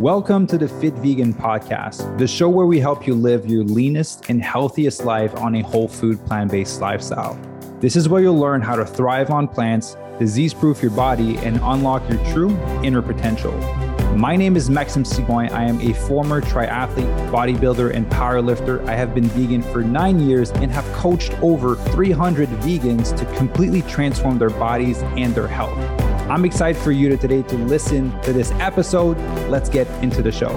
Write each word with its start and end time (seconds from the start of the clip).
Welcome 0.00 0.46
to 0.46 0.56
the 0.56 0.66
Fit 0.66 0.94
Vegan 0.94 1.34
Podcast, 1.34 2.16
the 2.16 2.26
show 2.26 2.48
where 2.48 2.64
we 2.64 2.80
help 2.80 3.06
you 3.06 3.14
live 3.14 3.44
your 3.46 3.64
leanest 3.64 4.30
and 4.30 4.42
healthiest 4.42 5.04
life 5.04 5.36
on 5.36 5.56
a 5.56 5.60
whole 5.60 5.88
food, 5.88 6.24
plant 6.24 6.52
based 6.52 6.80
lifestyle. 6.80 7.38
This 7.80 7.96
is 7.96 8.08
where 8.08 8.22
you'll 8.22 8.38
learn 8.38 8.62
how 8.62 8.76
to 8.76 8.86
thrive 8.86 9.28
on 9.28 9.46
plants, 9.46 9.98
disease 10.18 10.54
proof 10.54 10.80
your 10.80 10.90
body, 10.92 11.36
and 11.40 11.60
unlock 11.62 12.08
your 12.08 12.16
true 12.32 12.56
inner 12.82 13.02
potential. 13.02 13.52
My 14.16 14.36
name 14.36 14.56
is 14.56 14.70
Maxime 14.70 15.04
Sigouin. 15.04 15.50
I 15.50 15.64
am 15.64 15.78
a 15.82 15.92
former 15.92 16.40
triathlete, 16.40 17.30
bodybuilder, 17.30 17.94
and 17.94 18.06
powerlifter. 18.06 18.82
I 18.88 18.96
have 18.96 19.14
been 19.14 19.24
vegan 19.24 19.60
for 19.60 19.82
nine 19.82 20.18
years 20.18 20.50
and 20.52 20.70
have 20.70 20.90
coached 20.94 21.34
over 21.42 21.76
300 21.76 22.48
vegans 22.48 23.14
to 23.18 23.26
completely 23.36 23.82
transform 23.82 24.38
their 24.38 24.48
bodies 24.48 25.02
and 25.18 25.34
their 25.34 25.46
health. 25.46 25.99
I'm 26.30 26.44
excited 26.44 26.80
for 26.80 26.92
you 26.92 27.08
to 27.08 27.16
today 27.16 27.42
to 27.42 27.56
listen 27.56 28.12
to 28.20 28.32
this 28.32 28.52
episode. 28.52 29.18
Let's 29.48 29.68
get 29.68 29.88
into 30.00 30.22
the 30.22 30.30
show. 30.30 30.56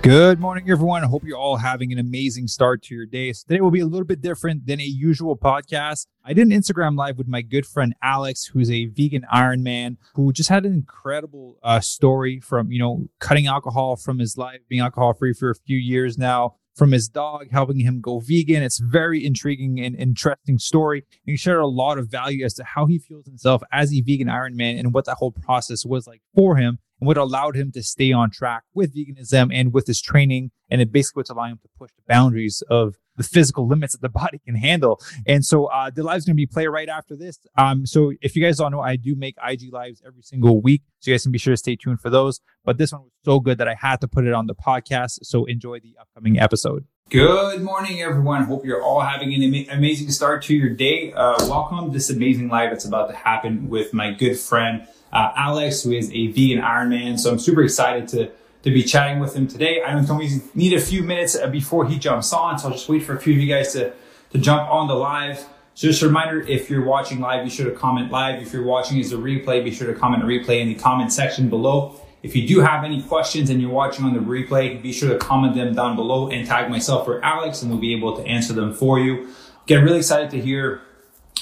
Good 0.00 0.38
morning, 0.38 0.70
everyone. 0.70 1.02
I 1.02 1.08
hope 1.08 1.24
you're 1.24 1.36
all 1.36 1.56
having 1.56 1.90
an 1.90 1.98
amazing 1.98 2.46
start 2.46 2.82
to 2.84 2.94
your 2.94 3.04
day. 3.04 3.32
So 3.32 3.46
today 3.48 3.60
will 3.60 3.72
be 3.72 3.80
a 3.80 3.86
little 3.86 4.06
bit 4.06 4.20
different 4.20 4.64
than 4.64 4.80
a 4.80 4.84
usual 4.84 5.36
podcast. 5.36 6.06
I 6.24 6.34
did 6.34 6.46
an 6.46 6.52
Instagram 6.52 6.96
live 6.96 7.18
with 7.18 7.26
my 7.26 7.42
good 7.42 7.66
friend 7.66 7.92
Alex, 8.00 8.46
who's 8.46 8.70
a 8.70 8.86
vegan 8.86 9.26
Ironman, 9.34 9.96
who 10.14 10.32
just 10.32 10.48
had 10.48 10.64
an 10.64 10.72
incredible 10.72 11.58
uh, 11.64 11.80
story 11.80 12.38
from 12.38 12.70
you 12.70 12.78
know 12.78 13.08
cutting 13.18 13.48
alcohol 13.48 13.96
from 13.96 14.20
his 14.20 14.38
life, 14.38 14.60
being 14.68 14.82
alcohol 14.82 15.14
free 15.14 15.32
for 15.32 15.50
a 15.50 15.56
few 15.56 15.78
years 15.78 16.16
now, 16.16 16.54
from 16.74 16.92
his 16.92 17.08
dog, 17.08 17.48
helping 17.50 17.80
him 17.80 18.00
go 18.00 18.20
vegan. 18.20 18.62
It's 18.62 18.80
very 18.80 19.24
intriguing 19.24 19.80
and 19.80 19.94
interesting 19.96 20.58
story. 20.58 21.04
And 21.26 21.32
he 21.32 21.36
shared 21.36 21.60
a 21.60 21.66
lot 21.66 21.98
of 21.98 22.10
value 22.10 22.44
as 22.44 22.54
to 22.54 22.64
how 22.64 22.86
he 22.86 22.98
feels 22.98 23.26
himself 23.26 23.62
as 23.72 23.92
a 23.92 24.00
vegan 24.00 24.28
Ironman 24.28 24.78
and 24.78 24.94
what 24.94 25.04
that 25.06 25.16
whole 25.18 25.32
process 25.32 25.84
was 25.84 26.06
like 26.06 26.22
for 26.34 26.56
him 26.56 26.78
and 27.02 27.08
what 27.08 27.16
allowed 27.16 27.56
him 27.56 27.72
to 27.72 27.82
stay 27.82 28.12
on 28.12 28.30
track 28.30 28.62
with 28.74 28.94
veganism 28.94 29.52
and 29.52 29.72
with 29.72 29.88
his 29.88 30.00
training. 30.00 30.52
And 30.70 30.80
it 30.80 30.92
basically 30.92 31.18
what's 31.18 31.30
allowing 31.30 31.50
him 31.50 31.58
to 31.62 31.68
push 31.76 31.90
the 31.96 32.02
boundaries 32.06 32.62
of 32.70 32.94
the 33.16 33.24
physical 33.24 33.66
limits 33.66 33.94
that 33.94 34.02
the 34.02 34.08
body 34.20 34.38
can 34.38 34.54
handle. 34.54 35.00
And 35.26 35.44
so 35.44 35.64
uh, 35.66 35.90
the 35.90 36.04
live's 36.04 36.26
going 36.26 36.36
to 36.36 36.40
be 36.40 36.46
played 36.46 36.68
right 36.68 36.88
after 36.88 37.16
this. 37.16 37.40
Um, 37.58 37.86
so 37.86 38.12
if 38.22 38.36
you 38.36 38.42
guys 38.42 38.58
don't 38.58 38.70
know, 38.70 38.80
I 38.80 38.94
do 38.94 39.16
make 39.16 39.34
IG 39.44 39.72
lives 39.72 40.00
every 40.06 40.22
single 40.22 40.60
week. 40.60 40.82
So 41.00 41.10
you 41.10 41.14
guys 41.16 41.24
can 41.24 41.32
be 41.32 41.38
sure 41.38 41.54
to 41.54 41.56
stay 41.56 41.74
tuned 41.74 42.00
for 42.00 42.08
those. 42.08 42.40
But 42.64 42.78
this 42.78 42.92
one 42.92 43.02
was 43.02 43.10
so 43.24 43.40
good 43.40 43.58
that 43.58 43.66
I 43.66 43.74
had 43.74 44.00
to 44.02 44.06
put 44.06 44.24
it 44.24 44.32
on 44.32 44.46
the 44.46 44.54
podcast. 44.54 45.18
So 45.24 45.44
enjoy 45.46 45.80
the 45.80 45.96
upcoming 46.00 46.38
episode. 46.38 46.84
Good 47.10 47.62
morning, 47.62 48.00
everyone. 48.00 48.44
Hope 48.44 48.64
you're 48.64 48.80
all 48.80 49.00
having 49.00 49.34
an 49.34 49.42
ama- 49.42 49.76
amazing 49.76 50.10
start 50.12 50.44
to 50.44 50.54
your 50.54 50.70
day. 50.70 51.12
Uh, 51.12 51.34
welcome 51.48 51.86
to 51.86 51.90
this 51.92 52.10
amazing 52.10 52.48
live 52.48 52.70
that's 52.70 52.84
about 52.84 53.10
to 53.10 53.16
happen 53.16 53.68
with 53.68 53.92
my 53.92 54.12
good 54.12 54.38
friend, 54.38 54.86
uh, 55.12 55.32
Alex, 55.36 55.82
who 55.82 55.92
is 55.92 56.10
a 56.12 56.28
vegan 56.28 56.62
Ironman. 56.62 57.18
So 57.18 57.30
I'm 57.30 57.38
super 57.38 57.62
excited 57.62 58.08
to 58.08 58.30
to 58.62 58.70
be 58.70 58.84
chatting 58.84 59.18
with 59.18 59.34
him 59.34 59.48
today. 59.48 59.82
I 59.82 60.00
know 60.00 60.14
we 60.14 60.40
need 60.54 60.72
a 60.72 60.80
few 60.80 61.02
minutes 61.02 61.34
uh, 61.34 61.48
before 61.48 61.84
he 61.84 61.98
jumps 61.98 62.32
on, 62.32 62.60
so 62.60 62.68
I'll 62.68 62.74
just 62.74 62.88
wait 62.88 63.02
for 63.02 63.16
a 63.16 63.20
few 63.20 63.34
of 63.34 63.40
you 63.40 63.48
guys 63.48 63.72
to 63.72 63.92
to 64.30 64.38
jump 64.38 64.70
on 64.70 64.88
the 64.88 64.94
live. 64.94 65.44
So 65.74 65.88
just 65.88 66.02
a 66.02 66.06
reminder, 66.06 66.40
if 66.42 66.68
you're 66.68 66.84
watching 66.84 67.20
live, 67.20 67.44
be 67.44 67.50
sure 67.50 67.68
to 67.68 67.76
comment 67.76 68.10
live. 68.10 68.42
If 68.42 68.52
you're 68.52 68.64
watching 68.64 69.00
as 69.00 69.12
a 69.12 69.16
replay, 69.16 69.64
be 69.64 69.70
sure 69.70 69.92
to 69.92 69.98
comment 69.98 70.22
a 70.22 70.26
replay 70.26 70.60
in 70.60 70.68
the 70.68 70.74
comment 70.74 71.12
section 71.12 71.48
below. 71.48 71.98
If 72.22 72.36
you 72.36 72.46
do 72.46 72.60
have 72.60 72.84
any 72.84 73.02
questions 73.02 73.50
and 73.50 73.60
you're 73.60 73.70
watching 73.70 74.04
on 74.04 74.12
the 74.12 74.20
replay, 74.20 74.80
be 74.80 74.92
sure 74.92 75.08
to 75.08 75.18
comment 75.18 75.54
them 75.54 75.74
down 75.74 75.96
below 75.96 76.28
and 76.28 76.46
tag 76.46 76.70
myself 76.70 77.08
or 77.08 77.24
Alex 77.24 77.62
and 77.62 77.70
we'll 77.70 77.80
be 77.80 77.94
able 77.94 78.16
to 78.16 78.22
answer 78.24 78.52
them 78.52 78.72
for 78.74 79.00
you. 79.00 79.28
Get 79.66 79.76
really 79.76 79.98
excited 79.98 80.30
to 80.30 80.40
hear 80.40 80.82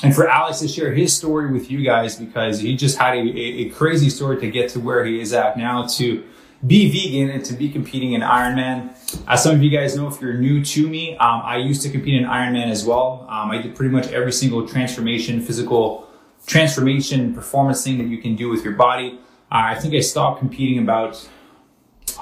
and 0.02 0.14
for 0.14 0.28
Alex 0.28 0.60
to 0.60 0.68
share 0.68 0.92
his 0.92 1.14
story 1.14 1.52
with 1.52 1.70
you 1.70 1.82
guys 1.82 2.16
because 2.16 2.60
he 2.60 2.76
just 2.76 2.96
had 2.98 3.14
a, 3.14 3.20
a, 3.20 3.68
crazy 3.70 4.08
story 4.08 4.40
to 4.40 4.50
get 4.50 4.70
to 4.70 4.80
where 4.80 5.04
he 5.04 5.20
is 5.20 5.32
at 5.32 5.58
now 5.58 5.86
to 5.86 6.24
be 6.66 6.90
vegan 6.90 7.30
and 7.30 7.44
to 7.44 7.54
be 7.54 7.70
competing 7.70 8.12
in 8.12 8.20
Ironman. 8.20 8.94
As 9.26 9.42
some 9.42 9.54
of 9.54 9.62
you 9.62 9.70
guys 9.70 9.96
know, 9.96 10.08
if 10.08 10.20
you're 10.20 10.34
new 10.34 10.64
to 10.64 10.88
me, 10.88 11.16
um, 11.16 11.42
I 11.44 11.56
used 11.56 11.82
to 11.82 11.90
compete 11.90 12.20
in 12.20 12.28
Ironman 12.28 12.70
as 12.70 12.84
well. 12.84 13.26
Um, 13.28 13.50
I 13.50 13.62
did 13.62 13.74
pretty 13.74 13.92
much 13.92 14.08
every 14.08 14.32
single 14.32 14.66
transformation, 14.68 15.40
physical 15.40 16.08
transformation, 16.46 17.34
performance 17.34 17.82
thing 17.82 17.98
that 17.98 18.08
you 18.08 18.18
can 18.18 18.36
do 18.36 18.48
with 18.48 18.64
your 18.64 18.74
body. 18.74 19.18
Uh, 19.50 19.72
I 19.72 19.74
think 19.74 19.94
I 19.94 20.00
stopped 20.00 20.38
competing 20.38 20.78
about, 20.78 21.28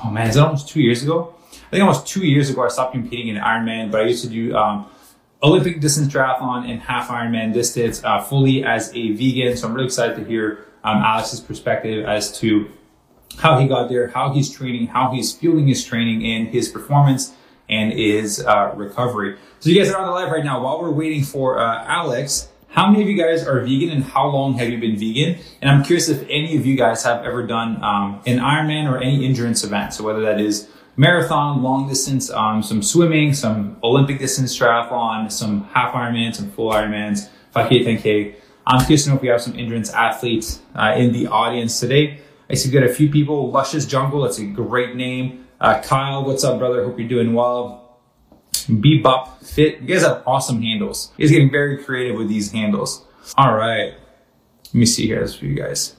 oh 0.04 0.10
man, 0.10 0.28
is 0.28 0.36
that 0.36 0.44
almost 0.44 0.68
two 0.68 0.80
years 0.80 1.02
ago? 1.02 1.34
I 1.52 1.70
think 1.70 1.82
almost 1.82 2.06
two 2.06 2.26
years 2.26 2.48
ago 2.48 2.64
I 2.64 2.68
stopped 2.68 2.92
competing 2.92 3.28
in 3.28 3.36
Ironman, 3.36 3.90
but 3.90 4.00
I 4.00 4.04
used 4.04 4.24
to 4.24 4.30
do 4.30 4.56
um, 4.56 4.88
Olympic 5.42 5.80
distance 5.80 6.12
triathlon 6.12 6.68
and 6.68 6.80
half 6.80 7.08
Ironman 7.08 7.52
distance 7.52 8.02
uh, 8.02 8.20
fully 8.20 8.64
as 8.64 8.92
a 8.94 9.12
vegan. 9.12 9.56
So 9.56 9.68
I'm 9.68 9.74
really 9.74 9.86
excited 9.86 10.16
to 10.16 10.24
hear 10.24 10.66
um, 10.82 10.98
Alex's 10.98 11.40
perspective 11.40 12.04
as 12.06 12.36
to 12.40 12.70
how 13.38 13.58
he 13.58 13.68
got 13.68 13.88
there, 13.88 14.08
how 14.08 14.32
he's 14.32 14.50
training, 14.50 14.88
how 14.88 15.12
he's 15.12 15.32
fueling 15.32 15.68
his 15.68 15.84
training 15.84 16.24
and 16.24 16.48
his 16.48 16.68
performance 16.68 17.32
and 17.68 17.92
his 17.92 18.44
uh, 18.44 18.72
recovery. 18.74 19.36
So 19.60 19.70
you 19.70 19.78
guys 19.78 19.92
are 19.92 19.98
on 19.98 20.06
the 20.06 20.12
live 20.12 20.32
right 20.32 20.44
now. 20.44 20.62
While 20.62 20.80
we're 20.80 20.90
waiting 20.90 21.22
for 21.22 21.58
uh, 21.58 21.84
Alex, 21.84 22.48
how 22.68 22.90
many 22.90 23.02
of 23.02 23.08
you 23.08 23.16
guys 23.16 23.46
are 23.46 23.60
vegan 23.60 23.90
and 23.90 24.04
how 24.04 24.26
long 24.26 24.54
have 24.54 24.68
you 24.68 24.78
been 24.78 24.96
vegan? 24.96 25.38
And 25.60 25.70
I'm 25.70 25.84
curious 25.84 26.08
if 26.08 26.22
any 26.28 26.56
of 26.56 26.66
you 26.66 26.76
guys 26.76 27.02
have 27.04 27.24
ever 27.24 27.46
done 27.46 27.82
um, 27.82 28.22
an 28.26 28.38
Ironman 28.38 28.90
or 28.90 28.98
any 28.98 29.24
endurance 29.24 29.62
event. 29.62 29.94
So 29.94 30.04
whether 30.04 30.20
that 30.22 30.40
is 30.40 30.68
marathon, 30.98 31.62
long 31.62 31.88
distance, 31.88 32.28
um, 32.30 32.62
some 32.62 32.82
swimming, 32.82 33.32
some 33.32 33.78
Olympic 33.82 34.18
distance 34.18 34.58
triathlon, 34.58 35.32
some 35.32 35.64
half 35.72 35.94
Ironman, 35.94 36.34
some 36.34 36.50
full 36.50 36.70
Ironmans, 36.70 37.30
5K, 37.54 37.86
10K. 37.86 38.34
I'm 38.66 38.80
curious 38.80 39.04
to 39.04 39.10
know 39.10 39.16
if 39.16 39.22
we 39.22 39.28
have 39.28 39.40
some 39.40 39.56
endurance 39.56 39.90
athletes 39.90 40.60
uh, 40.74 40.94
in 40.96 41.12
the 41.12 41.28
audience 41.28 41.80
today. 41.80 42.20
I 42.50 42.54
see 42.54 42.68
we 42.68 42.78
got 42.78 42.82
a 42.82 42.92
few 42.92 43.08
people. 43.08 43.50
Luscious 43.50 43.86
Jungle, 43.86 44.22
that's 44.22 44.38
a 44.38 44.44
great 44.44 44.96
name. 44.96 45.46
Uh, 45.60 45.80
Kyle, 45.80 46.24
what's 46.24 46.44
up, 46.44 46.58
brother? 46.58 46.84
Hope 46.84 46.98
you're 46.98 47.08
doing 47.08 47.32
well. 47.32 48.00
Bebop 48.52 49.42
Fit. 49.44 49.80
You 49.80 49.86
guys 49.86 50.02
have 50.02 50.22
awesome 50.26 50.60
handles. 50.60 51.12
Guys 51.18 51.30
getting 51.30 51.50
very 51.50 51.82
creative 51.82 52.16
with 52.16 52.28
these 52.28 52.52
handles. 52.52 53.04
All 53.36 53.54
right. 53.54 53.94
Let 54.66 54.74
me 54.74 54.86
see 54.86 55.06
here 55.06 55.26
for 55.26 55.46
you 55.46 55.54
guys. 55.54 55.96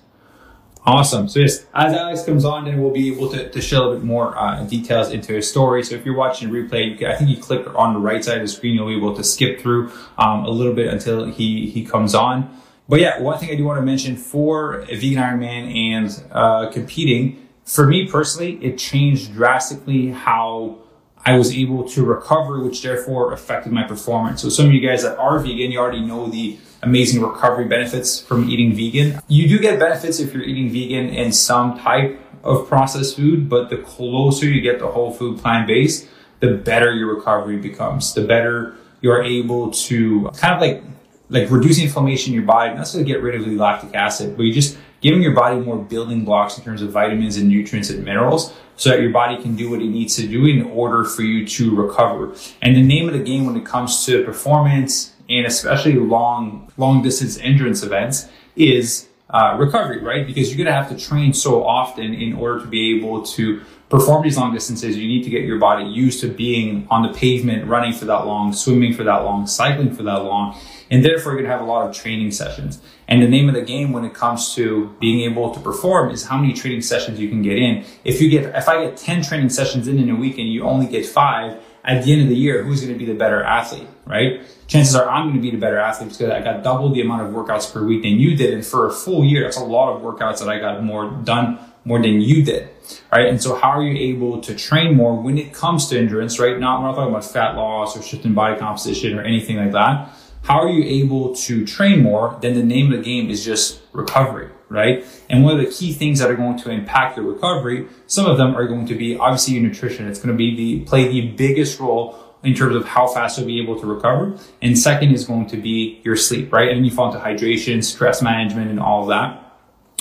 Awesome. 0.85 1.27
So 1.27 1.39
yes, 1.41 1.65
as 1.73 1.93
Alex 1.93 2.23
comes 2.23 2.45
on, 2.45 2.65
then 2.65 2.81
we'll 2.81 2.93
be 2.93 3.13
able 3.13 3.29
to, 3.29 3.49
to 3.49 3.61
show 3.61 3.77
a 3.77 3.81
little 3.83 3.95
bit 3.97 4.05
more 4.05 4.37
uh, 4.37 4.63
details 4.63 5.11
into 5.11 5.33
his 5.33 5.49
story. 5.49 5.83
So 5.83 5.95
if 5.95 6.05
you're 6.05 6.15
watching 6.15 6.49
replay, 6.49 6.97
can, 6.97 7.11
I 7.11 7.15
think 7.15 7.29
you 7.29 7.37
click 7.37 7.67
on 7.75 7.93
the 7.93 7.99
right 7.99 8.23
side 8.23 8.37
of 8.37 8.43
the 8.43 8.47
screen, 8.47 8.75
you'll 8.75 8.87
be 8.87 8.95
able 8.95 9.15
to 9.15 9.23
skip 9.23 9.59
through 9.59 9.91
um, 10.17 10.45
a 10.45 10.49
little 10.49 10.73
bit 10.73 10.87
until 10.87 11.25
he 11.25 11.69
he 11.69 11.85
comes 11.85 12.15
on. 12.15 12.49
But 12.87 13.01
yeah, 13.01 13.19
one 13.21 13.37
thing 13.37 13.51
I 13.51 13.55
do 13.55 13.65
want 13.65 13.77
to 13.79 13.85
mention 13.85 14.15
for 14.15 14.81
vegan 14.87 15.21
Ironman 15.21 15.93
and 15.93 16.23
uh, 16.31 16.71
competing, 16.71 17.47
for 17.65 17.85
me 17.85 18.07
personally, 18.07 18.53
it 18.63 18.79
changed 18.79 19.33
drastically 19.33 20.07
how 20.07 20.79
I 21.23 21.37
was 21.37 21.53
able 21.53 21.87
to 21.89 22.03
recover, 22.03 22.63
which 22.63 22.81
therefore 22.81 23.33
affected 23.33 23.71
my 23.71 23.83
performance. 23.83 24.41
So 24.41 24.49
some 24.49 24.65
of 24.67 24.73
you 24.73 24.79
guys 24.79 25.03
that 25.03 25.17
are 25.19 25.37
vegan, 25.37 25.71
you 25.71 25.77
already 25.77 26.01
know 26.01 26.27
the 26.27 26.57
amazing 26.81 27.21
recovery 27.21 27.65
benefits 27.65 28.19
from 28.19 28.49
eating 28.49 28.73
vegan. 28.73 29.21
You 29.27 29.47
do 29.47 29.59
get 29.59 29.79
benefits 29.79 30.19
if 30.19 30.33
you're 30.33 30.43
eating 30.43 30.69
vegan 30.69 31.09
in 31.09 31.31
some 31.31 31.77
type 31.79 32.19
of 32.43 32.67
processed 32.67 33.15
food, 33.15 33.49
but 33.49 33.69
the 33.69 33.77
closer 33.77 34.45
you 34.45 34.61
get 34.61 34.79
to 34.79 34.87
whole 34.87 35.11
food 35.11 35.39
plant 35.39 35.67
based, 35.67 36.07
the 36.39 36.53
better 36.53 36.93
your 36.93 37.13
recovery 37.13 37.57
becomes. 37.57 38.13
The 38.13 38.25
better 38.25 38.75
you're 39.01 39.23
able 39.23 39.71
to 39.71 40.29
kind 40.37 40.55
of 40.55 40.61
like 40.61 40.83
like 41.29 41.49
reduce 41.51 41.79
inflammation 41.79 42.33
in 42.33 42.39
your 42.39 42.47
body, 42.47 42.73
not 42.73 42.87
to 42.87 43.03
get 43.03 43.21
rid 43.21 43.35
of 43.35 43.45
the 43.45 43.55
lactic 43.55 43.93
acid, 43.93 44.35
but 44.35 44.43
you 44.43 44.53
just 44.53 44.77
giving 45.01 45.21
your 45.21 45.33
body 45.33 45.59
more 45.59 45.77
building 45.77 46.25
blocks 46.25 46.57
in 46.57 46.63
terms 46.63 46.81
of 46.81 46.89
vitamins 46.89 47.37
and 47.37 47.47
nutrients 47.47 47.89
and 47.89 48.03
minerals 48.03 48.53
so 48.75 48.89
that 48.89 49.01
your 49.01 49.11
body 49.11 49.41
can 49.41 49.55
do 49.55 49.69
what 49.69 49.81
it 49.81 49.87
needs 49.87 50.15
to 50.15 50.27
do 50.27 50.45
in 50.45 50.63
order 50.71 51.03
for 51.03 51.21
you 51.21 51.45
to 51.45 51.75
recover. 51.75 52.33
And 52.61 52.75
the 52.75 52.81
name 52.81 53.07
of 53.07 53.13
the 53.13 53.23
game 53.23 53.45
when 53.45 53.55
it 53.55 53.65
comes 53.65 54.05
to 54.05 54.23
performance 54.23 55.13
and 55.29 55.45
especially 55.45 55.93
long, 55.93 56.71
long 56.77 57.01
distance 57.01 57.37
endurance 57.37 57.83
events 57.83 58.27
is 58.55 59.07
uh, 59.29 59.55
recovery, 59.59 60.01
right? 60.01 60.25
Because 60.25 60.49
you're 60.49 60.57
going 60.57 60.73
to 60.73 60.73
have 60.73 60.89
to 60.89 61.05
train 61.05 61.33
so 61.33 61.65
often 61.65 62.13
in 62.13 62.33
order 62.33 62.59
to 62.61 62.65
be 62.65 62.97
able 62.97 63.23
to 63.23 63.61
perform 63.89 64.23
these 64.23 64.37
long 64.37 64.53
distances. 64.53 64.97
You 64.97 65.07
need 65.07 65.23
to 65.23 65.29
get 65.29 65.43
your 65.43 65.59
body 65.59 65.85
used 65.85 66.21
to 66.21 66.27
being 66.27 66.87
on 66.89 67.03
the 67.03 67.17
pavement, 67.17 67.67
running 67.67 67.93
for 67.93 68.05
that 68.05 68.25
long, 68.25 68.53
swimming 68.53 68.93
for 68.93 69.03
that 69.03 69.23
long, 69.23 69.47
cycling 69.47 69.93
for 69.93 70.03
that 70.03 70.23
long. 70.23 70.59
And 70.91 71.05
therefore, 71.05 71.33
you're 71.33 71.41
going 71.41 71.51
to 71.51 71.57
have 71.57 71.61
a 71.61 71.69
lot 71.69 71.87
of 71.87 71.95
training 71.95 72.31
sessions. 72.31 72.81
And 73.07 73.21
the 73.21 73.27
name 73.27 73.49
of 73.49 73.55
the 73.55 73.61
game 73.61 73.91
when 73.91 74.05
it 74.05 74.13
comes 74.13 74.55
to 74.55 74.95
being 74.99 75.29
able 75.29 75.53
to 75.53 75.59
perform 75.59 76.09
is 76.11 76.25
how 76.25 76.37
many 76.37 76.53
training 76.53 76.81
sessions 76.81 77.19
you 77.19 77.29
can 77.29 77.43
get 77.43 77.57
in. 77.57 77.85
If 78.03 78.21
you 78.21 78.29
get, 78.29 78.55
if 78.55 78.67
I 78.67 78.85
get 78.85 78.97
10 78.97 79.23
training 79.23 79.49
sessions 79.49 79.87
in 79.87 79.99
in 79.99 80.09
a 80.09 80.15
week 80.15 80.39
and 80.39 80.51
you 80.51 80.63
only 80.63 80.87
get 80.87 81.05
five, 81.05 81.61
at 81.89 82.03
the 82.03 82.13
end 82.13 82.21
of 82.21 82.29
the 82.29 82.35
year, 82.35 82.63
who's 82.63 82.81
going 82.81 82.93
to 82.93 82.99
be 82.99 83.05
the 83.05 83.17
better 83.17 83.43
athlete, 83.43 83.87
right? 84.05 84.41
Chances 84.67 84.95
are 84.95 85.09
I'm 85.09 85.29
going 85.29 85.35
to 85.35 85.41
be 85.41 85.51
the 85.51 85.57
better 85.57 85.77
athlete 85.77 86.09
because 86.09 86.29
I 86.29 86.41
got 86.41 86.63
double 86.63 86.93
the 86.93 87.01
amount 87.01 87.23
of 87.23 87.33
workouts 87.33 87.71
per 87.73 87.83
week 87.83 88.03
than 88.03 88.19
you 88.19 88.35
did. 88.35 88.53
And 88.53 88.65
for 88.65 88.87
a 88.87 88.91
full 88.91 89.25
year, 89.25 89.43
that's 89.43 89.57
a 89.57 89.63
lot 89.63 89.95
of 89.95 90.01
workouts 90.01 90.39
that 90.39 90.49
I 90.49 90.59
got 90.59 90.83
more 90.83 91.09
done 91.09 91.59
more 91.85 92.01
than 92.01 92.21
you 92.21 92.43
did, 92.43 92.69
right? 93.11 93.27
And 93.27 93.41
so 93.41 93.55
how 93.55 93.71
are 93.71 93.83
you 93.83 93.97
able 94.13 94.41
to 94.41 94.53
train 94.53 94.95
more 94.95 95.19
when 95.19 95.37
it 95.37 95.53
comes 95.53 95.87
to 95.87 95.97
endurance, 95.97 96.37
right? 96.37 96.59
Not, 96.59 96.81
we're 96.81 96.87
not 96.87 96.95
talking 96.95 97.09
about 97.09 97.25
fat 97.25 97.55
loss 97.55 97.97
or 97.97 98.03
shifting 98.03 98.33
body 98.33 98.59
composition 98.59 99.17
or 99.17 99.23
anything 99.23 99.57
like 99.57 99.71
that 99.71 100.13
how 100.43 100.61
are 100.61 100.69
you 100.69 100.83
able 100.83 101.35
to 101.35 101.65
train 101.65 102.01
more? 102.01 102.37
Then 102.41 102.55
the 102.55 102.63
name 102.63 102.91
of 102.91 102.97
the 102.97 103.03
game 103.03 103.29
is 103.29 103.43
just 103.43 103.81
recovery, 103.93 104.49
right? 104.69 105.05
And 105.29 105.43
one 105.43 105.59
of 105.59 105.65
the 105.65 105.71
key 105.71 105.91
things 105.93 106.19
that 106.19 106.29
are 106.29 106.35
going 106.35 106.57
to 106.59 106.69
impact 106.69 107.17
your 107.17 107.25
recovery, 107.25 107.87
some 108.07 108.25
of 108.25 108.37
them 108.37 108.55
are 108.55 108.67
going 108.67 108.85
to 108.87 108.95
be 108.95 109.17
obviously 109.17 109.55
your 109.55 109.63
nutrition. 109.63 110.07
It's 110.07 110.19
going 110.19 110.29
to 110.29 110.37
be 110.37 110.55
the 110.55 110.85
play 110.85 111.07
the 111.07 111.29
biggest 111.31 111.79
role 111.79 112.17
in 112.43 112.53
terms 112.53 112.75
of 112.75 112.85
how 112.85 113.07
fast 113.07 113.37
you'll 113.37 113.47
be 113.47 113.61
able 113.61 113.79
to 113.79 113.85
recover. 113.85 114.37
And 114.61 114.77
second 114.77 115.11
is 115.11 115.25
going 115.25 115.47
to 115.47 115.57
be 115.57 116.01
your 116.03 116.15
sleep, 116.15 116.53
right? 116.53 116.69
And 116.69 116.85
you 116.85 116.91
fall 116.91 117.13
into 117.13 117.19
hydration, 117.19 117.83
stress 117.83 118.21
management, 118.21 118.69
and 118.69 118.79
all 118.79 119.03
of 119.03 119.09
that. 119.09 119.53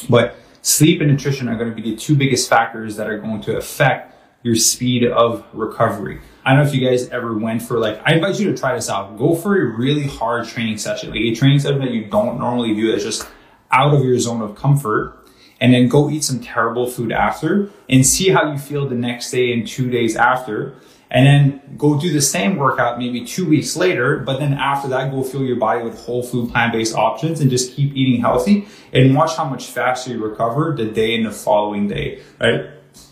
But 0.08 0.36
sleep 0.62 1.00
and 1.00 1.10
nutrition 1.10 1.48
are 1.48 1.56
going 1.56 1.70
to 1.70 1.74
be 1.74 1.90
the 1.90 1.96
two 1.96 2.14
biggest 2.14 2.48
factors 2.48 2.96
that 2.96 3.08
are 3.08 3.18
going 3.18 3.40
to 3.42 3.56
affect 3.56 4.14
your 4.44 4.54
speed 4.54 5.04
of 5.04 5.44
recovery. 5.52 6.20
I 6.44 6.54
don't 6.54 6.62
know 6.62 6.68
if 6.68 6.74
you 6.74 6.88
guys 6.88 7.08
ever 7.08 7.36
went 7.36 7.60
for 7.60 7.78
like, 7.78 8.00
I 8.04 8.14
invite 8.14 8.38
you 8.38 8.52
to 8.52 8.56
try 8.56 8.74
this 8.74 8.88
out. 8.88 9.18
Go 9.18 9.34
for 9.34 9.60
a 9.60 9.76
really 9.76 10.06
hard 10.06 10.46
training 10.46 10.78
session, 10.78 11.10
like 11.10 11.20
a 11.20 11.34
training 11.34 11.58
session 11.58 11.80
that 11.80 11.90
you 11.90 12.04
don't 12.04 12.38
normally 12.38 12.74
do 12.74 12.90
that's 12.92 13.02
just 13.02 13.28
out 13.70 13.94
of 13.94 14.04
your 14.04 14.18
zone 14.18 14.42
of 14.42 14.54
comfort. 14.54 15.14
And 15.60 15.74
then 15.74 15.88
go 15.88 16.08
eat 16.08 16.22
some 16.22 16.38
terrible 16.38 16.88
food 16.88 17.10
after 17.10 17.70
and 17.88 18.06
see 18.06 18.28
how 18.28 18.52
you 18.52 18.58
feel 18.58 18.88
the 18.88 18.94
next 18.94 19.32
day 19.32 19.52
and 19.52 19.66
two 19.66 19.90
days 19.90 20.14
after 20.14 20.76
and 21.10 21.26
then 21.26 21.76
go 21.78 21.98
do 21.98 22.12
the 22.12 22.20
same 22.20 22.56
workout 22.56 22.98
maybe 22.98 23.24
two 23.24 23.48
weeks 23.48 23.76
later. 23.76 24.18
But 24.18 24.38
then 24.38 24.54
after 24.54 24.88
that, 24.88 25.10
go 25.10 25.22
fuel 25.22 25.44
your 25.44 25.56
body 25.56 25.82
with 25.82 25.98
whole 25.98 26.22
food 26.22 26.50
plant 26.50 26.72
based 26.72 26.94
options 26.94 27.40
and 27.40 27.50
just 27.50 27.74
keep 27.74 27.94
eating 27.94 28.20
healthy 28.20 28.68
and 28.92 29.14
watch 29.14 29.36
how 29.36 29.44
much 29.44 29.66
faster 29.66 30.10
you 30.10 30.22
recover 30.22 30.74
the 30.76 30.84
day 30.84 31.14
and 31.14 31.24
the 31.24 31.30
following 31.30 31.88
day, 31.88 32.22
right? 32.40 32.66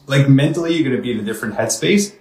Like 0.07 0.29
mentally, 0.29 0.75
you're 0.75 0.85
going 0.85 0.97
to 0.97 1.03
be 1.03 1.13
in 1.13 1.21
a 1.21 1.23
different 1.23 1.55
headspace, 1.55 2.15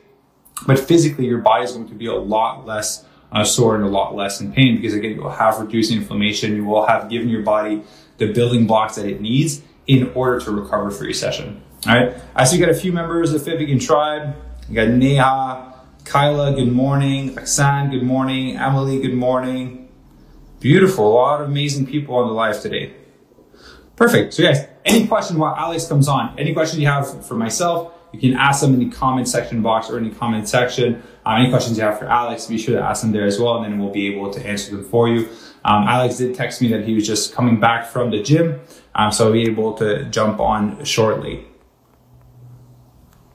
but 0.66 0.80
physically, 0.80 1.26
your 1.26 1.40
body 1.40 1.66
is 1.66 1.74
going 1.74 1.90
to 1.90 1.96
be 1.96 2.06
a 2.06 2.14
lot 2.14 2.66
less 2.66 3.04
uh, 3.32 3.44
sore 3.44 3.76
and 3.76 3.84
a 3.84 3.90
lot 3.90 4.16
less 4.16 4.40
in 4.40 4.54
pain 4.54 4.78
because 4.78 4.94
again, 4.94 5.16
you'll 5.16 5.30
have 5.30 5.60
reduced 5.60 5.92
inflammation. 5.92 6.56
You 6.56 6.64
will 6.64 6.86
have 6.86 7.10
given 7.10 7.28
your 7.28 7.42
body 7.42 7.84
the 8.17 8.31
building 8.31 8.67
blocks 8.67 8.95
that 8.95 9.06
it 9.06 9.21
needs 9.21 9.62
in 9.88 10.12
order 10.15 10.39
to 10.39 10.51
recover 10.51 10.91
for 10.91 11.03
your 11.03 11.13
session. 11.13 11.62
All 11.88 11.95
right. 11.95 12.15
I 12.35 12.45
see 12.45 12.57
you 12.57 12.65
got 12.65 12.73
a 12.73 12.77
few 12.77 12.91
members 12.91 13.33
of 13.33 13.39
the 13.39 13.51
Fit 13.51 13.59
Vegan 13.59 13.79
Tribe. 13.79 14.35
You 14.69 14.75
got 14.75 14.89
Neha, 14.89 15.73
Kyla, 16.06 16.53
good 16.53 16.71
morning. 16.71 17.35
Aksan, 17.35 17.91
good 17.91 18.03
morning. 18.03 18.57
Emily, 18.57 19.00
good 19.00 19.13
morning. 19.13 19.89
Beautiful. 20.59 21.07
A 21.07 21.13
lot 21.13 21.41
of 21.41 21.50
amazing 21.50 21.85
people 21.85 22.15
on 22.15 22.27
the 22.27 22.33
live 22.33 22.62
today. 22.62 22.94
Perfect. 23.95 24.33
So 24.33 24.44
guys, 24.44 24.67
any 24.83 25.07
question 25.07 25.38
while 25.38 25.56
Alex 25.56 25.88
comes 25.88 26.07
on, 26.07 26.38
any 26.39 26.53
questions 26.53 26.79
you 26.79 26.88
have 26.88 27.25
for 27.25 27.35
myself, 27.35 27.94
you 28.15 28.29
can 28.31 28.39
ask 28.39 28.62
them 28.62 28.73
in 28.73 28.79
the 28.79 28.89
comment 28.89 29.27
section 29.27 29.62
box 29.62 29.89
or 29.89 29.97
in 29.97 30.09
the 30.09 30.15
comment 30.15 30.47
section. 30.47 31.03
Uh, 31.25 31.35
any 31.39 31.50
questions 31.50 31.77
you 31.77 31.83
have 31.83 32.00
for 32.00 32.06
Alex, 32.06 32.45
be 32.45 32.57
sure 32.57 32.75
to 32.75 32.81
ask 32.81 33.01
them 33.01 33.12
there 33.12 33.25
as 33.25 33.39
well, 33.39 33.57
and 33.57 33.65
then 33.65 33.79
we'll 33.79 33.91
be 33.91 34.07
able 34.07 34.31
to 34.31 34.45
answer 34.45 34.71
them 34.71 34.85
for 34.85 35.09
you. 35.09 35.27
Um, 35.65 35.88
Alex 35.88 36.17
did 36.17 36.35
text 36.35 36.62
me 36.62 36.69
that 36.69 36.85
he 36.85 36.94
was 36.94 37.06
just 37.06 37.33
coming 37.33 37.59
back 37.59 37.88
from 37.88 38.12
the 38.12 38.21
gym, 38.21 38.62
um, 38.94 39.12
so 39.12 39.27
I'll 39.27 39.33
be 39.33 39.44
able 39.44 39.73
to 39.73 40.06
jump 40.06 40.39
on 40.39 40.83
shortly. 40.85 41.45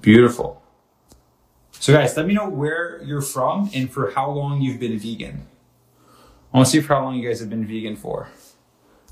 Beautiful. 0.00 0.62
So 1.72 1.92
guys, 1.92 2.16
let 2.16 2.26
me 2.26 2.34
know 2.34 2.48
where 2.48 3.02
you're 3.02 3.22
from 3.22 3.70
and 3.74 3.90
for 3.90 4.12
how 4.12 4.30
long 4.30 4.62
you've 4.62 4.80
been 4.80 4.98
vegan. 4.98 5.46
I 6.52 6.56
want 6.56 6.66
to 6.66 6.72
see 6.72 6.80
for 6.80 6.94
how 6.94 7.02
long 7.02 7.16
you 7.16 7.28
guys 7.28 7.40
have 7.40 7.50
been 7.50 7.66
vegan 7.66 7.96
for. 7.96 8.28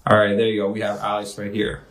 All 0.06 0.16
right, 0.16 0.34
there 0.36 0.46
you 0.46 0.62
go. 0.62 0.70
We 0.70 0.80
have 0.80 0.98
Alex 1.00 1.36
right 1.36 1.52
here. 1.52 1.88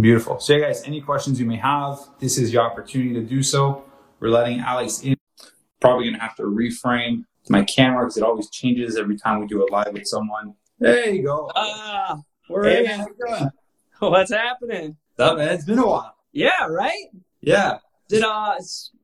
Beautiful. 0.00 0.40
So 0.40 0.54
yeah, 0.54 0.66
guys, 0.66 0.82
any 0.84 1.00
questions 1.00 1.38
you 1.38 1.46
may 1.46 1.56
have, 1.56 1.98
this 2.18 2.36
is 2.36 2.52
your 2.52 2.62
opportunity 2.62 3.14
to 3.14 3.22
do 3.22 3.42
so. 3.42 3.84
We're 4.18 4.28
letting 4.28 4.60
Alex 4.60 5.00
in. 5.02 5.16
Probably 5.80 6.06
gonna 6.06 6.22
have 6.22 6.34
to 6.36 6.44
reframe 6.44 7.24
my 7.48 7.62
camera 7.64 8.04
because 8.04 8.16
it 8.16 8.22
always 8.22 8.48
changes 8.50 8.96
every 8.96 9.16
time 9.16 9.40
we 9.40 9.46
do 9.46 9.62
a 9.62 9.68
live 9.70 9.92
with 9.92 10.06
someone. 10.06 10.54
There 10.78 11.10
you 11.10 11.22
go. 11.22 11.50
Ah, 11.54 12.12
uh, 12.12 12.16
we're 12.48 12.64
hey, 12.64 12.92
in. 12.92 13.06
Man, 13.28 13.50
What's 14.00 14.32
happening? 14.32 14.96
What's 15.16 15.30
up, 15.30 15.38
man? 15.38 15.48
It's 15.54 15.64
been 15.64 15.78
a 15.78 15.86
while. 15.86 16.16
Yeah, 16.32 16.66
right? 16.68 17.06
Yeah. 17.40 17.78
Did 18.08 18.24
uh 18.24 18.54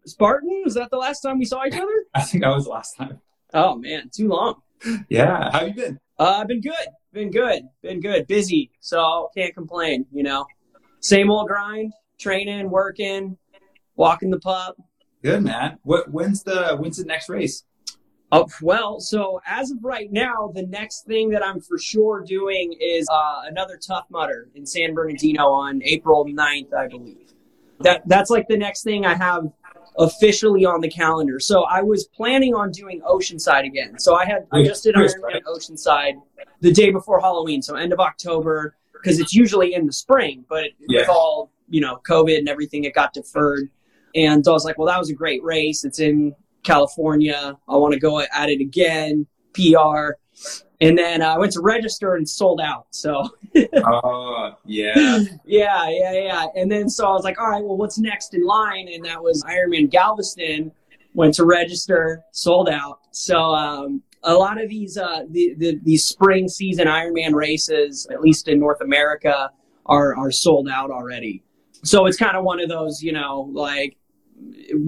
Spartan? 0.06 0.62
Was 0.64 0.74
that 0.74 0.90
the 0.90 0.96
last 0.96 1.20
time 1.20 1.38
we 1.38 1.44
saw 1.44 1.64
each 1.66 1.74
other? 1.74 2.04
I 2.14 2.22
think 2.22 2.42
that 2.42 2.50
was 2.50 2.64
the 2.64 2.70
last 2.70 2.96
time. 2.96 3.20
Oh 3.54 3.76
man, 3.76 4.10
too 4.12 4.28
long. 4.28 4.62
Yeah. 5.08 5.50
How 5.52 5.64
you 5.66 5.74
been? 5.74 6.00
Uh, 6.18 6.38
I've 6.40 6.48
been 6.48 6.60
good. 6.60 6.88
Been 7.12 7.30
good. 7.30 7.62
Been 7.82 8.00
good. 8.00 8.26
Busy. 8.26 8.70
So 8.80 9.30
can't 9.36 9.54
complain. 9.54 10.06
You 10.10 10.22
know, 10.22 10.46
same 11.00 11.30
old 11.30 11.48
grind. 11.48 11.92
Training, 12.18 12.70
working, 12.70 13.38
walking 13.96 14.30
the 14.30 14.38
pup. 14.38 14.76
Good 15.22 15.42
man. 15.42 15.78
What? 15.82 16.10
When's 16.10 16.42
the 16.42 16.76
When's 16.76 16.98
the 16.98 17.04
next 17.04 17.28
race? 17.28 17.64
Oh 18.32 18.46
well, 18.62 19.00
so 19.00 19.40
as 19.46 19.70
of 19.70 19.78
right 19.82 20.12
now, 20.12 20.52
the 20.54 20.66
next 20.66 21.06
thing 21.06 21.30
that 21.30 21.44
I'm 21.44 21.60
for 21.60 21.78
sure 21.78 22.22
doing 22.24 22.76
is 22.80 23.08
uh, 23.10 23.42
another 23.46 23.76
Tough 23.76 24.04
Mudder 24.10 24.48
in 24.54 24.64
San 24.64 24.94
Bernardino 24.94 25.48
on 25.48 25.82
April 25.82 26.24
9th, 26.26 26.72
I 26.72 26.86
believe 26.86 27.30
that 27.80 28.02
that's 28.06 28.30
like 28.30 28.46
the 28.48 28.56
next 28.56 28.82
thing 28.82 29.04
I 29.04 29.14
have 29.14 29.50
officially 29.98 30.64
on 30.64 30.80
the 30.80 30.88
calendar. 30.88 31.40
So 31.40 31.64
I 31.64 31.82
was 31.82 32.06
planning 32.06 32.54
on 32.54 32.70
doing 32.70 33.00
Oceanside 33.00 33.66
again. 33.66 33.98
So 33.98 34.14
I 34.14 34.24
had 34.24 34.46
I 34.52 34.62
just 34.62 34.84
did 34.84 34.94
Ironman 34.94 35.42
Oceanside 35.46 36.14
the 36.60 36.72
day 36.72 36.90
before 36.90 37.20
Halloween, 37.20 37.62
so 37.62 37.74
end 37.74 37.92
of 37.92 38.00
October, 38.00 38.76
because 39.02 39.18
it's 39.20 39.32
usually 39.32 39.74
in 39.74 39.86
the 39.86 39.92
spring, 39.92 40.44
but 40.48 40.70
yeah. 40.88 41.00
with 41.00 41.08
all 41.08 41.50
you 41.68 41.80
know 41.80 42.00
COVID 42.08 42.38
and 42.38 42.48
everything, 42.48 42.84
it 42.84 42.94
got 42.94 43.12
deferred. 43.12 43.70
And 44.14 44.44
so 44.44 44.52
I 44.52 44.54
was 44.54 44.64
like, 44.64 44.76
well, 44.78 44.88
that 44.88 44.98
was 44.98 45.10
a 45.10 45.14
great 45.14 45.42
race. 45.44 45.84
It's 45.84 46.00
in 46.00 46.34
California. 46.64 47.56
I 47.68 47.76
want 47.76 47.94
to 47.94 48.00
go 48.00 48.20
at 48.20 48.48
it 48.48 48.60
again. 48.60 49.26
PR. 49.54 50.12
And 50.80 50.96
then 50.96 51.20
uh, 51.20 51.34
I 51.34 51.38
went 51.38 51.52
to 51.52 51.60
register 51.60 52.16
and 52.16 52.28
sold 52.28 52.60
out. 52.60 52.86
So. 52.90 53.28
Oh 53.76 54.34
uh, 54.38 54.54
yeah. 54.64 55.18
Yeah, 55.44 55.88
yeah, 55.90 56.12
yeah. 56.12 56.46
And 56.56 56.70
then 56.70 56.88
so 56.88 57.06
I 57.06 57.12
was 57.12 57.24
like, 57.24 57.40
all 57.40 57.50
right, 57.50 57.62
well, 57.62 57.76
what's 57.76 57.98
next 57.98 58.34
in 58.34 58.44
line? 58.44 58.88
And 58.88 59.04
that 59.04 59.22
was 59.22 59.44
Ironman 59.44 59.90
Galveston. 59.90 60.72
Went 61.12 61.34
to 61.34 61.44
register, 61.44 62.22
sold 62.30 62.68
out. 62.68 63.00
So 63.10 63.36
um, 63.36 64.02
a 64.22 64.34
lot 64.34 64.60
of 64.60 64.68
these 64.68 64.96
uh, 64.96 65.22
the, 65.30 65.54
the, 65.56 65.80
these 65.82 66.04
spring 66.04 66.48
season 66.48 66.86
Ironman 66.86 67.34
races, 67.34 68.06
at 68.10 68.20
least 68.20 68.48
in 68.48 68.58
North 68.58 68.80
America, 68.80 69.50
are 69.86 70.16
are 70.16 70.30
sold 70.30 70.68
out 70.68 70.90
already. 70.90 71.42
So 71.82 72.06
it's 72.06 72.18
kind 72.18 72.36
of 72.36 72.44
one 72.44 72.60
of 72.60 72.68
those, 72.68 73.02
you 73.02 73.12
know, 73.12 73.50
like 73.52 73.96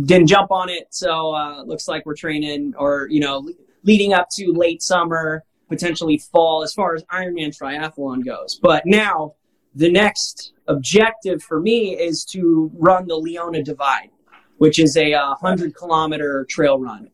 didn't 0.05 0.27
jump 0.27 0.51
on 0.51 0.69
it. 0.69 0.89
So 0.91 1.35
uh, 1.35 1.63
looks 1.63 1.89
like 1.89 2.05
we're 2.07 2.17
training, 2.17 2.75
or 2.79 3.09
you 3.11 3.21
know, 3.21 3.49
leading 3.85 4.13
up 4.13 4.29
to 4.33 4.53
late 4.53 4.83
summer 4.83 5.45
potentially 5.69 6.19
fall 6.19 6.63
as 6.63 6.75
far 6.75 6.95
as 6.95 7.03
Ironman 7.05 7.57
triathlon 7.57 8.25
goes. 8.25 8.59
But 8.63 8.83
now 8.85 9.35
the 9.75 9.91
next 9.91 10.53
objective 10.69 11.43
for 11.43 11.61
me 11.61 11.97
is 11.97 12.25
to 12.27 12.71
run 12.75 13.07
the 13.07 13.17
Leona 13.17 13.63
Divide, 13.63 14.11
which 14.59 14.79
is 14.79 14.97
a 14.97 15.15
uh, 15.15 15.29
100 15.41 15.75
kilometer 15.75 16.47
trail 16.51 16.79
run. 16.79 17.11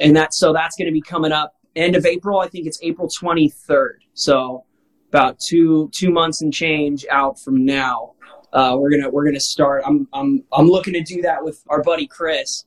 And 0.00 0.16
that 0.16 0.34
so 0.34 0.52
that's 0.52 0.76
going 0.76 0.86
to 0.86 0.92
be 0.92 1.00
coming 1.00 1.32
up 1.32 1.54
end 1.76 1.96
of 1.96 2.06
April. 2.06 2.40
I 2.40 2.48
think 2.48 2.66
it's 2.66 2.78
April 2.82 3.08
23rd. 3.08 3.98
So 4.14 4.64
about 5.08 5.38
two 5.38 5.88
two 5.92 6.10
months 6.10 6.42
and 6.42 6.52
change 6.52 7.06
out 7.10 7.38
from 7.38 7.64
now. 7.64 8.14
Uh, 8.52 8.76
we're 8.78 8.90
gonna 8.90 9.08
we're 9.08 9.24
gonna 9.24 9.40
start. 9.40 9.82
I'm 9.86 10.08
I'm 10.12 10.44
I'm 10.52 10.66
looking 10.66 10.92
to 10.94 11.02
do 11.02 11.22
that 11.22 11.42
with 11.42 11.62
our 11.68 11.82
buddy 11.82 12.06
Chris, 12.06 12.64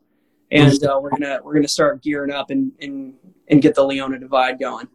and 0.51 0.83
uh, 0.83 0.99
we're 1.01 1.09
gonna 1.09 1.39
we're 1.43 1.53
gonna 1.53 1.67
start 1.67 2.01
gearing 2.01 2.31
up 2.31 2.49
and 2.49 2.71
and 2.79 3.13
and 3.49 3.61
get 3.61 3.75
the 3.75 3.83
Leona 3.83 4.19
Divide 4.19 4.59
going. 4.59 4.87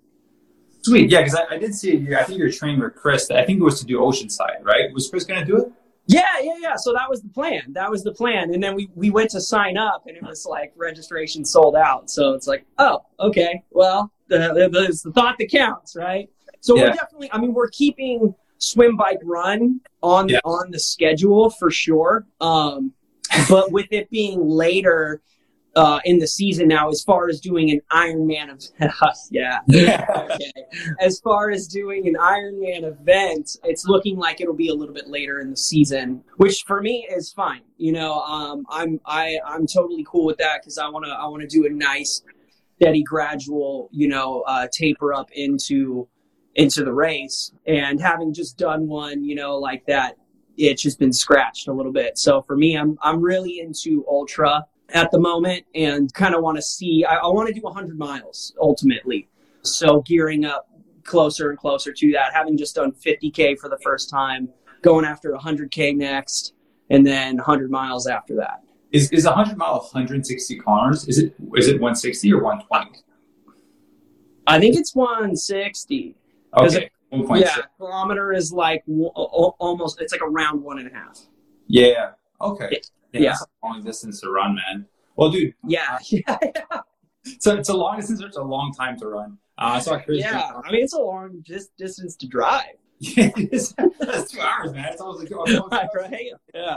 Sweet, 0.82 1.10
yeah, 1.10 1.20
because 1.20 1.36
I, 1.36 1.54
I, 1.54 1.58
did 1.58 1.74
see. 1.74 2.08
I 2.14 2.24
think 2.24 2.38
you're 2.38 2.50
training 2.50 2.80
with 2.80 2.96
Chris. 2.96 3.30
I 3.30 3.44
think 3.44 3.60
it 3.60 3.62
was 3.62 3.78
to 3.80 3.86
do 3.86 4.00
Oceanside, 4.00 4.64
right? 4.64 4.92
Was 4.92 5.08
Chris 5.08 5.24
to 5.26 5.44
do 5.44 5.58
it? 5.58 5.72
Yeah, 6.12 6.22
yeah, 6.42 6.54
yeah. 6.60 6.76
So 6.76 6.92
that 6.92 7.08
was 7.08 7.22
the 7.22 7.28
plan. 7.28 7.72
That 7.72 7.90
was 7.90 8.02
the 8.04 8.12
plan. 8.12 8.52
And 8.54 8.62
then 8.62 8.74
we, 8.74 8.90
we 8.94 9.10
went 9.10 9.30
to 9.30 9.40
sign 9.40 9.76
up, 9.76 10.04
and 10.06 10.16
it 10.16 10.22
was 10.22 10.46
like 10.46 10.72
registration 10.76 11.44
sold 11.44 11.76
out. 11.76 12.10
So 12.10 12.34
it's 12.34 12.46
like, 12.46 12.64
oh, 12.78 13.04
okay. 13.20 13.62
Well, 13.70 14.12
the, 14.28 14.68
the, 14.72 14.86
it's 14.88 15.02
the 15.02 15.12
thought 15.12 15.36
that 15.38 15.50
counts, 15.50 15.96
right? 15.96 16.28
So 16.60 16.76
yeah. 16.76 16.84
we're 16.84 16.92
definitely. 16.92 17.32
I 17.32 17.38
mean, 17.38 17.54
we're 17.54 17.70
keeping 17.70 18.34
swim, 18.58 18.96
bike, 18.96 19.18
run 19.24 19.80
on 20.02 20.28
yeah. 20.28 20.40
on 20.44 20.70
the 20.70 20.78
schedule 20.78 21.50
for 21.50 21.70
sure. 21.70 22.26
Um, 22.40 22.92
but 23.48 23.72
with 23.72 23.86
it 23.90 24.10
being 24.10 24.46
later 24.46 25.22
uh, 25.74 26.00
in 26.04 26.18
the 26.18 26.26
season 26.26 26.68
now 26.68 26.88
as 26.88 27.02
far 27.02 27.28
as 27.28 27.40
doing 27.40 27.70
an 27.70 27.80
Ironman 27.90 28.52
of 28.52 28.62
yeah. 29.30 29.60
okay. 29.68 30.52
As 31.00 31.20
far 31.20 31.50
as 31.50 31.66
doing 31.66 32.06
an 32.06 32.14
Ironman 32.14 32.84
event, 32.84 33.56
it's 33.64 33.86
looking 33.86 34.18
like 34.18 34.40
it'll 34.40 34.54
be 34.54 34.68
a 34.68 34.74
little 34.74 34.94
bit 34.94 35.08
later 35.08 35.40
in 35.40 35.50
the 35.50 35.56
season, 35.56 36.22
which 36.36 36.64
for 36.66 36.82
me 36.82 37.06
is 37.10 37.32
fine. 37.32 37.62
You 37.78 37.92
know, 37.92 38.20
um, 38.20 38.66
I'm 38.68 39.00
I 39.06 39.38
I'm 39.46 39.66
totally 39.66 40.04
cool 40.08 40.26
with 40.26 40.38
that 40.38 40.60
because 40.60 40.78
I 40.78 40.88
wanna 40.88 41.08
I 41.08 41.26
wanna 41.26 41.46
do 41.46 41.66
a 41.66 41.70
nice, 41.70 42.22
steady, 42.76 43.02
gradual 43.02 43.88
you 43.92 44.08
know 44.08 44.42
uh, 44.42 44.68
taper 44.72 45.14
up 45.14 45.30
into 45.32 46.08
into 46.54 46.84
the 46.84 46.92
race 46.92 47.52
and 47.66 48.00
having 48.00 48.32
just 48.32 48.58
done 48.58 48.86
one 48.86 49.24
you 49.24 49.34
know 49.34 49.56
like 49.56 49.86
that 49.86 50.16
it's 50.58 50.82
just 50.82 50.98
been 50.98 51.12
scratched 51.12 51.66
a 51.66 51.72
little 51.72 51.92
bit 51.92 52.18
so 52.18 52.42
for 52.42 52.56
me 52.56 52.76
i'm 52.76 52.98
i'm 53.02 53.22
really 53.22 53.60
into 53.60 54.04
ultra 54.06 54.66
at 54.92 55.10
the 55.10 55.18
moment 55.18 55.64
and 55.74 56.12
kind 56.14 56.34
of 56.34 56.42
want 56.42 56.56
to 56.56 56.62
see, 56.62 57.04
I, 57.04 57.16
I 57.16 57.26
want 57.28 57.48
to 57.48 57.54
do 57.54 57.60
100 57.62 57.98
miles 57.98 58.54
ultimately. 58.60 59.28
So 59.62 60.02
gearing 60.02 60.44
up 60.44 60.68
closer 61.04 61.50
and 61.50 61.58
closer 61.58 61.92
to 61.92 62.12
that, 62.12 62.32
having 62.32 62.56
just 62.56 62.74
done 62.74 62.92
50K 62.92 63.58
for 63.58 63.68
the 63.68 63.78
first 63.78 64.10
time, 64.10 64.48
going 64.82 65.04
after 65.04 65.32
100K 65.32 65.96
next, 65.96 66.54
and 66.90 67.06
then 67.06 67.36
100 67.36 67.70
miles 67.70 68.06
after 68.06 68.36
that. 68.36 68.62
Is 68.90 69.10
is 69.10 69.24
100 69.24 69.56
mile 69.56 69.78
160 69.78 70.58
kilometers? 70.58 71.08
Is 71.08 71.18
it 71.18 71.34
is 71.56 71.68
it 71.68 71.80
160 71.80 72.32
or 72.34 72.42
120? 72.42 72.98
I 74.46 74.60
think 74.60 74.76
it's 74.76 74.94
160. 74.94 76.14
Okay, 76.54 76.90
1.6. 77.10 77.40
Yeah, 77.40 77.56
kilometer 77.78 78.32
is 78.32 78.52
like 78.52 78.82
almost, 78.86 80.00
it's 80.00 80.12
like 80.12 80.20
around 80.22 80.62
one 80.62 80.78
and 80.78 80.90
a 80.90 80.94
half. 80.94 81.20
Yeah. 81.68 82.10
Okay. 82.40 82.82
Yeah. 83.12 83.34
A 83.62 83.66
long 83.66 83.82
distance 83.84 84.20
to 84.22 84.30
run, 84.30 84.54
man. 84.54 84.86
Well, 85.16 85.30
dude, 85.30 85.54
Yeah, 85.66 85.98
yeah, 86.08 86.38
yeah. 86.42 86.80
so 87.38 87.56
it's 87.56 87.68
a 87.68 87.74
long 87.76 87.96
distance. 87.98 88.20
It's 88.22 88.36
a 88.36 88.42
long 88.42 88.72
time 88.72 88.98
to 89.00 89.06
run. 89.06 89.38
Uh, 89.58 89.72
I 89.74 89.78
saw 89.80 89.98
Chris. 89.98 90.20
Yeah, 90.20 90.50
I 90.64 90.70
mean, 90.72 90.82
it's 90.82 90.94
a 90.94 90.98
long 91.00 91.42
dis- 91.46 91.68
distance 91.78 92.16
to 92.16 92.26
drive. 92.26 92.64
Yeah, 93.04 93.30
it's, 93.36 93.74
that's 93.98 94.30
two 94.30 94.40
hours, 94.40 94.72
man. 94.72 94.84
It's 94.92 95.00
almost 95.00 95.28
like 95.28 95.32
almost- 95.32 95.72
right? 95.96 96.26
Yeah. 96.54 96.76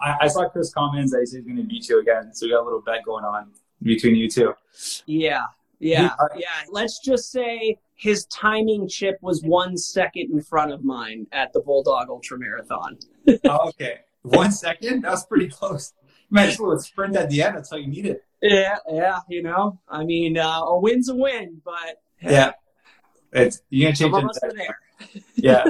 I, 0.00 0.16
I 0.22 0.28
saw 0.28 0.48
Chris 0.48 0.72
comments 0.72 1.10
that 1.10 1.18
he 1.20 1.26
said 1.26 1.38
he's 1.38 1.44
going 1.46 1.56
to 1.56 1.64
beat 1.64 1.88
you 1.88 1.98
again. 2.00 2.32
So 2.32 2.46
we 2.46 2.52
got 2.52 2.62
a 2.62 2.64
little 2.64 2.82
bet 2.82 3.04
going 3.04 3.24
on 3.24 3.50
between 3.82 4.14
you 4.14 4.30
two. 4.30 4.54
Yeah. 5.06 5.42
Yeah. 5.80 6.10
Uh, 6.20 6.28
Yeah. 6.36 6.46
Let's 6.70 7.00
just 7.00 7.32
say 7.32 7.78
his 7.96 8.26
timing 8.26 8.86
chip 8.88 9.18
was 9.22 9.42
one 9.42 9.76
second 9.76 10.30
in 10.32 10.40
front 10.40 10.70
of 10.72 10.84
mine 10.84 11.26
at 11.32 11.52
the 11.52 11.58
Bulldog 11.60 12.10
Ultra 12.10 12.38
Marathon. 12.38 12.98
Oh, 13.44 13.68
okay. 13.70 14.00
One 14.28 14.52
second? 14.52 15.02
That 15.02 15.10
was 15.12 15.24
pretty 15.26 15.48
close. 15.48 15.92
You 16.04 16.34
might 16.34 16.48
as 16.48 16.58
well 16.58 16.78
sprint 16.78 17.16
at 17.16 17.30
the 17.30 17.42
end. 17.42 17.56
That's 17.56 17.70
how 17.70 17.76
you 17.76 17.86
need 17.86 18.06
it. 18.06 18.24
Yeah. 18.42 18.76
Yeah. 18.90 19.20
You 19.28 19.42
know, 19.42 19.78
I 19.88 20.04
mean, 20.04 20.36
uh, 20.38 20.60
a 20.62 20.78
win's 20.78 21.08
a 21.08 21.14
win, 21.14 21.60
but 21.64 22.02
Yeah. 22.20 22.52
It's, 23.32 23.60
you're 23.70 23.94
some 23.94 24.12
change 24.12 24.24
of 24.24 24.30
us 24.30 24.38
it. 24.42 24.46
were 24.46 24.52
there. 24.54 24.78
Yeah. 25.36 25.64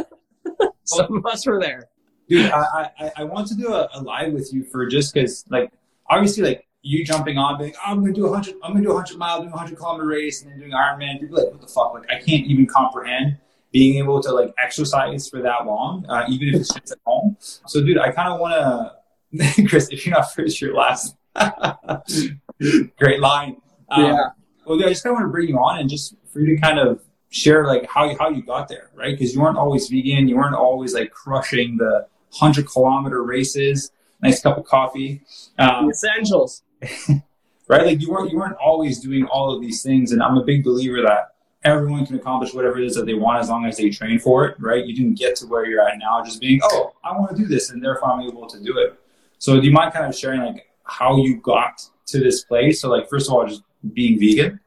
Some 0.84 1.16
of 1.16 1.26
us 1.26 1.44
were 1.46 1.60
there. 1.60 1.88
dude 2.28 2.50
I, 2.50 2.90
I 2.98 3.10
i 3.18 3.24
want 3.24 3.48
to 3.48 3.54
do 3.56 3.72
a, 3.72 3.88
a 3.94 4.00
live 4.02 4.32
with 4.32 4.52
you 4.54 4.62
for 4.64 4.86
just 4.86 5.12
because 5.12 5.44
like 5.50 5.72
obviously 6.08 6.44
like 6.44 6.66
you 6.82 7.04
jumping 7.04 7.36
on 7.38 7.58
being 7.58 7.72
oh, 7.78 7.90
i'm 7.90 8.00
gonna 8.00 8.12
do 8.12 8.26
a 8.26 8.30
100 8.30 8.54
i'm 8.62 8.72
gonna 8.72 8.84
do 8.84 8.90
a 8.92 8.94
100 8.94 9.18
mile 9.18 9.38
doing 9.38 9.48
a 9.50 9.56
100 9.56 9.76
kilometer 9.76 10.06
race 10.06 10.42
and 10.42 10.52
then 10.52 10.58
doing 10.60 10.70
ironman 10.72 11.20
are 11.22 11.26
like 11.34 11.50
what 11.52 11.60
the 11.60 11.66
fuck 11.66 11.92
like 11.94 12.08
i 12.10 12.14
can't 12.20 12.46
even 12.46 12.66
comprehend 12.66 13.36
being 13.72 13.96
able 14.02 14.22
to 14.22 14.32
like 14.32 14.52
exercise 14.62 15.28
for 15.28 15.42
that 15.42 15.66
long 15.66 16.04
uh, 16.08 16.24
even 16.28 16.48
if 16.48 16.54
it's 16.60 16.72
just 16.74 16.92
at 16.92 16.98
home 17.04 17.36
so 17.40 17.82
dude 17.84 17.98
i 17.98 18.10
kind 18.10 18.32
of 18.32 18.40
want 18.40 18.54
to 18.54 19.64
chris 19.68 19.88
if 19.90 20.06
you're 20.06 20.14
not 20.14 20.32
first 20.32 20.60
you're 20.60 20.74
last 20.74 21.16
great 22.98 23.20
line 23.20 23.56
um, 23.90 24.04
Yeah. 24.04 24.28
well 24.64 24.76
dude, 24.78 24.86
i 24.86 24.90
just 24.90 25.02
kind 25.02 25.12
of 25.12 25.16
want 25.20 25.24
to 25.28 25.30
bring 25.30 25.48
you 25.48 25.58
on 25.58 25.78
and 25.78 25.88
just 25.90 26.14
for 26.32 26.40
you 26.40 26.54
to 26.54 26.60
kind 26.60 26.78
of 26.78 27.00
share 27.30 27.66
like 27.66 27.86
how 27.90 28.08
you, 28.08 28.16
how 28.18 28.30
you 28.30 28.42
got 28.42 28.68
there, 28.68 28.90
right? 28.94 29.10
Because 29.18 29.34
you 29.34 29.40
weren't 29.40 29.58
always 29.58 29.88
vegan, 29.88 30.28
you 30.28 30.36
weren't 30.36 30.54
always 30.54 30.94
like 30.94 31.10
crushing 31.10 31.76
the 31.76 32.06
hundred 32.32 32.66
kilometer 32.70 33.22
races, 33.22 33.90
nice 34.22 34.40
cup 34.40 34.56
of 34.56 34.64
coffee, 34.64 35.22
um, 35.58 35.90
essentials. 35.90 36.62
right? 37.68 37.84
Like 37.84 38.00
you 38.00 38.10
weren't 38.10 38.30
you 38.30 38.38
weren't 38.38 38.56
always 38.56 39.00
doing 39.00 39.24
all 39.26 39.54
of 39.54 39.60
these 39.60 39.82
things, 39.82 40.12
and 40.12 40.22
I'm 40.22 40.36
a 40.38 40.44
big 40.44 40.64
believer 40.64 41.02
that 41.02 41.34
everyone 41.66 42.06
can 42.06 42.16
accomplish 42.16 42.54
whatever 42.54 42.78
it 42.78 42.84
is 42.84 42.94
that 42.94 43.06
they 43.06 43.14
want 43.14 43.40
as 43.40 43.48
long 43.48 43.66
as 43.66 43.76
they 43.76 43.90
train 43.90 44.18
for 44.18 44.46
it, 44.46 44.56
right? 44.58 44.84
You 44.84 44.94
didn't 44.94 45.18
get 45.18 45.36
to 45.36 45.46
where 45.46 45.66
you're 45.66 45.86
at 45.86 45.98
now 45.98 46.22
just 46.24 46.40
being, 46.40 46.60
oh, 46.64 46.94
I 47.04 47.12
want 47.12 47.36
to 47.36 47.36
do 47.36 47.46
this, 47.46 47.70
and 47.70 47.82
therefore 47.82 48.10
I'm 48.10 48.20
able 48.20 48.46
to 48.46 48.62
do 48.62 48.78
it. 48.78 48.98
So 49.38 49.60
do 49.60 49.66
you 49.66 49.72
mind 49.72 49.92
kind 49.92 50.06
of 50.06 50.14
sharing 50.14 50.40
like 50.40 50.68
how 50.84 51.16
you 51.16 51.36
got 51.40 51.82
to 52.06 52.18
this 52.18 52.44
place? 52.44 52.80
So 52.80 52.88
like 52.88 53.08
first 53.08 53.28
of 53.28 53.34
all, 53.34 53.46
just 53.46 53.62
being 53.92 54.18
vegan. 54.18 54.60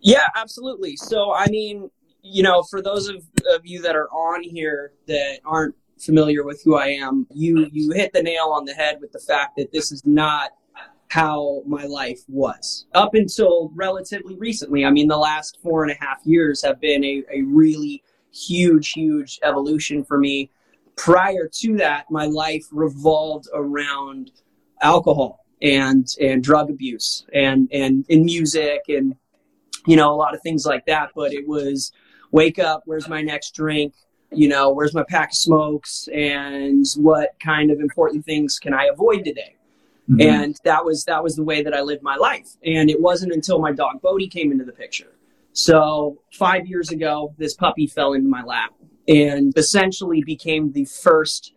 Yeah, 0.00 0.26
absolutely. 0.36 0.96
So, 0.96 1.34
I 1.34 1.46
mean, 1.46 1.90
you 2.22 2.42
know, 2.42 2.62
for 2.62 2.82
those 2.82 3.08
of, 3.08 3.16
of 3.50 3.64
you 3.64 3.82
that 3.82 3.96
are 3.96 4.08
on 4.08 4.42
here 4.42 4.92
that 5.06 5.40
aren't 5.44 5.74
familiar 5.98 6.44
with 6.44 6.62
who 6.64 6.76
I 6.76 6.88
am, 6.88 7.26
you 7.32 7.68
you 7.72 7.92
hit 7.92 8.12
the 8.12 8.22
nail 8.22 8.52
on 8.54 8.64
the 8.64 8.74
head 8.74 8.98
with 9.00 9.12
the 9.12 9.18
fact 9.18 9.56
that 9.56 9.72
this 9.72 9.92
is 9.92 10.04
not 10.04 10.52
how 11.14 11.62
my 11.64 11.84
life 11.84 12.24
was 12.26 12.86
up 12.92 13.14
until 13.14 13.70
relatively 13.76 14.34
recently. 14.34 14.84
I 14.84 14.90
mean, 14.90 15.06
the 15.06 15.16
last 15.16 15.60
four 15.62 15.84
and 15.84 15.92
a 15.92 16.04
half 16.04 16.18
years 16.24 16.60
have 16.62 16.80
been 16.80 17.04
a, 17.04 17.22
a 17.32 17.42
really 17.42 18.02
huge, 18.32 18.90
huge 18.90 19.38
evolution 19.44 20.02
for 20.02 20.18
me. 20.18 20.50
Prior 20.96 21.48
to 21.60 21.76
that, 21.76 22.10
my 22.10 22.26
life 22.26 22.64
revolved 22.72 23.46
around 23.54 24.32
alcohol 24.82 25.46
and 25.62 26.04
and 26.20 26.42
drug 26.42 26.68
abuse 26.68 27.24
and 27.32 27.68
and 27.70 28.04
in 28.08 28.24
music 28.24 28.80
and 28.88 29.14
you 29.86 29.94
know, 29.94 30.12
a 30.12 30.16
lot 30.16 30.34
of 30.34 30.42
things 30.42 30.66
like 30.66 30.84
that. 30.86 31.10
But 31.14 31.32
it 31.32 31.46
was 31.46 31.92
wake 32.32 32.58
up, 32.58 32.82
where's 32.86 33.08
my 33.08 33.22
next 33.22 33.54
drink? 33.54 33.94
You 34.32 34.48
know, 34.48 34.72
where's 34.72 34.94
my 34.94 35.04
pack 35.08 35.30
of 35.30 35.36
smokes? 35.36 36.08
And 36.12 36.84
what 36.96 37.36
kind 37.38 37.70
of 37.70 37.78
important 37.78 38.24
things 38.24 38.58
can 38.58 38.74
I 38.74 38.86
avoid 38.86 39.24
today? 39.24 39.54
Mm-hmm. 40.10 40.20
And 40.20 40.60
that 40.64 40.84
was 40.84 41.04
that 41.04 41.22
was 41.22 41.34
the 41.36 41.42
way 41.42 41.62
that 41.62 41.74
I 41.74 41.80
lived 41.80 42.02
my 42.02 42.16
life. 42.16 42.48
And 42.64 42.90
it 42.90 43.00
wasn't 43.00 43.32
until 43.32 43.58
my 43.58 43.72
dog 43.72 44.02
Bodie 44.02 44.28
came 44.28 44.52
into 44.52 44.64
the 44.64 44.72
picture. 44.72 45.16
So 45.52 46.18
five 46.32 46.66
years 46.66 46.90
ago, 46.90 47.34
this 47.38 47.54
puppy 47.54 47.86
fell 47.86 48.12
into 48.12 48.28
my 48.28 48.42
lap 48.42 48.74
and 49.08 49.56
essentially 49.56 50.22
became 50.24 50.72
the 50.72 50.84
first 50.84 51.54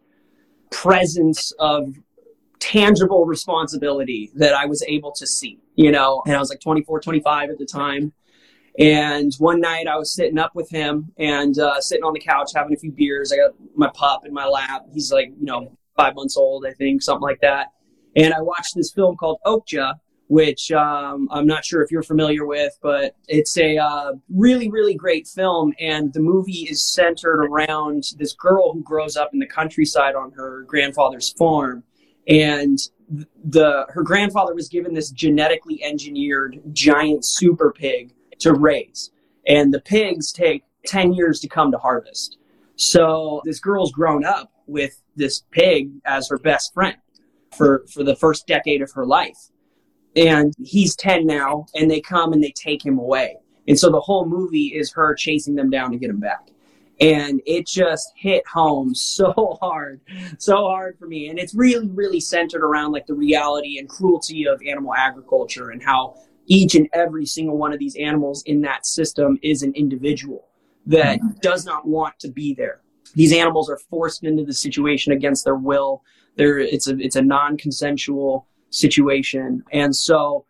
presence 0.69 1.51
of 1.59 1.95
tangible 2.59 3.25
responsibility 3.25 4.31
that 4.35 4.53
I 4.53 4.65
was 4.65 4.83
able 4.87 5.11
to 5.13 5.27
see, 5.27 5.59
you 5.75 5.91
know, 5.91 6.21
and 6.25 6.35
I 6.35 6.39
was 6.39 6.49
like 6.49 6.59
24, 6.59 7.01
25 7.01 7.49
at 7.49 7.57
the 7.57 7.65
time. 7.65 8.13
And 8.79 9.33
one 9.39 9.59
night 9.59 9.87
I 9.87 9.95
was 9.95 10.13
sitting 10.13 10.37
up 10.37 10.53
with 10.53 10.69
him 10.69 11.11
and 11.17 11.57
uh, 11.57 11.81
sitting 11.81 12.03
on 12.03 12.13
the 12.13 12.19
couch 12.19 12.51
having 12.55 12.73
a 12.73 12.77
few 12.77 12.91
beers. 12.91 13.33
I 13.33 13.37
got 13.37 13.55
my 13.75 13.89
pup 13.93 14.25
in 14.25 14.33
my 14.33 14.45
lap. 14.45 14.85
He's 14.93 15.11
like, 15.11 15.29
you 15.29 15.45
know, 15.45 15.71
five 15.95 16.13
months 16.13 16.37
old, 16.37 16.65
I 16.65 16.73
think, 16.73 17.01
something 17.01 17.23
like 17.23 17.41
that. 17.41 17.71
And 18.17 18.33
I 18.33 18.41
watched 18.41 18.75
this 18.75 18.91
film 18.91 19.15
called 19.15 19.37
Okja, 19.45 19.93
which 20.27 20.71
um, 20.71 21.29
I'm 21.31 21.45
not 21.45 21.63
sure 21.63 21.83
if 21.83 21.91
you're 21.91 22.03
familiar 22.03 22.45
with, 22.47 22.77
but 22.81 23.15
it's 23.27 23.57
a 23.59 23.77
uh, 23.77 24.13
really, 24.27 24.69
really 24.69 24.95
great 24.95 25.27
film. 25.27 25.71
And 25.79 26.11
the 26.11 26.19
movie 26.19 26.67
is 26.69 26.81
centered 26.81 27.45
around 27.45 28.05
this 28.17 28.33
girl 28.33 28.73
who 28.73 28.81
grows 28.81 29.15
up 29.15 29.29
in 29.33 29.39
the 29.39 29.45
countryside 29.45 30.15
on 30.15 30.31
her 30.31 30.63
grandfather's 30.63 31.31
farm. 31.31 31.83
And 32.27 32.79
the 33.45 33.85
her 33.89 34.03
grandfather 34.03 34.53
was 34.53 34.67
given 34.67 34.93
this 34.93 35.11
genetically 35.11 35.81
engineered 35.83 36.59
giant 36.73 37.23
super 37.23 37.71
pig 37.71 38.13
to 38.39 38.53
raise. 38.53 39.11
And 39.45 39.73
the 39.73 39.79
pigs 39.79 40.31
take 40.31 40.63
10 40.87 41.13
years 41.13 41.39
to 41.41 41.47
come 41.47 41.71
to 41.71 41.77
harvest. 41.77 42.37
So 42.75 43.41
this 43.45 43.59
girl's 43.59 43.91
grown 43.91 44.25
up 44.25 44.51
with 44.65 45.01
this 45.15 45.43
pig 45.51 45.91
as 46.03 46.27
her 46.29 46.37
best 46.37 46.73
friend 46.73 46.97
for 47.55 47.85
for 47.91 48.03
the 48.03 48.15
first 48.15 48.47
decade 48.47 48.81
of 48.81 48.91
her 48.93 49.05
life. 49.05 49.37
And 50.15 50.53
he's 50.63 50.95
10 50.95 51.27
now 51.27 51.67
and 51.75 51.89
they 51.89 52.01
come 52.01 52.33
and 52.33 52.43
they 52.43 52.51
take 52.51 52.83
him 52.83 52.97
away. 52.97 53.37
And 53.67 53.77
so 53.77 53.91
the 53.91 53.99
whole 53.99 54.25
movie 54.25 54.67
is 54.67 54.91
her 54.93 55.13
chasing 55.13 55.55
them 55.55 55.69
down 55.69 55.91
to 55.91 55.97
get 55.97 56.09
him 56.09 56.19
back. 56.19 56.49
And 56.99 57.41
it 57.45 57.67
just 57.67 58.13
hit 58.15 58.47
home 58.47 58.95
so 58.95 59.57
hard 59.61 60.01
so 60.39 60.67
hard 60.67 60.97
for 60.97 61.07
me. 61.07 61.29
And 61.29 61.37
it's 61.37 61.53
really 61.53 61.89
really 61.89 62.19
centered 62.19 62.63
around 62.63 62.91
like 62.91 63.05
the 63.05 63.13
reality 63.13 63.77
and 63.77 63.87
cruelty 63.87 64.47
of 64.47 64.61
animal 64.67 64.93
agriculture 64.93 65.69
and 65.69 65.83
how 65.83 66.15
each 66.47 66.75
and 66.75 66.87
every 66.93 67.25
single 67.25 67.57
one 67.57 67.73
of 67.73 67.79
these 67.79 67.95
animals 67.97 68.41
in 68.43 68.61
that 68.61 68.85
system 68.85 69.37
is 69.43 69.63
an 69.63 69.73
individual 69.75 70.47
that 70.87 71.19
mm-hmm. 71.19 71.37
does 71.41 71.65
not 71.65 71.85
want 71.85 72.17
to 72.19 72.29
be 72.29 72.53
there. 72.53 72.81
These 73.13 73.33
animals 73.33 73.69
are 73.69 73.77
forced 73.77 74.23
into 74.23 74.43
the 74.43 74.53
situation 74.53 75.13
against 75.13 75.43
their 75.43 75.55
will 75.55 76.03
there 76.37 76.59
it's 76.59 76.87
a 76.87 76.97
it's 76.99 77.15
a 77.15 77.21
non-consensual 77.21 78.47
situation 78.69 79.63
and 79.71 79.95
so 79.95 80.45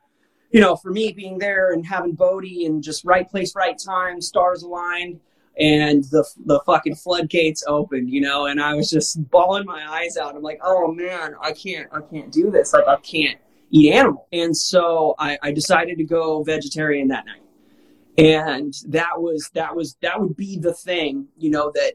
you 0.52 0.60
know 0.60 0.76
for 0.76 0.92
me 0.92 1.12
being 1.12 1.38
there 1.38 1.72
and 1.72 1.86
having 1.86 2.14
bodie 2.14 2.66
and 2.66 2.84
just 2.84 3.06
right 3.06 3.30
place 3.30 3.56
right 3.56 3.78
time 3.78 4.22
stars 4.22 4.64
aligned 4.64 5.20
and 5.60 6.04
the 6.06 6.24
the 6.46 6.60
fucking 6.66 6.96
floodgates 6.96 7.64
opened, 7.68 8.10
you 8.10 8.22
know, 8.22 8.46
and 8.46 8.62
I 8.62 8.76
was 8.76 8.90
just 8.90 9.30
bawling 9.30 9.66
my 9.66 9.86
eyes 9.90 10.18
out. 10.18 10.36
I'm 10.36 10.44
like, 10.44 10.60
oh 10.64 10.92
man, 10.92 11.36
I 11.42 11.52
can't, 11.52 11.88
I 11.92 12.02
can't 12.02 12.32
do 12.32 12.52
this. 12.52 12.74
Like, 12.74 12.88
I 12.88 12.98
can't 12.98 13.40
eat 13.72 13.92
animal. 13.92 14.28
And 14.32 14.56
so 14.56 15.16
I, 15.18 15.38
I 15.42 15.52
decided 15.52 15.98
to 15.98 16.04
go 16.04 16.44
vegetarian 16.44 17.08
that 17.08 17.26
night, 17.26 17.42
and 18.18 18.74
that 18.88 19.20
was 19.20 19.50
that 19.54 19.76
was 19.76 19.98
that 20.02 20.20
would 20.22 20.38
be 20.38 20.58
the 20.60 20.74
thing, 20.74 21.28
you 21.38 21.50
know, 21.50 21.72
that 21.74 21.94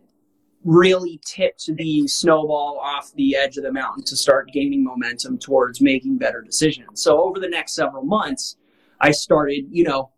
really 0.65 1.21
tipped 1.25 1.75
the 1.77 2.07
snowball 2.07 2.79
off 2.81 3.13
the 3.15 3.37
edge 3.37 3.57
of 3.57 3.65
the 3.65 3.73
mountain 3.73 4.05
to 4.05 4.17
start 4.17 4.51
gaining 4.53 4.85
momentum 4.85 5.39
towards 5.39 5.81
making 5.81 6.19
better 6.19 6.41
decisions. 6.41 7.03
So 7.03 7.23
over 7.23 7.41
the 7.41 7.49
next 7.49 7.75
several 7.75 8.05
months, 8.05 8.57
I 9.01 9.11
started, 9.11 9.67
you 9.71 9.85
know, 9.85 10.11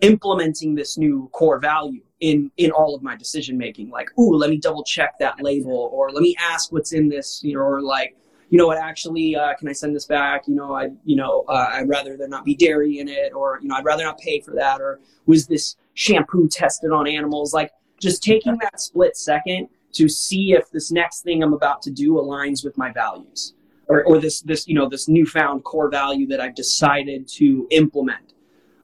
implementing 0.00 0.74
this 0.74 0.98
new 0.98 1.28
core 1.32 1.58
value 1.58 2.02
in 2.20 2.50
in 2.56 2.70
all 2.70 2.94
of 2.94 3.02
my 3.02 3.14
decision 3.16 3.56
making 3.56 3.90
like 3.90 4.08
ooh 4.18 4.36
let 4.36 4.50
me 4.50 4.58
double 4.58 4.82
check 4.82 5.16
that 5.20 5.40
label 5.40 5.88
or 5.92 6.10
let 6.10 6.20
me 6.20 6.34
ask 6.38 6.72
what's 6.72 6.92
in 6.92 7.08
this 7.08 7.40
you 7.44 7.54
know 7.54 7.60
or 7.60 7.80
like 7.80 8.16
you 8.50 8.56
know 8.58 8.66
what, 8.66 8.78
actually, 8.78 9.36
uh, 9.36 9.54
can 9.54 9.68
I 9.68 9.72
send 9.72 9.94
this 9.94 10.06
back? 10.06 10.48
You 10.48 10.54
know, 10.54 10.74
I, 10.74 10.88
you 11.04 11.16
know, 11.16 11.44
uh, 11.48 11.70
I'd 11.74 11.88
rather 11.88 12.16
there 12.16 12.28
not 12.28 12.44
be 12.44 12.54
dairy 12.54 12.98
in 12.98 13.08
it, 13.08 13.32
or 13.34 13.58
you 13.60 13.68
know, 13.68 13.74
I'd 13.74 13.84
rather 13.84 14.04
not 14.04 14.18
pay 14.18 14.40
for 14.40 14.54
that, 14.54 14.80
or 14.80 15.00
was 15.26 15.46
this 15.46 15.76
shampoo 15.94 16.48
tested 16.48 16.90
on 16.90 17.06
animals? 17.06 17.52
Like 17.52 17.70
just 18.00 18.22
taking 18.22 18.56
that 18.58 18.80
split 18.80 19.16
second 19.16 19.68
to 19.92 20.08
see 20.08 20.52
if 20.52 20.70
this 20.70 20.90
next 20.90 21.22
thing 21.22 21.42
I'm 21.42 21.52
about 21.52 21.82
to 21.82 21.90
do 21.90 22.14
aligns 22.14 22.64
with 22.64 22.76
my 22.76 22.92
values, 22.92 23.54
or, 23.88 24.04
or 24.04 24.18
this 24.18 24.40
this 24.42 24.66
you 24.68 24.74
know 24.74 24.88
this 24.88 25.08
newfound 25.08 25.64
core 25.64 25.90
value 25.90 26.26
that 26.28 26.40
I've 26.40 26.54
decided 26.54 27.26
to 27.28 27.66
implement, 27.70 28.34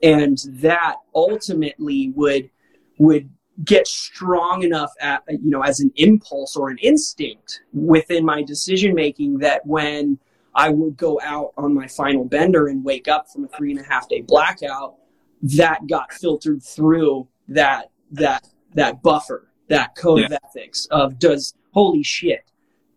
and 0.02 0.38
that 0.48 0.96
ultimately 1.14 2.12
would 2.14 2.50
would 2.98 3.28
get 3.64 3.86
strong 3.86 4.62
enough 4.62 4.92
at 5.00 5.22
you 5.28 5.50
know 5.50 5.62
as 5.62 5.80
an 5.80 5.92
impulse 5.96 6.56
or 6.56 6.70
an 6.70 6.78
instinct 6.78 7.62
within 7.72 8.24
my 8.24 8.42
decision 8.42 8.94
making 8.94 9.38
that 9.38 9.64
when 9.66 10.18
I 10.54 10.70
would 10.70 10.96
go 10.96 11.20
out 11.22 11.52
on 11.56 11.74
my 11.74 11.88
final 11.88 12.24
bender 12.24 12.68
and 12.68 12.84
wake 12.84 13.08
up 13.08 13.28
from 13.28 13.44
a 13.44 13.48
three 13.48 13.72
and 13.72 13.80
a 13.80 13.84
half 13.84 14.08
day 14.08 14.20
blackout, 14.20 14.94
that 15.42 15.86
got 15.88 16.12
filtered 16.12 16.62
through 16.62 17.28
that 17.48 17.90
that 18.12 18.48
that 18.74 19.02
buffer, 19.02 19.48
that 19.68 19.94
code 19.96 20.20
yeah. 20.20 20.26
of 20.26 20.32
ethics 20.44 20.86
of 20.90 21.18
does 21.18 21.54
holy 21.72 22.02
shit, 22.02 22.50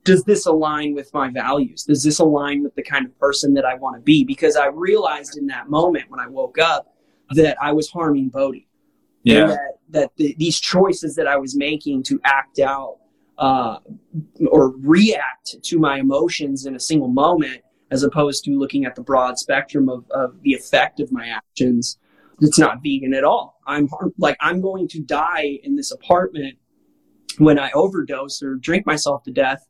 does 0.03 0.23
this 0.23 0.45
align 0.45 0.93
with 0.93 1.13
my 1.13 1.29
values? 1.29 1.83
Does 1.83 2.03
this 2.03 2.19
align 2.19 2.63
with 2.63 2.75
the 2.75 2.83
kind 2.83 3.05
of 3.05 3.17
person 3.19 3.53
that 3.55 3.65
I 3.65 3.75
want 3.75 3.95
to 3.97 4.01
be? 4.01 4.23
Because 4.23 4.55
I 4.55 4.67
realized 4.67 5.37
in 5.37 5.47
that 5.47 5.69
moment 5.69 6.09
when 6.09 6.19
I 6.19 6.27
woke 6.27 6.57
up 6.59 6.95
that 7.31 7.57
I 7.61 7.73
was 7.73 7.89
harming 7.89 8.29
Bodhi 8.29 8.67
yeah. 9.23 9.47
that, 9.47 9.77
that 9.89 10.11
the, 10.17 10.35
these 10.37 10.59
choices 10.59 11.15
that 11.15 11.27
I 11.27 11.37
was 11.37 11.55
making 11.55 12.03
to 12.03 12.19
act 12.23 12.59
out 12.59 12.97
uh, 13.37 13.79
or 14.49 14.69
react 14.77 15.61
to 15.61 15.79
my 15.79 15.99
emotions 15.99 16.65
in 16.65 16.75
a 16.75 16.79
single 16.79 17.07
moment, 17.07 17.61
as 17.91 18.03
opposed 18.03 18.43
to 18.45 18.51
looking 18.51 18.85
at 18.85 18.95
the 18.95 19.01
broad 19.01 19.37
spectrum 19.37 19.89
of, 19.89 20.09
of 20.11 20.41
the 20.41 20.53
effect 20.53 20.99
of 20.99 21.11
my 21.11 21.27
actions, 21.27 21.97
it's 22.41 22.59
not 22.59 22.81
vegan 22.83 23.13
at 23.13 23.23
all. 23.23 23.56
I'm 23.67 23.89
like 24.17 24.37
I'm 24.39 24.61
going 24.61 24.87
to 24.89 25.01
die 25.01 25.59
in 25.63 25.75
this 25.75 25.91
apartment 25.91 26.57
when 27.37 27.59
I 27.59 27.71
overdose 27.71 28.41
or 28.41 28.55
drink 28.55 28.85
myself 28.85 29.23
to 29.23 29.31
death. 29.31 29.65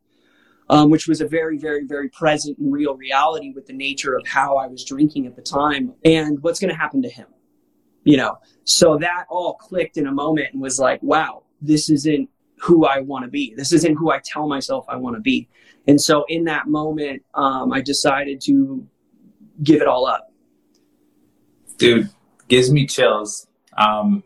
Um, 0.70 0.90
which 0.90 1.08
was 1.08 1.22
a 1.22 1.28
very, 1.30 1.58
very, 1.58 1.86
very 1.86 2.10
present 2.10 2.58
and 2.58 2.74
real 2.74 2.98
reality 2.98 3.54
with 3.56 3.68
the 3.68 3.74
nature 3.74 4.18
of 4.18 4.28
how 4.28 4.58
I 4.58 4.68
was 4.68 4.84
drinking 4.84 5.26
at 5.26 5.34
the 5.38 5.42
time 5.42 5.94
and 6.04 6.44
what's 6.44 6.60
going 6.60 6.72
to 6.72 6.76
happen 6.76 7.02
to 7.04 7.10
him 7.10 7.28
you 8.08 8.16
know? 8.16 8.38
So 8.64 8.98
that 9.00 9.26
all 9.30 9.56
clicked 9.56 9.98
in 9.98 10.08
a 10.08 10.12
moment 10.12 10.54
and 10.54 10.62
was 10.62 10.80
like 10.80 11.04
wow 11.04 11.44
this 11.62 11.90
isn't 11.90 12.30
who 12.60 12.86
i 12.86 13.00
want 13.00 13.26
to 13.26 13.30
be. 13.30 13.54
This 13.56 13.74
isn't 13.74 13.96
who 13.96 14.12
i 14.12 14.20
tell 14.24 14.48
myself 14.48 14.86
i 14.88 14.96
want 14.96 15.16
to 15.16 15.20
be. 15.20 15.50
And 15.88 16.00
so 16.00 16.26
in 16.30 16.46
that 16.46 16.68
moment 16.68 17.24
um, 17.34 17.74
i 17.74 17.82
decided 17.82 18.42
to 18.42 18.88
give 19.62 19.82
it 19.82 19.88
all 19.88 20.06
up. 20.06 20.32
Dude 21.78 22.10
gives 22.48 22.72
me 22.72 22.88
chills 22.88 23.47
um, 23.78 24.24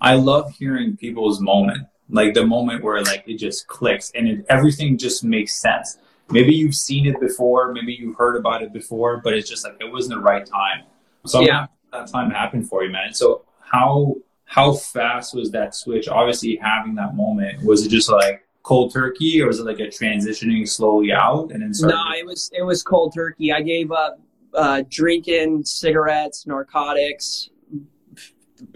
i 0.00 0.14
love 0.14 0.50
hearing 0.52 0.96
people's 0.96 1.40
moment 1.40 1.86
like 2.10 2.34
the 2.34 2.46
moment 2.46 2.82
where 2.82 3.02
like 3.02 3.24
it 3.26 3.36
just 3.36 3.66
clicks 3.66 4.10
and 4.14 4.28
it, 4.28 4.46
everything 4.48 4.96
just 4.96 5.24
makes 5.24 5.54
sense 5.54 5.98
maybe 6.30 6.54
you've 6.54 6.74
seen 6.74 7.06
it 7.06 7.18
before 7.20 7.72
maybe 7.72 7.92
you've 7.92 8.16
heard 8.16 8.36
about 8.36 8.62
it 8.62 8.72
before 8.72 9.20
but 9.22 9.34
it's 9.34 9.48
just 9.48 9.64
like 9.64 9.76
it 9.80 9.90
wasn't 9.90 10.14
the 10.14 10.20
right 10.20 10.46
time 10.46 10.84
so 11.24 11.40
yeah 11.40 11.66
that 11.92 12.08
time 12.08 12.30
happened 12.30 12.68
for 12.68 12.84
you, 12.84 12.90
man. 12.90 13.12
So 13.12 13.44
how 13.60 14.16
how 14.44 14.72
fast 14.72 15.34
was 15.34 15.50
that 15.52 15.74
switch? 15.74 16.08
Obviously, 16.08 16.56
having 16.56 16.94
that 16.96 17.14
moment 17.14 17.62
was 17.64 17.84
it 17.84 17.90
just 17.90 18.10
like 18.10 18.46
cold 18.62 18.92
turkey, 18.92 19.40
or 19.42 19.46
was 19.46 19.60
it 19.60 19.64
like 19.64 19.80
a 19.80 19.88
transitioning 19.88 20.68
slowly 20.68 21.12
out 21.12 21.50
and 21.52 21.62
then? 21.62 21.74
Started- 21.74 21.96
no, 21.96 22.18
it 22.18 22.26
was 22.26 22.50
it 22.52 22.62
was 22.62 22.82
cold 22.82 23.14
turkey. 23.14 23.52
I 23.52 23.62
gave 23.62 23.92
up 23.92 24.20
uh, 24.54 24.82
drinking, 24.88 25.64
cigarettes, 25.64 26.46
narcotics, 26.46 27.50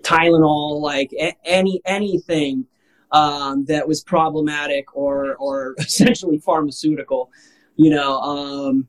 Tylenol, 0.03 0.81
like 0.81 1.12
a- 1.12 1.37
any 1.45 1.81
anything 1.85 2.67
um, 3.11 3.65
that 3.67 3.87
was 3.87 4.03
problematic 4.03 4.97
or 4.97 5.37
or 5.37 5.75
essentially 5.79 6.39
pharmaceutical. 6.39 7.31
You 7.77 7.90
know, 7.90 8.18
um, 8.21 8.88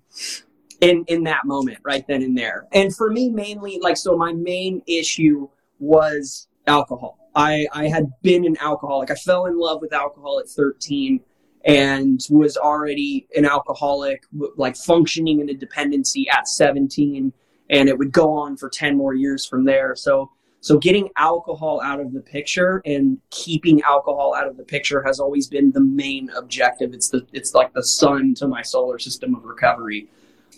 in 0.84 1.06
in 1.08 1.23
that 1.23 1.45
moment 1.45 1.77
right 1.84 2.06
then 2.08 2.21
and 2.21 2.38
there. 2.38 2.67
And 2.73 2.95
for 2.95 3.10
me 3.10 3.29
mainly 3.29 3.79
like 3.82 3.97
so 3.97 4.17
my 4.17 4.34
main 4.34 4.82
issue 4.86 5.47
was 5.79 6.47
alcohol. 6.67 7.17
I 7.36 7.67
i 7.73 7.88
had 7.88 8.12
been 8.21 8.45
an 8.45 8.58
alcoholic. 8.60 9.10
I 9.10 9.15
fell 9.15 9.45
in 9.45 9.58
love 9.58 9.82
with 9.82 9.93
alcohol 9.93 10.39
at 10.39 10.49
13 10.49 11.21
and 11.65 12.19
was 12.29 12.58
already 12.58 13.27
an 13.36 13.45
alcoholic 13.45 14.25
like 14.58 14.75
functioning 14.75 15.39
in 15.39 15.49
a 15.49 15.53
dependency 15.53 16.27
at 16.29 16.47
17 16.47 17.32
and 17.69 17.89
it 17.89 17.97
would 17.97 18.12
go 18.12 18.34
on 18.34 18.58
for 18.58 18.69
10 18.69 18.97
more 18.97 19.13
years 19.13 19.45
from 19.45 19.63
there. 19.63 19.95
So 19.95 20.32
so 20.63 20.78
getting 20.78 21.10
alcohol 21.17 21.82
out 21.82 21.99
of 21.99 22.13
the 22.13 22.21
picture 22.21 22.82
and 22.86 23.17
keeping 23.30 23.82
alcohol 23.82 24.34
out 24.34 24.47
of 24.47 24.58
the 24.58 24.63
picture 24.63 25.04
has 25.04 25.19
always 25.19 25.47
been 25.47 25.71
the 25.71 25.82
main 25.82 26.30
objective 26.32 26.93
it's 26.93 27.10
the 27.10 27.26
it's 27.34 27.54
like 27.54 27.73
the 27.73 27.84
sun 27.84 28.34
to 28.34 28.47
my 28.47 28.62
solar 28.62 28.97
system 28.97 29.36
of 29.36 29.43
recovery 29.43 30.08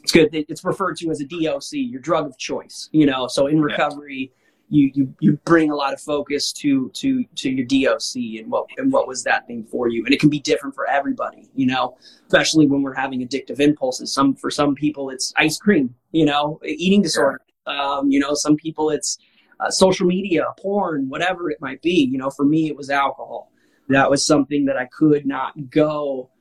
it's 0.06 0.12
good. 0.12 0.30
It's 0.34 0.64
referred 0.64 0.98
to 0.98 1.10
as 1.10 1.20
a 1.20 1.26
DOC, 1.26 1.72
your 1.72 2.00
drug 2.00 2.28
of 2.28 2.38
choice. 2.38 2.90
You 2.92 3.08
know, 3.08 3.28
so 3.28 3.48
in 3.48 3.60
recovery, 3.60 4.32
yeah. 4.70 4.84
you, 4.84 4.92
you 4.94 5.16
you 5.20 5.40
bring 5.46 5.72
a 5.72 5.76
lot 5.76 5.94
of 5.94 6.00
focus 6.00 6.54
to 6.54 6.90
to 6.90 7.24
to 7.38 7.50
your 7.50 7.66
DOC 7.66 8.40
and 8.40 8.52
what 8.52 8.68
and 8.78 8.92
what 8.92 9.08
was 9.08 9.24
that 9.24 9.48
thing 9.48 9.64
for 9.64 9.88
you, 9.88 10.06
and 10.06 10.14
it 10.14 10.20
can 10.20 10.30
be 10.30 10.40
different 10.40 10.76
for 10.76 10.86
everybody. 10.88 11.50
You 11.56 11.66
know, 11.66 11.98
especially 12.28 12.68
when 12.68 12.84
we're 12.84 12.94
having 12.94 13.28
addictive 13.28 13.60
impulses. 13.60 14.14
Some 14.14 14.36
for 14.36 14.52
some 14.52 14.76
people 14.76 15.10
it's 15.10 15.34
ice 15.38 15.58
cream. 15.58 15.96
You 16.12 16.26
know, 16.26 16.60
eating 16.64 17.02
disorder. 17.02 17.42
Um, 17.66 18.12
you 18.12 18.20
know, 18.20 18.36
some 18.36 18.58
people 18.58 18.92
it's 18.92 19.18
uh, 19.60 19.70
social 19.70 20.08
media, 20.08 20.46
porn, 20.60 21.10
whatever 21.10 21.50
it 21.50 21.60
might 21.62 21.82
be. 21.82 22.08
You 22.12 22.18
know, 22.18 22.30
for 22.30 22.46
me 22.46 22.68
it 22.68 22.76
was 22.76 22.90
alcohol. 22.90 23.52
That 23.90 24.10
was 24.10 24.26
something 24.26 24.66
that 24.66 24.78
I 24.78 24.86
could 24.86 25.26
not 25.26 25.70
go 25.70 26.32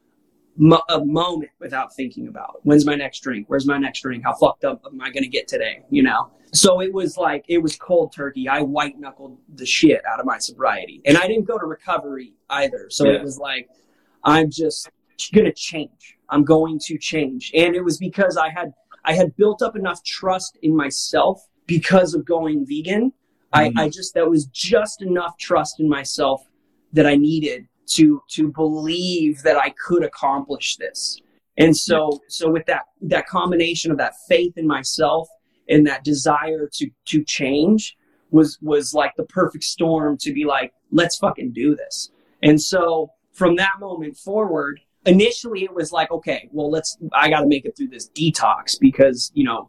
mo- 0.56 0.82
a 0.88 1.04
moment 1.04 1.50
without 1.58 1.94
thinking 1.94 2.28
about. 2.28 2.60
When's 2.62 2.86
my 2.86 2.94
next 2.94 3.20
drink? 3.20 3.46
Where's 3.48 3.66
my 3.66 3.78
next 3.78 4.00
drink? 4.00 4.24
How 4.24 4.34
fucked 4.34 4.64
up 4.64 4.82
am 4.86 5.00
i 5.00 5.10
going 5.10 5.24
to 5.24 5.28
get 5.28 5.48
today? 5.48 5.82
You 5.90 6.02
know? 6.02 6.30
So 6.52 6.80
it 6.80 6.92
was 6.92 7.16
like 7.16 7.44
it 7.48 7.58
was 7.58 7.76
cold 7.76 8.12
turkey. 8.14 8.48
I 8.48 8.62
white 8.62 8.98
knuckled 8.98 9.38
the 9.54 9.66
shit 9.66 10.02
out 10.06 10.20
of 10.20 10.26
my 10.26 10.38
sobriety. 10.38 11.02
And 11.04 11.18
i 11.18 11.26
didn't 11.26 11.44
go 11.44 11.58
to 11.58 11.66
recovery 11.66 12.34
either. 12.48 12.86
So 12.90 13.06
yeah. 13.06 13.14
it 13.14 13.22
was 13.22 13.38
like 13.38 13.68
i'm 14.22 14.50
just 14.50 14.88
going 15.32 15.44
to 15.44 15.52
change. 15.52 16.16
I'm 16.30 16.44
going 16.44 16.78
to 16.84 16.98
change. 16.98 17.52
And 17.54 17.74
it 17.74 17.84
was 17.84 17.98
because 17.98 18.36
i 18.36 18.48
had 18.48 18.72
i 19.04 19.12
had 19.12 19.36
built 19.36 19.62
up 19.62 19.76
enough 19.76 20.02
trust 20.04 20.56
in 20.62 20.76
myself 20.76 21.46
because 21.66 22.14
of 22.14 22.24
going 22.24 22.66
vegan 22.66 23.12
mm-hmm. 23.54 23.78
I, 23.78 23.84
I 23.84 23.88
just 23.88 24.14
that 24.14 24.28
was 24.28 24.46
just 24.46 25.02
enough 25.02 25.36
trust 25.38 25.80
in 25.80 25.88
myself 25.88 26.46
that 26.92 27.06
i 27.06 27.16
needed 27.16 27.66
to 27.86 28.22
to 28.28 28.48
believe 28.48 29.42
that 29.42 29.56
I 29.56 29.70
could 29.70 30.04
accomplish 30.04 30.76
this. 30.76 31.20
And 31.56 31.76
so 31.76 32.20
so 32.28 32.50
with 32.50 32.66
that 32.66 32.86
that 33.02 33.26
combination 33.26 33.90
of 33.90 33.98
that 33.98 34.14
faith 34.28 34.56
in 34.56 34.66
myself 34.66 35.28
and 35.68 35.86
that 35.86 36.04
desire 36.04 36.68
to 36.74 36.90
to 37.06 37.24
change 37.24 37.96
was 38.30 38.58
was 38.60 38.94
like 38.94 39.12
the 39.16 39.24
perfect 39.24 39.64
storm 39.64 40.16
to 40.18 40.32
be 40.32 40.44
like 40.44 40.72
let's 40.90 41.16
fucking 41.16 41.52
do 41.52 41.76
this. 41.76 42.10
And 42.42 42.60
so 42.60 43.10
from 43.32 43.56
that 43.56 43.78
moment 43.80 44.16
forward 44.16 44.80
initially 45.06 45.64
it 45.64 45.74
was 45.74 45.92
like 45.92 46.10
okay 46.10 46.48
well 46.50 46.70
let's 46.70 46.96
I 47.12 47.28
got 47.28 47.40
to 47.40 47.46
make 47.46 47.66
it 47.66 47.76
through 47.76 47.88
this 47.88 48.08
detox 48.10 48.78
because 48.80 49.30
you 49.34 49.44
know 49.44 49.68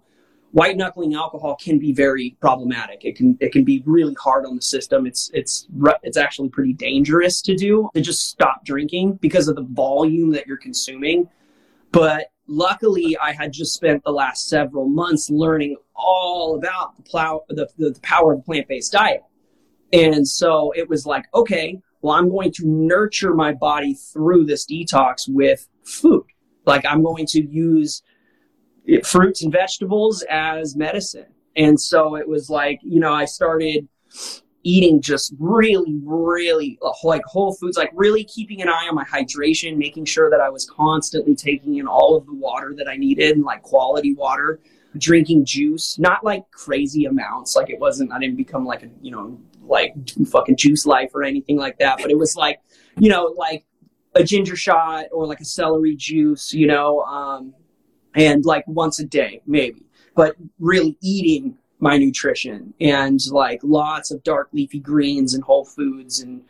white 0.55 0.77
knuckling 0.77 1.13
alcohol 1.15 1.57
can 1.57 1.77
be 1.77 1.91
very 1.91 2.37
problematic. 2.39 3.03
It 3.03 3.17
can 3.17 3.37
it 3.41 3.51
can 3.51 3.65
be 3.65 3.83
really 3.85 4.15
hard 4.17 4.45
on 4.45 4.55
the 4.55 4.61
system. 4.61 5.05
It's 5.05 5.29
it's 5.33 5.67
it's 6.01 6.15
actually 6.15 6.47
pretty 6.47 6.71
dangerous 6.71 7.41
to 7.41 7.55
do 7.55 7.89
to 7.93 7.99
just 7.99 8.29
stop 8.29 8.63
drinking 8.63 9.15
because 9.15 9.49
of 9.49 9.57
the 9.57 9.63
volume 9.63 10.31
that 10.31 10.47
you're 10.47 10.55
consuming. 10.55 11.27
But 11.91 12.31
luckily, 12.47 13.17
I 13.21 13.33
had 13.33 13.51
just 13.51 13.73
spent 13.73 14.05
the 14.05 14.13
last 14.13 14.47
several 14.47 14.87
months 14.87 15.29
learning 15.29 15.75
all 15.93 16.55
about 16.55 16.95
the 16.95 17.03
plow 17.03 17.43
the, 17.49 17.67
the, 17.77 17.89
the 17.89 17.99
power 17.99 18.31
of 18.33 18.45
plant 18.45 18.69
based 18.69 18.93
diet, 18.93 19.23
and 19.91 20.25
so 20.25 20.71
it 20.73 20.89
was 20.89 21.05
like 21.05 21.25
okay. 21.33 21.81
Well, 22.01 22.15
I'm 22.15 22.29
going 22.29 22.51
to 22.53 22.67
nurture 22.67 23.33
my 23.33 23.51
body 23.51 23.95
through 23.95 24.45
this 24.45 24.65
detox 24.65 25.27
with 25.27 25.67
food. 25.83 26.23
Like 26.65 26.85
I'm 26.85 27.03
going 27.03 27.25
to 27.27 27.43
use 27.43 28.03
fruits 29.03 29.43
and 29.43 29.51
vegetables 29.51 30.23
as 30.29 30.75
medicine. 30.75 31.27
And 31.55 31.79
so 31.79 32.15
it 32.15 32.27
was 32.27 32.49
like, 32.49 32.79
you 32.83 32.99
know, 32.99 33.13
I 33.13 33.25
started 33.25 33.87
eating 34.63 34.99
just 34.99 35.33
really, 35.39 35.99
really 36.03 36.79
like 37.03 37.23
whole 37.25 37.53
foods, 37.53 37.77
like 37.77 37.91
really 37.93 38.23
keeping 38.23 38.61
an 38.61 38.67
eye 38.67 38.87
on 38.89 38.95
my 38.95 39.05
hydration, 39.05 39.77
making 39.77 40.05
sure 40.05 40.29
that 40.29 40.41
I 40.41 40.49
was 40.49 40.65
constantly 40.65 41.35
taking 41.35 41.75
in 41.75 41.87
all 41.87 42.17
of 42.17 42.25
the 42.25 42.33
water 42.33 42.73
that 42.77 42.87
I 42.87 42.97
needed 42.97 43.35
and 43.35 43.45
like 43.45 43.61
quality 43.61 44.15
water, 44.15 44.59
drinking 44.97 45.45
juice, 45.45 45.99
not 45.99 46.23
like 46.23 46.49
crazy 46.51 47.05
amounts. 47.05 47.55
Like 47.55 47.69
it 47.69 47.79
wasn't, 47.79 48.11
I 48.11 48.19
didn't 48.19 48.37
become 48.37 48.65
like 48.65 48.83
a, 48.83 48.89
you 49.01 49.11
know, 49.11 49.39
like 49.61 49.93
fucking 50.27 50.57
juice 50.57 50.85
life 50.85 51.11
or 51.13 51.23
anything 51.23 51.57
like 51.57 51.77
that. 51.79 51.99
But 52.01 52.09
it 52.09 52.17
was 52.17 52.35
like, 52.35 52.59
you 52.97 53.09
know, 53.09 53.33
like 53.37 53.65
a 54.15 54.23
ginger 54.23 54.55
shot 54.55 55.05
or 55.11 55.27
like 55.27 55.41
a 55.41 55.45
celery 55.45 55.95
juice, 55.95 56.53
you 56.53 56.65
know, 56.65 57.01
um, 57.01 57.53
and 58.15 58.45
like 58.45 58.65
once 58.67 58.99
a 58.99 59.05
day, 59.05 59.41
maybe, 59.45 59.83
but 60.15 60.35
really 60.59 60.97
eating 61.01 61.57
my 61.79 61.97
nutrition 61.97 62.73
and 62.79 63.19
like 63.29 63.59
lots 63.61 64.09
of 64.09 64.23
dark 64.23 64.49
leafy 64.53 64.79
greens 64.79 65.33
and 65.33 65.43
whole 65.43 65.65
foods 65.65 66.19
and 66.19 66.41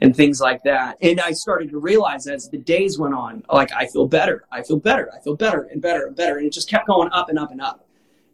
and 0.00 0.16
things 0.16 0.40
like 0.40 0.64
that. 0.64 0.98
And 1.00 1.20
I 1.20 1.30
started 1.30 1.70
to 1.70 1.78
realize 1.78 2.26
as 2.26 2.50
the 2.50 2.58
days 2.58 2.98
went 2.98 3.14
on, 3.14 3.44
like 3.50 3.72
I 3.72 3.86
feel 3.86 4.08
better, 4.08 4.44
I 4.50 4.62
feel 4.62 4.78
better, 4.78 5.08
I 5.14 5.20
feel 5.20 5.36
better 5.36 5.62
and 5.62 5.80
better 5.80 6.06
and 6.06 6.16
better, 6.16 6.38
and 6.38 6.46
it 6.46 6.52
just 6.52 6.68
kept 6.68 6.88
going 6.88 7.08
up 7.12 7.28
and 7.28 7.38
up 7.38 7.52
and 7.52 7.60
up. 7.60 7.86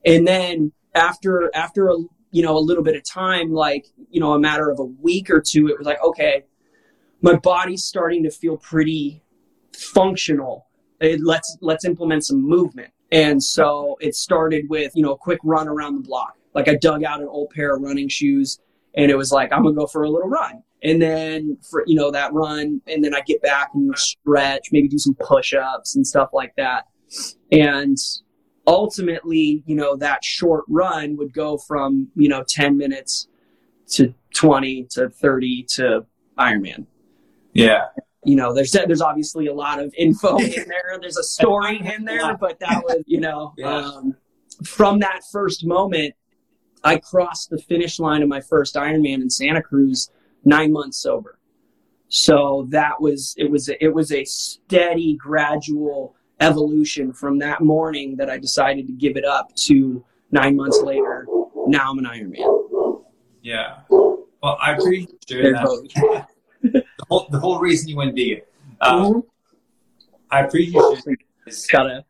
And 0.07 0.27
then 0.27 0.73
after 0.95 1.51
after 1.55 1.91
a 1.91 1.97
you 2.31 2.43
know 2.43 2.57
a 2.57 2.59
little 2.59 2.83
bit 2.83 2.97
of 2.97 3.05
time, 3.05 3.53
like 3.53 3.87
you 4.11 4.19
know 4.19 4.33
a 4.33 4.41
matter 4.41 4.71
of 4.71 4.79
a 4.79 4.85
week 4.85 5.29
or 5.29 5.43
two, 5.43 5.69
it 5.69 5.77
was 5.79 5.87
like 5.87 6.03
okay, 6.03 6.45
my 7.21 7.37
body's 7.37 7.85
starting 7.85 8.23
to 8.23 8.31
feel 8.31 8.57
pretty 8.57 9.23
functional. 9.75 10.68
It, 11.01 11.21
let's 11.23 11.57
let's 11.61 11.85
implement 11.85 12.25
some 12.25 12.43
movement. 12.43 12.93
And 13.11 13.43
so 13.43 13.97
it 14.01 14.15
started 14.15 14.69
with 14.69 14.93
you 14.95 15.03
know 15.03 15.13
a 15.13 15.19
quick 15.19 15.41
run 15.45 15.69
around 15.69 15.97
the 15.97 16.03
block. 16.03 16.37
Like 16.55 16.69
I 16.69 16.75
dug 16.77 17.05
out 17.05 17.21
an 17.21 17.29
old 17.29 17.51
pair 17.51 17.75
of 17.75 17.83
running 17.83 18.09
shoes, 18.09 18.59
and 18.95 19.11
it 19.11 19.17
was 19.17 19.33
like 19.33 19.53
I'm 19.53 19.63
gonna 19.63 19.75
go 19.75 19.87
for 19.87 20.03
a 20.03 20.11
little 20.11 20.29
run 20.29 20.63
and 20.83 21.03
then 21.03 21.57
for 21.69 21.83
you 21.87 21.95
know 21.95 22.11
that 22.11 22.33
run 22.33 22.81
and 22.87 23.03
then 23.05 23.15
i 23.15 23.21
get 23.23 23.43
back 23.43 23.71
and 23.75 23.85
you 23.85 23.89
know 23.91 23.95
stretch 23.97 24.69
maybe 24.73 24.89
do 24.89 24.99
some 24.99 25.15
push-ups 25.15 25.97
and 25.97 26.07
stuff 26.07 26.31
like 26.33 26.55
that 26.57 26.87
and 27.51 27.97
ultimately 28.67 29.63
you 29.67 29.75
know 29.75 29.97
that 29.97 30.25
short 30.25 30.65
run 30.69 31.17
would 31.17 31.33
go 31.33 31.59
from 31.59 32.09
you 32.15 32.29
know 32.29 32.45
10 32.49 32.77
minutes 32.77 33.29
to 33.89 34.15
20 34.35 34.85
to 34.91 35.09
30 35.09 35.65
to 35.65 36.07
ironman 36.39 36.87
yeah 37.53 37.87
you 38.29 38.37
know 38.37 38.53
there's 38.53 38.73
there's 38.73 39.01
obviously 39.01 39.47
a 39.47 39.55
lot 39.55 39.81
of 39.81 39.93
info 39.97 40.39
in 40.39 40.51
there 40.69 40.99
there's 41.01 41.17
a 41.17 41.25
story 41.25 41.81
in 41.95 42.05
there 42.05 42.37
but 42.37 42.59
that 42.61 42.83
was 42.85 43.03
you 43.07 43.21
know 43.21 43.55
yeah. 43.59 43.77
um, 43.77 44.15
from 44.65 44.99
that 44.99 45.21
first 45.33 45.65
moment 45.65 46.15
i 46.85 46.97
crossed 46.97 47.51
the 47.51 47.59
finish 47.59 47.99
line 47.99 48.23
of 48.23 48.29
my 48.29 48.41
first 48.41 48.75
ironman 48.75 49.23
in 49.23 49.31
santa 49.31 49.63
cruz 49.63 50.11
nine 50.45 50.73
months 50.73 50.99
sober. 50.99 51.39
So 52.09 52.67
that 52.71 53.01
was 53.01 53.35
it 53.37 53.51
was 53.51 53.69
it 53.69 53.95
was 53.95 54.13
a 54.13 54.25
steady, 54.25 55.17
gradual 55.17 56.17
evolution 56.41 57.13
from 57.13 57.39
that 57.39 57.61
morning 57.61 58.17
that 58.17 58.31
I 58.31 58.39
decided 58.39 58.87
to 58.87 58.93
give 58.93 59.17
it 59.17 59.25
up 59.25 59.55
to 59.67 60.05
nine 60.31 60.57
months 60.57 60.81
later. 60.83 61.27
Now 61.67 61.91
I'm 61.91 61.99
an 61.99 62.07
Ironman. 62.07 63.03
Yeah. 63.43 63.81
Well, 63.91 64.59
I 64.61 64.73
appreciate 64.73 65.21
that. 65.29 66.27
The, 66.63 66.85
whole, 67.09 67.29
the 67.31 67.39
whole 67.39 67.59
reason 67.59 67.89
you 67.89 67.97
went 67.97 68.15
vegan. 68.15 68.43
Um, 68.81 69.03
mm-hmm. 69.03 69.21
I 70.31 70.41
appreciate 70.41 70.83
it. 71.07 71.67
Gotta. 71.71 72.05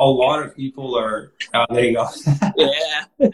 A 0.00 0.04
lot 0.04 0.42
of 0.42 0.56
people 0.56 0.98
are. 0.98 1.32
Oh, 1.54 1.66
there 1.70 1.84
you 1.84 1.94
go. 1.94 2.08
yeah. 2.56 3.04
you 3.18 3.30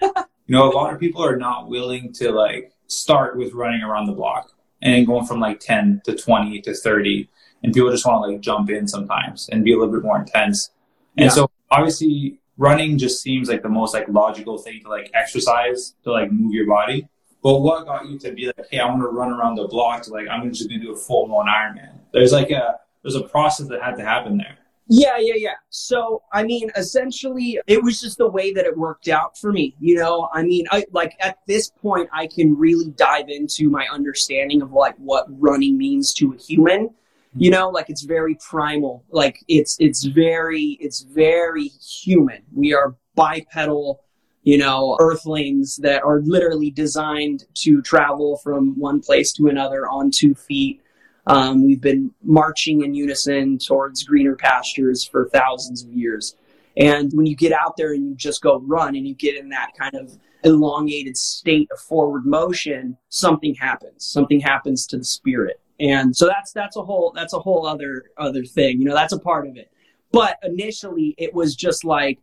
know, 0.48 0.70
a 0.70 0.74
lot 0.74 0.92
of 0.92 1.00
people 1.00 1.24
are 1.24 1.36
not 1.36 1.68
willing 1.68 2.12
to 2.14 2.32
like 2.32 2.72
start 2.88 3.36
with 3.36 3.52
running 3.52 3.82
around 3.82 4.06
the 4.06 4.12
block 4.12 4.52
and 4.82 5.06
going 5.06 5.26
from 5.26 5.40
like 5.40 5.60
10 5.60 6.02
to 6.04 6.14
20 6.14 6.60
to 6.62 6.74
30 6.74 7.28
and 7.62 7.72
people 7.72 7.90
just 7.90 8.06
want 8.06 8.24
to 8.24 8.32
like 8.32 8.40
jump 8.40 8.70
in 8.70 8.86
sometimes 8.86 9.48
and 9.50 9.64
be 9.64 9.72
a 9.72 9.76
little 9.76 9.92
bit 9.92 10.02
more 10.02 10.18
intense 10.18 10.70
and 11.16 11.26
yeah. 11.26 11.30
so 11.30 11.50
obviously 11.70 12.38
running 12.58 12.98
just 12.98 13.22
seems 13.22 13.48
like 13.48 13.62
the 13.62 13.68
most 13.68 13.94
like 13.94 14.08
logical 14.08 14.58
thing 14.58 14.80
to 14.82 14.88
like 14.88 15.10
exercise 15.14 15.94
to 16.04 16.12
like 16.12 16.30
move 16.30 16.52
your 16.52 16.66
body 16.66 17.08
but 17.46 17.60
what 17.60 17.86
got 17.86 18.08
you 18.08 18.18
to 18.18 18.32
be 18.32 18.46
like 18.46 18.66
hey 18.72 18.80
i 18.80 18.84
want 18.84 19.00
to 19.00 19.06
run 19.06 19.30
around 19.30 19.54
the 19.54 19.68
block 19.68 20.02
to 20.02 20.10
like 20.10 20.26
i'm 20.28 20.52
just 20.52 20.68
gonna 20.68 20.82
do 20.82 20.92
a 20.92 20.96
full 20.96 21.28
blown 21.28 21.46
ironman 21.46 21.92
there's 22.12 22.32
like 22.32 22.50
a 22.50 22.74
there's 23.02 23.14
a 23.14 23.22
process 23.22 23.68
that 23.68 23.80
had 23.80 23.94
to 23.94 24.04
happen 24.04 24.36
there 24.36 24.58
yeah, 24.88 25.18
yeah, 25.18 25.34
yeah. 25.36 25.54
So, 25.68 26.22
I 26.32 26.44
mean, 26.44 26.70
essentially, 26.76 27.58
it 27.66 27.82
was 27.82 28.00
just 28.00 28.18
the 28.18 28.28
way 28.28 28.52
that 28.52 28.66
it 28.66 28.76
worked 28.78 29.08
out 29.08 29.36
for 29.36 29.52
me. 29.52 29.74
You 29.80 29.96
know, 29.96 30.28
I 30.32 30.44
mean, 30.44 30.64
I 30.70 30.84
like 30.92 31.16
at 31.18 31.38
this 31.48 31.70
point, 31.70 32.08
I 32.12 32.28
can 32.28 32.56
really 32.56 32.90
dive 32.90 33.28
into 33.28 33.68
my 33.68 33.88
understanding 33.90 34.62
of 34.62 34.70
like 34.70 34.94
what 34.98 35.26
running 35.40 35.76
means 35.76 36.14
to 36.14 36.34
a 36.34 36.36
human. 36.36 36.86
Mm-hmm. 36.86 37.42
You 37.42 37.50
know, 37.50 37.68
like 37.68 37.90
it's 37.90 38.02
very 38.02 38.36
primal. 38.36 39.04
Like 39.10 39.44
it's 39.48 39.76
it's 39.80 40.04
very 40.04 40.78
it's 40.80 41.00
very 41.00 41.66
human. 41.66 42.44
We 42.54 42.72
are 42.72 42.94
bipedal, 43.16 44.04
you 44.46 44.56
know, 44.56 44.96
earthlings 45.00 45.76
that 45.76 46.02
are 46.02 46.20
literally 46.22 46.70
designed 46.70 47.44
to 47.54 47.82
travel 47.82 48.38
from 48.38 48.78
one 48.78 49.00
place 49.00 49.32
to 49.34 49.48
another 49.48 49.88
on 49.88 50.10
two 50.10 50.34
feet 50.34 50.80
um, 51.26 51.66
we've 51.66 51.80
been 51.80 52.12
marching 52.22 52.84
in 52.84 52.94
unison 52.94 53.58
towards 53.58 54.04
greener 54.04 54.36
pastures 54.36 55.04
for 55.04 55.28
thousands 55.28 55.82
of 55.82 55.92
years. 55.92 56.36
And 56.76 57.10
when 57.14 57.26
you 57.26 57.34
get 57.34 57.52
out 57.52 57.76
there 57.76 57.94
and 57.94 58.06
you 58.08 58.14
just 58.14 58.42
go 58.42 58.60
run 58.60 58.94
and 58.94 59.06
you 59.06 59.14
get 59.14 59.36
in 59.36 59.48
that 59.48 59.70
kind 59.78 59.94
of 59.94 60.16
elongated 60.44 61.16
state 61.16 61.68
of 61.72 61.80
forward 61.80 62.26
motion, 62.26 62.96
something 63.08 63.54
happens. 63.54 64.04
Something 64.04 64.40
happens 64.40 64.86
to 64.88 64.98
the 64.98 65.04
spirit. 65.04 65.60
And 65.80 66.16
so 66.16 66.26
that's 66.26 66.52
that's 66.52 66.76
a 66.76 66.82
whole 66.82 67.12
that's 67.14 67.32
a 67.32 67.38
whole 67.38 67.66
other 67.66 68.04
other 68.16 68.44
thing. 68.44 68.78
You 68.78 68.86
know, 68.86 68.94
that's 68.94 69.12
a 69.12 69.18
part 69.18 69.46
of 69.46 69.56
it. 69.56 69.70
But 70.12 70.38
initially 70.42 71.14
it 71.18 71.34
was 71.34 71.56
just 71.56 71.84
like, 71.84 72.18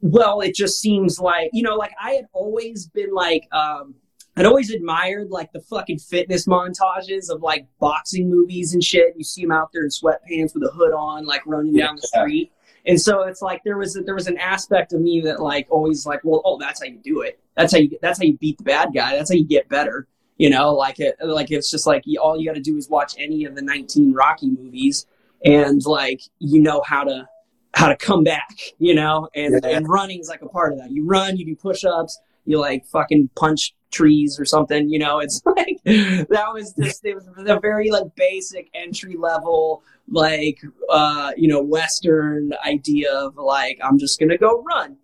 well, 0.00 0.40
it 0.40 0.54
just 0.54 0.80
seems 0.80 1.18
like, 1.18 1.50
you 1.52 1.62
know, 1.62 1.76
like 1.76 1.92
I 2.00 2.12
had 2.12 2.26
always 2.32 2.86
been 2.86 3.12
like 3.12 3.48
um 3.52 3.94
I'd 4.36 4.46
always 4.46 4.70
admired 4.70 5.30
like 5.30 5.50
the 5.52 5.60
fucking 5.60 5.98
fitness 5.98 6.46
montages 6.46 7.28
of 7.28 7.42
like 7.42 7.66
boxing 7.80 8.30
movies 8.30 8.72
and 8.72 8.84
shit. 8.84 9.14
You 9.16 9.24
see 9.24 9.42
them 9.42 9.50
out 9.50 9.70
there 9.72 9.82
in 9.82 9.88
sweatpants 9.88 10.54
with 10.54 10.62
a 10.62 10.70
hood 10.72 10.92
on, 10.92 11.26
like 11.26 11.44
running 11.44 11.74
down 11.74 11.96
the 11.96 12.02
street. 12.02 12.52
And 12.86 13.00
so 13.00 13.22
it's 13.22 13.42
like 13.42 13.62
there 13.64 13.76
was 13.76 13.96
a, 13.96 14.02
there 14.02 14.14
was 14.14 14.28
an 14.28 14.38
aspect 14.38 14.92
of 14.92 15.00
me 15.00 15.20
that 15.22 15.40
like 15.40 15.66
always 15.70 16.06
like, 16.06 16.20
well, 16.22 16.40
oh, 16.44 16.56
that's 16.56 16.80
how 16.80 16.86
you 16.86 17.00
do 17.02 17.22
it. 17.22 17.40
That's 17.56 17.72
how 17.72 17.78
you 17.78 17.98
that's 18.00 18.20
how 18.20 18.24
you 18.24 18.38
beat 18.38 18.58
the 18.58 18.64
bad 18.64 18.90
guy. 18.94 19.16
That's 19.16 19.30
how 19.30 19.36
you 19.36 19.44
get 19.44 19.68
better. 19.68 20.06
You 20.36 20.50
know, 20.50 20.72
like 20.72 21.00
it 21.00 21.16
like 21.20 21.50
it's 21.50 21.68
just 21.68 21.86
like 21.86 22.04
all 22.22 22.38
you 22.38 22.48
got 22.48 22.54
to 22.54 22.60
do 22.60 22.76
is 22.76 22.88
watch 22.88 23.16
any 23.18 23.44
of 23.44 23.56
the 23.56 23.62
19 23.62 24.14
Rocky 24.14 24.50
movies, 24.50 25.04
and 25.44 25.84
like 25.84 26.20
you 26.38 26.62
know 26.62 26.80
how 26.86 27.02
to 27.02 27.28
how 27.74 27.88
to 27.88 27.96
come 27.96 28.24
back. 28.24 28.56
You 28.78 28.94
know, 28.94 29.28
and 29.34 29.60
yeah. 29.62 29.76
and 29.76 29.88
running 29.88 30.20
is 30.20 30.28
like 30.28 30.42
a 30.42 30.48
part 30.48 30.72
of 30.72 30.78
that. 30.78 30.90
You 30.90 31.06
run, 31.06 31.36
you 31.36 31.44
do 31.44 31.56
push 31.56 31.84
ups, 31.84 32.18
you 32.44 32.58
like 32.58 32.86
fucking 32.86 33.30
punch 33.36 33.74
trees 33.90 34.38
or 34.38 34.44
something. 34.44 34.88
You 34.88 34.98
know, 34.98 35.20
it's 35.20 35.42
like 35.46 35.78
that 35.84 36.48
was 36.52 36.74
just 36.74 37.04
it 37.04 37.14
was 37.14 37.28
a 37.36 37.60
very 37.60 37.90
like 37.90 38.14
basic 38.16 38.70
entry 38.74 39.16
level 39.16 39.82
like 40.10 40.58
uh 40.88 41.32
you 41.36 41.48
know 41.48 41.62
western 41.62 42.52
idea 42.64 43.12
of 43.12 43.36
like 43.36 43.78
I'm 43.82 43.98
just 43.98 44.18
gonna 44.18 44.38
go 44.38 44.62
run. 44.62 44.96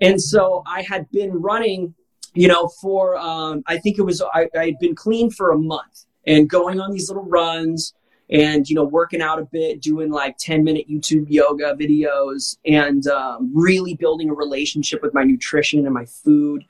And 0.00 0.20
so 0.20 0.62
I 0.66 0.82
had 0.82 1.10
been 1.10 1.32
running, 1.32 1.94
you 2.34 2.48
know, 2.48 2.68
for 2.80 3.16
um 3.16 3.62
I 3.66 3.78
think 3.78 3.98
it 3.98 4.02
was 4.02 4.22
I, 4.34 4.48
I 4.56 4.66
had 4.66 4.78
been 4.78 4.94
clean 4.94 5.30
for 5.30 5.50
a 5.50 5.58
month 5.58 6.06
and 6.26 6.48
going 6.48 6.80
on 6.80 6.92
these 6.92 7.08
little 7.08 7.24
runs 7.24 7.94
and 8.30 8.68
you 8.68 8.74
know 8.74 8.84
working 8.84 9.22
out 9.22 9.38
a 9.38 9.44
bit 9.44 9.80
doing 9.80 10.10
like 10.10 10.36
10 10.38 10.64
minute 10.64 10.88
youtube 10.90 11.26
yoga 11.28 11.76
videos 11.78 12.56
and 12.64 13.06
um, 13.06 13.52
really 13.54 13.94
building 13.94 14.30
a 14.30 14.34
relationship 14.34 15.00
with 15.02 15.14
my 15.14 15.22
nutrition 15.22 15.84
and 15.84 15.94
my 15.94 16.04
food 16.04 16.64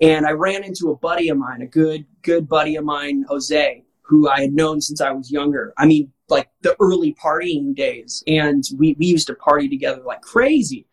and 0.00 0.26
I 0.26 0.32
ran 0.32 0.64
into 0.64 0.90
a 0.90 0.96
buddy 0.96 1.28
of 1.28 1.38
mine, 1.38 1.62
a 1.62 1.66
good, 1.66 2.04
good 2.22 2.48
buddy 2.48 2.76
of 2.76 2.84
mine, 2.84 3.24
Jose, 3.28 3.84
who 4.02 4.28
I 4.28 4.40
had 4.42 4.52
known 4.52 4.80
since 4.80 5.00
I 5.00 5.12
was 5.12 5.30
younger. 5.30 5.72
I 5.78 5.86
mean, 5.86 6.12
like 6.28 6.50
the 6.62 6.76
early 6.80 7.14
partying 7.14 7.74
days. 7.74 8.24
And 8.26 8.64
we, 8.76 8.96
we 8.98 9.06
used 9.06 9.28
to 9.28 9.34
party 9.34 9.68
together 9.68 10.02
like 10.02 10.22
crazy. 10.22 10.86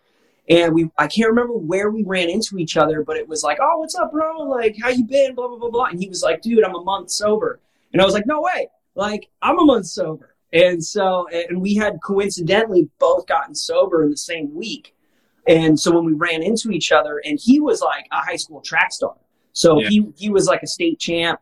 And 0.50 0.74
we, 0.74 0.90
I 0.98 1.08
can't 1.08 1.30
remember 1.30 1.54
where 1.54 1.90
we 1.90 2.04
ran 2.04 2.30
into 2.30 2.58
each 2.58 2.78
other, 2.78 3.04
but 3.04 3.18
it 3.18 3.28
was 3.28 3.44
like, 3.44 3.58
oh, 3.62 3.80
what's 3.80 3.96
up, 3.96 4.12
bro? 4.12 4.40
Like, 4.44 4.76
how 4.82 4.90
you 4.90 5.06
been? 5.06 5.34
Blah, 5.34 5.48
blah, 5.48 5.58
blah, 5.58 5.70
blah. 5.70 5.86
And 5.86 6.00
he 6.00 6.10
was 6.10 6.24
like, 6.24 6.42
dude, 6.42 6.64
I'm 6.64 6.76
a 6.76 6.84
month 6.84 7.10
sober. 7.10 7.60
And 7.94 8.02
I 8.02 8.06
was 8.06 8.14
like, 8.14 8.26
no 8.26 8.42
way. 8.42 8.70
Like, 8.96 9.30
I'm 9.42 9.60
a 9.60 9.66
month 9.66 9.88
sober. 9.88 10.36
And 10.54 10.84
so, 10.84 11.28
and 11.30 11.62
we 11.62 11.76
had 11.76 12.00
coincidentally 12.04 12.90
both 13.00 13.26
gotten 13.26 13.56
sober 13.56 14.04
in 14.04 14.12
the 14.12 14.18
same 14.18 14.54
week. 14.54 14.96
And 15.48 15.80
so 15.80 15.92
when 15.96 16.06
we 16.06 16.14
ran 16.14 16.44
into 16.44 16.72
each 16.72 16.92
other, 16.92 17.22
and 17.24 17.40
he 17.42 17.60
was 17.60 17.82
like 17.82 18.06
a 18.12 18.18
high 18.18 18.36
school 18.36 18.62
track 18.62 18.92
star. 18.92 19.16
So 19.54 19.80
yeah. 19.80 19.90
he, 19.90 20.06
he 20.18 20.30
was 20.30 20.48
like 20.48 20.62
a 20.64 20.68
state 20.68 21.00
champ, 21.00 21.40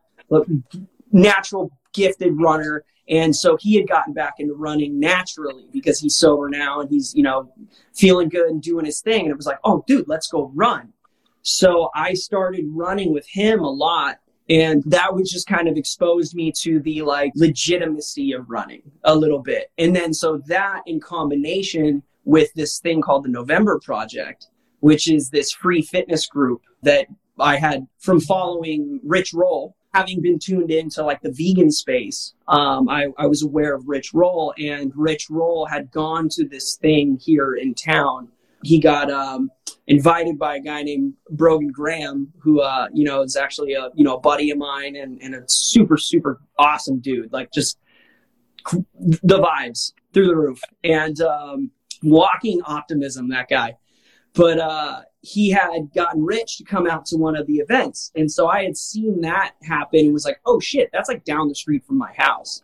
natural 1.12 1.72
gifted 1.94 2.40
runner. 2.40 2.86
And 3.10 3.36
so 3.36 3.58
he 3.60 3.76
had 3.76 3.88
gotten 3.88 4.14
back 4.14 4.36
into 4.38 4.54
running 4.54 5.00
naturally 5.00 5.68
because 5.72 6.00
he's 6.00 6.16
sober 6.16 6.48
now 6.48 6.80
and 6.80 6.90
he's, 6.90 7.16
you 7.16 7.24
know, 7.24 7.52
feeling 7.96 8.30
good 8.30 8.50
and 8.50 8.62
doing 8.62 8.86
his 8.86 9.02
thing. 9.02 9.22
And 9.22 9.32
it 9.32 9.38
was 9.38 9.48
like, 9.48 9.60
oh, 9.64 9.84
dude, 9.88 10.08
let's 10.08 10.28
go 10.28 10.52
run. 10.54 10.94
So 11.42 11.90
I 11.96 12.14
started 12.14 12.66
running 12.70 13.12
with 13.12 13.28
him 13.28 13.62
a 13.62 13.70
lot. 13.70 14.20
And 14.50 14.84
that 14.88 15.14
was 15.14 15.32
just 15.32 15.48
kind 15.48 15.68
of 15.68 15.78
exposed 15.78 16.34
me 16.34 16.52
to 16.62 16.80
the 16.80 17.04
like 17.04 17.32
legitimacy 17.36 18.34
of 18.34 18.50
running 18.50 18.82
a 19.04 19.16
little 19.16 19.40
bit. 19.40 19.72
And 19.78 19.96
then 19.96 20.14
so 20.14 20.40
that 20.48 20.82
in 20.88 21.00
combination 21.00 22.02
with 22.26 22.54
this 22.56 22.80
thing 22.80 23.02
called 23.02 23.26
the 23.26 23.30
November 23.30 23.80
Project, 23.80 24.48
which 24.80 25.10
is 25.10 25.30
this 25.30 25.52
free 25.52 25.82
fitness 25.82 26.26
group 26.26 26.62
that 26.82 27.08
I 27.40 27.58
had 27.58 27.88
from 28.00 28.20
following 28.20 29.00
Rich 29.04 29.34
Roll. 29.34 29.76
Having 29.94 30.22
been 30.22 30.38
tuned 30.38 30.70
into 30.70 31.04
like 31.04 31.22
the 31.22 31.32
vegan 31.32 31.72
space, 31.72 32.36
um, 32.48 32.88
I, 32.88 33.08
I 33.18 33.26
was 33.26 33.42
aware 33.42 33.74
of 33.74 33.88
Rich 33.88 34.14
Roll, 34.14 34.54
and 34.60 34.92
Rich 34.96 35.32
Roll 35.32 35.66
had 35.66 35.90
gone 35.90 36.30
to 36.34 36.48
this 36.48 36.76
thing 36.76 37.18
here 37.20 37.56
in 37.56 37.74
town 37.74 38.28
he 38.64 38.80
got 38.80 39.10
um, 39.10 39.50
invited 39.88 40.38
by 40.38 40.58
a 40.58 40.60
guy 40.60 40.84
named 40.84 41.14
Brogan 41.30 41.70
Graham, 41.70 42.32
who 42.40 42.62
uh, 42.62 42.88
you 42.94 43.04
know 43.04 43.22
is 43.22 43.36
actually 43.36 43.74
a 43.74 43.90
you 43.96 44.04
know 44.04 44.16
a 44.16 44.20
buddy 44.20 44.52
of 44.52 44.58
mine 44.58 44.96
and, 44.96 45.22
and 45.22 45.36
a 45.36 45.44
super 45.48 45.98
super 45.98 46.42
awesome 46.58 47.00
dude. 47.00 47.32
Like 47.32 47.52
just 47.52 47.78
the 48.72 49.40
vibes 49.40 49.94
through 50.14 50.28
the 50.28 50.36
roof 50.36 50.62
and 50.84 51.20
um, 51.22 51.72
walking 52.04 52.62
optimism. 52.66 53.30
That 53.30 53.50
guy, 53.50 53.78
but 54.34 54.60
uh, 54.60 55.02
he 55.22 55.50
had 55.50 55.94
gotten 55.94 56.24
rich 56.24 56.58
to 56.58 56.64
come 56.64 56.88
out 56.88 57.06
to 57.08 57.18
one 57.18 57.36
of 57.36 57.48
the 57.48 57.56
events, 57.56 58.12
and 58.16 58.32
so 58.32 58.48
I 58.48 58.64
had 58.64 58.78
seen 58.78 59.22
that 59.22 59.54
happen 59.64 60.00
and 60.00 60.14
was 60.14 60.26
like, 60.26 60.40
oh 60.46 60.60
shit, 60.60 60.90
that's 60.94 61.10
like 61.10 61.24
down 61.24 61.48
the 61.48 61.56
street 61.56 61.86
from 61.86 61.98
my 61.98 62.12
house. 62.16 62.64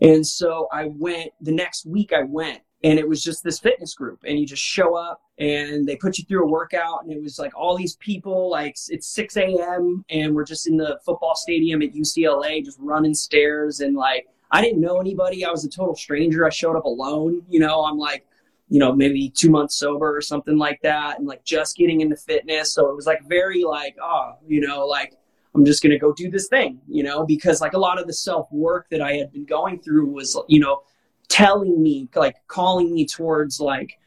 And 0.00 0.26
so 0.26 0.68
I 0.72 0.86
went 0.86 1.30
the 1.40 1.52
next 1.52 1.86
week. 1.86 2.12
I 2.12 2.24
went 2.24 2.60
and 2.84 2.98
it 2.98 3.08
was 3.08 3.24
just 3.24 3.42
this 3.42 3.58
fitness 3.58 3.94
group 3.94 4.20
and 4.24 4.38
you 4.38 4.46
just 4.46 4.62
show 4.62 4.94
up 4.94 5.22
and 5.38 5.88
they 5.88 5.96
put 5.96 6.18
you 6.18 6.24
through 6.24 6.44
a 6.44 6.46
workout 6.46 7.02
and 7.02 7.10
it 7.10 7.20
was 7.20 7.38
like 7.38 7.52
all 7.56 7.76
these 7.76 7.96
people 7.96 8.50
like 8.50 8.76
it's 8.88 9.08
6 9.08 9.36
a.m 9.38 10.04
and 10.10 10.34
we're 10.34 10.44
just 10.44 10.68
in 10.68 10.76
the 10.76 11.00
football 11.04 11.34
stadium 11.34 11.82
at 11.82 11.92
ucla 11.94 12.64
just 12.64 12.78
running 12.78 13.14
stairs 13.14 13.80
and 13.80 13.96
like 13.96 14.28
i 14.52 14.60
didn't 14.62 14.80
know 14.80 15.00
anybody. 15.00 15.44
I 15.44 15.50
was 15.50 15.64
a 15.64 15.68
total 15.68 15.96
stranger. 15.96 16.46
I 16.46 16.50
showed 16.50 16.76
up 16.76 16.84
alone 16.84 17.42
you 17.48 17.58
know? 17.58 17.84
I'm 17.84 17.98
like 17.98 18.26
you 18.68 18.78
know 18.78 18.94
maybe 18.94 19.30
two 19.30 19.50
months 19.50 19.76
sober 19.76 20.14
or 20.16 20.20
something 20.20 20.58
like 20.58 20.80
that 20.82 21.18
and 21.18 21.26
like 21.26 21.44
just 21.44 21.76
getting 21.76 22.02
into 22.02 22.16
fitness. 22.16 22.72
So 22.72 22.90
it 22.90 22.94
was 22.94 23.06
like 23.06 23.26
very 23.26 23.64
like 23.64 23.96
oh 24.00 24.34
you 24.46 24.60
know 24.60 24.86
like 24.86 25.14
i'm 25.54 25.64
just 25.64 25.82
gonna 25.82 25.98
go 25.98 26.12
do 26.12 26.30
this 26.30 26.48
thing 26.48 26.80
you 26.86 27.02
know? 27.02 27.24
Because 27.24 27.60
like 27.62 27.72
a 27.72 27.78
lot 27.78 27.98
of 27.98 28.06
the 28.06 28.12
self 28.12 28.46
work 28.52 28.88
that 28.90 29.00
i 29.00 29.14
had 29.14 29.32
been 29.32 29.46
going 29.46 29.80
through 29.80 30.06
was 30.06 30.38
you 30.48 30.60
know 30.60 30.82
telling 31.28 31.82
me 31.82 32.08
like 32.14 32.36
calling 32.46 32.92
me 32.92 33.06
towards 33.06 33.60
like 33.60 33.98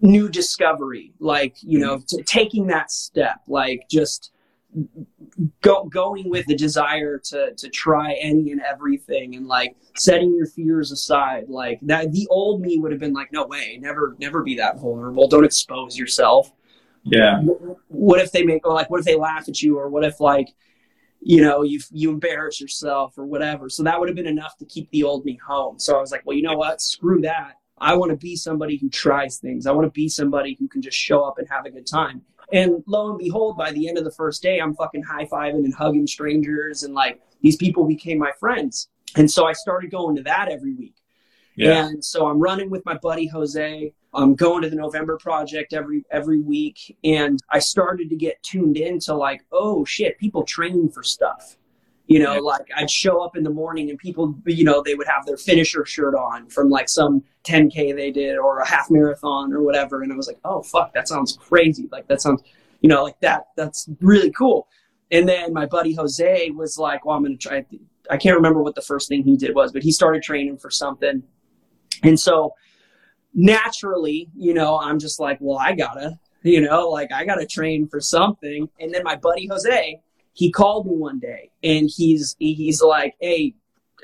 new 0.00 0.28
discovery 0.28 1.12
like 1.20 1.56
you 1.62 1.78
know 1.78 2.02
t- 2.08 2.22
taking 2.24 2.66
that 2.66 2.90
step 2.90 3.40
like 3.46 3.86
just 3.88 4.32
go, 5.60 5.84
going 5.84 6.28
with 6.28 6.46
the 6.46 6.56
desire 6.56 7.18
to 7.18 7.52
to 7.54 7.68
try 7.68 8.12
any 8.20 8.52
and 8.52 8.60
everything 8.60 9.34
and 9.36 9.46
like 9.46 9.76
setting 9.96 10.34
your 10.34 10.46
fears 10.46 10.92
aside 10.92 11.48
like 11.48 11.78
that 11.82 12.12
the 12.12 12.26
old 12.30 12.60
me 12.60 12.78
would 12.78 12.90
have 12.90 13.00
been 13.00 13.12
like 13.12 13.32
no 13.32 13.46
way 13.46 13.78
never 13.80 14.16
never 14.18 14.42
be 14.42 14.56
that 14.56 14.78
vulnerable. 14.78 15.28
Don't 15.28 15.44
expose 15.44 15.96
yourself. 15.96 16.52
Yeah. 17.04 17.40
What 17.88 18.20
if 18.20 18.32
they 18.32 18.42
make 18.42 18.66
or 18.66 18.74
like 18.74 18.90
what 18.90 18.98
if 18.98 19.06
they 19.06 19.16
laugh 19.16 19.48
at 19.48 19.62
you 19.62 19.78
or 19.78 19.88
what 19.88 20.04
if 20.04 20.20
like 20.20 20.48
you 21.28 21.42
know, 21.42 21.62
you 21.62 21.80
you 21.90 22.12
embarrass 22.12 22.60
yourself 22.60 23.18
or 23.18 23.26
whatever. 23.26 23.68
So 23.68 23.82
that 23.82 23.98
would 23.98 24.08
have 24.08 24.14
been 24.14 24.28
enough 24.28 24.56
to 24.58 24.64
keep 24.64 24.88
the 24.92 25.02
old 25.02 25.24
me 25.24 25.36
home. 25.44 25.76
So 25.80 25.96
I 25.96 26.00
was 26.00 26.12
like, 26.12 26.22
well, 26.24 26.36
you 26.36 26.42
know 26.44 26.56
what? 26.56 26.80
Screw 26.80 27.20
that. 27.22 27.54
I 27.78 27.96
want 27.96 28.10
to 28.10 28.16
be 28.16 28.36
somebody 28.36 28.76
who 28.76 28.88
tries 28.88 29.38
things. 29.38 29.66
I 29.66 29.72
want 29.72 29.86
to 29.86 29.90
be 29.90 30.08
somebody 30.08 30.56
who 30.56 30.68
can 30.68 30.82
just 30.82 30.96
show 30.96 31.24
up 31.24 31.38
and 31.38 31.48
have 31.50 31.66
a 31.66 31.70
good 31.70 31.84
time. 31.84 32.22
And 32.52 32.84
lo 32.86 33.10
and 33.10 33.18
behold, 33.18 33.56
by 33.56 33.72
the 33.72 33.88
end 33.88 33.98
of 33.98 34.04
the 34.04 34.12
first 34.12 34.40
day, 34.40 34.60
I'm 34.60 34.76
fucking 34.76 35.02
high 35.02 35.24
fiving 35.24 35.64
and 35.64 35.74
hugging 35.74 36.06
strangers, 36.06 36.84
and 36.84 36.94
like 36.94 37.20
these 37.42 37.56
people 37.56 37.88
became 37.88 38.18
my 38.18 38.30
friends. 38.38 38.88
And 39.16 39.28
so 39.28 39.46
I 39.46 39.52
started 39.52 39.90
going 39.90 40.14
to 40.14 40.22
that 40.22 40.48
every 40.48 40.74
week. 40.74 40.94
Yeah. 41.56 41.86
And 41.86 42.04
so 42.04 42.26
I'm 42.26 42.38
running 42.38 42.70
with 42.70 42.84
my 42.84 42.96
buddy 42.98 43.26
Jose. 43.26 43.92
I'm 44.14 44.34
going 44.34 44.62
to 44.62 44.70
the 44.70 44.76
November 44.76 45.18
project 45.18 45.72
every 45.72 46.04
every 46.10 46.40
week, 46.40 46.96
and 47.04 47.38
I 47.50 47.58
started 47.58 48.08
to 48.10 48.16
get 48.16 48.42
tuned 48.42 48.76
into 48.76 49.14
like, 49.14 49.44
oh 49.52 49.84
shit, 49.84 50.18
people 50.18 50.44
train 50.44 50.88
for 50.88 51.02
stuff. 51.02 51.56
You 52.06 52.20
know, 52.20 52.34
yeah. 52.34 52.40
like 52.40 52.68
I'd 52.76 52.90
show 52.90 53.20
up 53.20 53.36
in 53.36 53.42
the 53.42 53.50
morning 53.50 53.90
and 53.90 53.98
people, 53.98 54.36
you 54.46 54.62
know, 54.62 54.80
they 54.80 54.94
would 54.94 55.08
have 55.08 55.26
their 55.26 55.36
finisher 55.36 55.84
shirt 55.84 56.14
on 56.14 56.48
from 56.48 56.70
like 56.70 56.88
some 56.88 57.24
10K 57.42 57.96
they 57.96 58.12
did 58.12 58.36
or 58.36 58.60
a 58.60 58.68
half 58.68 58.90
marathon 58.90 59.52
or 59.52 59.62
whatever. 59.62 60.02
And 60.02 60.12
I 60.12 60.16
was 60.16 60.28
like, 60.28 60.38
oh, 60.44 60.62
fuck, 60.62 60.94
that 60.94 61.08
sounds 61.08 61.36
crazy. 61.36 61.88
Like, 61.90 62.06
that 62.06 62.22
sounds, 62.22 62.44
you 62.80 62.88
know, 62.88 63.02
like 63.02 63.18
that, 63.20 63.48
that's 63.56 63.88
really 64.00 64.30
cool. 64.30 64.68
And 65.10 65.28
then 65.28 65.52
my 65.52 65.66
buddy 65.66 65.94
Jose 65.94 66.50
was 66.50 66.78
like, 66.78 67.04
well, 67.04 67.16
I'm 67.16 67.24
going 67.24 67.36
to 67.36 67.48
try. 67.48 67.66
I 68.08 68.16
can't 68.16 68.36
remember 68.36 68.62
what 68.62 68.76
the 68.76 68.82
first 68.82 69.08
thing 69.08 69.24
he 69.24 69.36
did 69.36 69.54
was, 69.54 69.72
but 69.72 69.82
he 69.82 69.90
started 69.90 70.22
training 70.22 70.58
for 70.58 70.70
something. 70.70 71.24
And 72.02 72.18
so 72.18 72.54
naturally, 73.34 74.28
you 74.36 74.54
know, 74.54 74.78
I'm 74.78 74.98
just 74.98 75.20
like, 75.20 75.38
well, 75.40 75.58
I 75.58 75.72
gotta, 75.72 76.18
you 76.42 76.60
know, 76.60 76.88
like 76.88 77.12
I 77.12 77.24
gotta 77.24 77.46
train 77.46 77.86
for 77.86 78.00
something. 78.00 78.68
And 78.80 78.92
then 78.92 79.02
my 79.04 79.16
buddy 79.16 79.46
Jose, 79.46 80.00
he 80.32 80.50
called 80.50 80.86
me 80.86 80.96
one 80.96 81.18
day 81.18 81.50
and 81.62 81.88
he's 81.94 82.34
he's 82.38 82.82
like, 82.82 83.14
hey, 83.20 83.54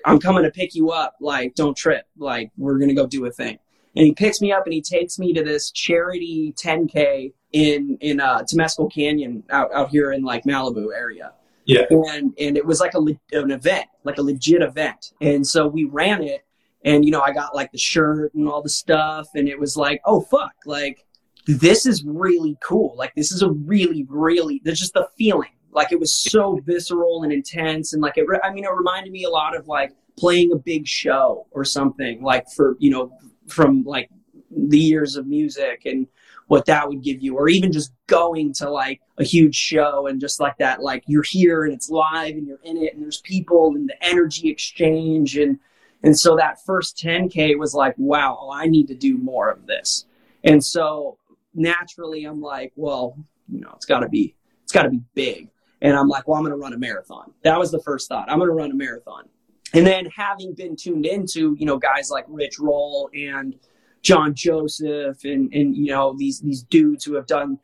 I'm 0.04 0.18
coming 0.18 0.44
to 0.44 0.50
pick 0.50 0.74
you 0.74 0.90
up. 0.90 1.16
Like, 1.20 1.54
don't 1.54 1.76
trip. 1.76 2.06
Like, 2.16 2.50
we're 2.56 2.78
gonna 2.78 2.94
go 2.94 3.06
do 3.06 3.24
a 3.26 3.30
thing. 3.30 3.58
And 3.94 4.06
he 4.06 4.14
picks 4.14 4.40
me 4.40 4.52
up 4.52 4.64
and 4.64 4.72
he 4.72 4.80
takes 4.80 5.18
me 5.18 5.32
to 5.34 5.42
this 5.42 5.70
charity 5.70 6.54
10k 6.56 7.32
in 7.52 7.98
in 8.00 8.20
uh, 8.20 8.40
Temescal 8.40 8.92
Canyon 8.92 9.44
out 9.50 9.72
out 9.72 9.90
here 9.90 10.12
in 10.12 10.22
like 10.22 10.44
Malibu 10.44 10.88
area. 10.94 11.32
Yeah. 11.64 11.84
And 11.90 12.34
and 12.38 12.56
it 12.56 12.66
was 12.66 12.80
like 12.80 12.94
a 12.94 12.98
an 13.38 13.50
event, 13.50 13.86
like 14.04 14.18
a 14.18 14.22
legit 14.22 14.62
event. 14.62 15.12
And 15.20 15.46
so 15.46 15.66
we 15.66 15.84
ran 15.84 16.22
it 16.22 16.44
and 16.84 17.04
you 17.04 17.10
know 17.10 17.20
i 17.22 17.32
got 17.32 17.54
like 17.54 17.70
the 17.72 17.78
shirt 17.78 18.32
and 18.34 18.48
all 18.48 18.62
the 18.62 18.68
stuff 18.68 19.28
and 19.34 19.48
it 19.48 19.58
was 19.58 19.76
like 19.76 20.00
oh 20.04 20.20
fuck 20.20 20.54
like 20.66 21.06
this 21.46 21.86
is 21.86 22.04
really 22.04 22.56
cool. 22.60 22.94
Like 22.96 23.14
this 23.14 23.32
is 23.32 23.42
a 23.42 23.50
really 23.50 24.06
really 24.08 24.60
there's 24.64 24.78
just 24.78 24.94
the 24.94 25.08
feeling. 25.16 25.50
Like 25.72 25.92
it 25.92 25.98
was 25.98 26.14
so 26.14 26.60
visceral 26.64 27.22
and 27.22 27.32
intense 27.32 27.94
and 27.94 28.02
like 28.02 28.18
it 28.18 28.26
i 28.44 28.52
mean 28.52 28.64
it 28.64 28.70
reminded 28.70 29.10
me 29.10 29.24
a 29.24 29.30
lot 29.30 29.56
of 29.56 29.68
like 29.68 29.92
playing 30.18 30.52
a 30.52 30.56
big 30.56 30.86
show 30.86 31.46
or 31.52 31.64
something 31.64 32.22
like 32.22 32.46
for 32.50 32.76
you 32.78 32.90
know 32.90 33.18
from 33.46 33.82
like 33.84 34.10
the 34.50 34.78
years 34.78 35.16
of 35.16 35.26
music 35.26 35.86
and 35.86 36.06
what 36.48 36.66
that 36.66 36.86
would 36.86 37.02
give 37.02 37.22
you 37.22 37.38
or 37.38 37.48
even 37.48 37.72
just 37.72 37.94
going 38.06 38.52
to 38.52 38.68
like 38.68 39.00
a 39.16 39.24
huge 39.24 39.54
show 39.54 40.08
and 40.08 40.20
just 40.20 40.40
like 40.40 40.58
that 40.58 40.82
like 40.82 41.02
you're 41.06 41.22
here 41.22 41.64
and 41.64 41.72
it's 41.72 41.88
live 41.88 42.34
and 42.34 42.46
you're 42.46 42.60
in 42.64 42.76
it 42.76 42.92
and 42.92 43.02
there's 43.02 43.22
people 43.22 43.74
and 43.74 43.88
the 43.88 44.04
energy 44.04 44.50
exchange 44.50 45.38
and 45.38 45.58
and 46.02 46.18
so 46.18 46.36
that 46.36 46.64
first 46.64 46.96
10K 46.98 47.56
was 47.56 47.74
like, 47.74 47.94
wow, 47.96 48.38
oh, 48.40 48.52
I 48.52 48.66
need 48.66 48.88
to 48.88 48.94
do 48.94 49.16
more 49.18 49.50
of 49.50 49.66
this. 49.66 50.06
And 50.44 50.64
so 50.64 51.18
naturally 51.54 52.24
I'm 52.24 52.40
like, 52.40 52.72
well, 52.76 53.16
you 53.48 53.60
know, 53.60 53.72
it's 53.76 53.86
gotta 53.86 54.08
be, 54.08 54.34
it's 54.64 54.72
gotta 54.72 54.90
be 54.90 55.00
big. 55.14 55.48
And 55.80 55.96
I'm 55.96 56.08
like, 56.08 56.26
well, 56.26 56.38
I'm 56.38 56.44
gonna 56.44 56.56
run 56.56 56.72
a 56.72 56.78
marathon. 56.78 57.32
That 57.42 57.58
was 57.58 57.70
the 57.70 57.80
first 57.80 58.08
thought. 58.08 58.30
I'm 58.30 58.38
gonna 58.38 58.52
run 58.52 58.70
a 58.70 58.74
marathon. 58.74 59.28
And 59.74 59.86
then 59.86 60.06
having 60.06 60.54
been 60.54 60.76
tuned 60.76 61.06
into, 61.06 61.56
you 61.58 61.66
know, 61.66 61.78
guys 61.78 62.10
like 62.10 62.24
Rich 62.28 62.58
Roll 62.58 63.08
and 63.14 63.54
John 64.02 64.34
Joseph 64.34 65.24
and, 65.24 65.52
and 65.54 65.76
you 65.76 65.92
know, 65.92 66.14
these 66.18 66.40
these 66.40 66.62
dudes 66.64 67.04
who 67.04 67.14
have 67.14 67.26
done 67.26 67.58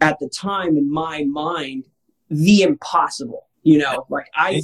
at 0.00 0.18
the 0.18 0.28
time 0.28 0.76
in 0.76 0.90
my 0.90 1.24
mind 1.24 1.84
the 2.30 2.62
impossible. 2.62 3.46
You 3.62 3.78
know, 3.78 4.06
like 4.08 4.26
I 4.34 4.60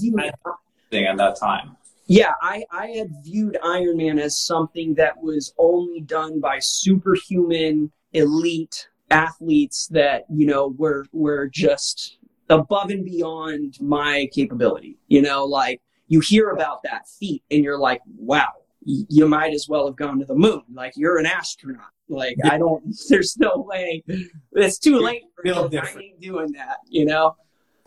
thing 0.90 1.04
at 1.04 1.16
that 1.18 1.36
time 1.36 1.76
yeah, 2.10 2.32
I, 2.42 2.64
I 2.72 2.88
had 2.88 3.12
viewed 3.22 3.56
Ironman 3.62 4.20
as 4.20 4.36
something 4.36 4.94
that 4.94 5.22
was 5.22 5.54
only 5.58 6.00
done 6.00 6.40
by 6.40 6.58
superhuman 6.58 7.92
elite 8.12 8.88
athletes 9.12 9.86
that, 9.92 10.24
you 10.28 10.44
know, 10.44 10.74
were 10.76 11.06
were 11.12 11.46
just 11.46 12.18
above 12.48 12.90
and 12.90 13.04
beyond 13.04 13.76
my 13.80 14.28
capability. 14.32 14.98
You 15.06 15.22
know, 15.22 15.44
like 15.44 15.82
you 16.08 16.18
hear 16.18 16.50
about 16.50 16.82
that 16.82 17.06
feat 17.06 17.44
and 17.48 17.62
you're 17.62 17.78
like, 17.78 18.00
wow, 18.18 18.54
you 18.82 19.28
might 19.28 19.54
as 19.54 19.68
well 19.68 19.86
have 19.86 19.94
gone 19.94 20.18
to 20.18 20.24
the 20.24 20.34
moon. 20.34 20.62
Like 20.74 20.94
you're 20.96 21.18
an 21.18 21.26
astronaut. 21.26 21.92
Like 22.08 22.34
I 22.42 22.58
don't 22.58 22.82
there's 23.08 23.36
no 23.38 23.52
way 23.58 24.02
it's 24.50 24.80
too 24.80 24.98
late 24.98 25.26
for 25.36 25.44
me. 25.44 25.78
I 25.78 25.88
ain't 25.96 26.20
doing 26.20 26.50
that, 26.54 26.78
you 26.88 27.04
know? 27.04 27.36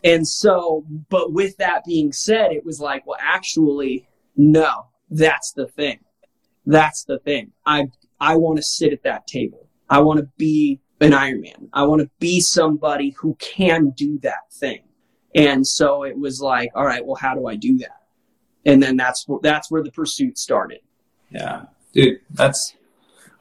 And 0.06 0.26
so, 0.26 0.86
but 1.10 1.34
with 1.34 1.58
that 1.58 1.84
being 1.86 2.14
said, 2.14 2.52
it 2.54 2.66
was 2.66 2.80
like, 2.80 3.06
well, 3.06 3.18
actually, 3.22 4.08
no, 4.36 4.88
that's 5.10 5.54
the 5.54 5.68
thing. 5.68 6.00
That's 6.66 7.04
the 7.04 7.20
thing. 7.20 7.52
I 7.66 7.88
I 8.20 8.36
want 8.36 8.58
to 8.58 8.64
sit 8.64 8.94
at 8.94 9.04
that 9.04 9.28
table. 9.28 9.68
I 9.90 10.00
want 10.00 10.20
to 10.20 10.30
be 10.38 10.80
an 11.02 11.12
Ironman. 11.12 11.70
I 11.74 11.84
want 11.84 12.02
to 12.02 12.10
be 12.20 12.40
somebody 12.40 13.10
who 13.12 13.36
can 13.36 13.90
do 13.92 14.18
that 14.20 14.52
thing. 14.52 14.84
And 15.36 15.66
so 15.66 16.04
it 16.04 16.18
was 16.18 16.42
like, 16.42 16.72
all 16.76 16.86
right, 16.86 17.06
well, 17.06 17.16
how 17.16 17.36
do 17.36 17.48
I 17.48 17.56
do 17.56 17.78
that? 17.80 18.02
And 18.66 18.82
then 18.82 18.96
that's 18.96 19.26
that's 19.42 19.70
where 19.70 19.84
the 19.84 19.92
pursuit 19.92 20.38
started. 20.38 20.80
Yeah, 21.32 21.64
dude, 21.94 22.22
that's. 22.30 22.76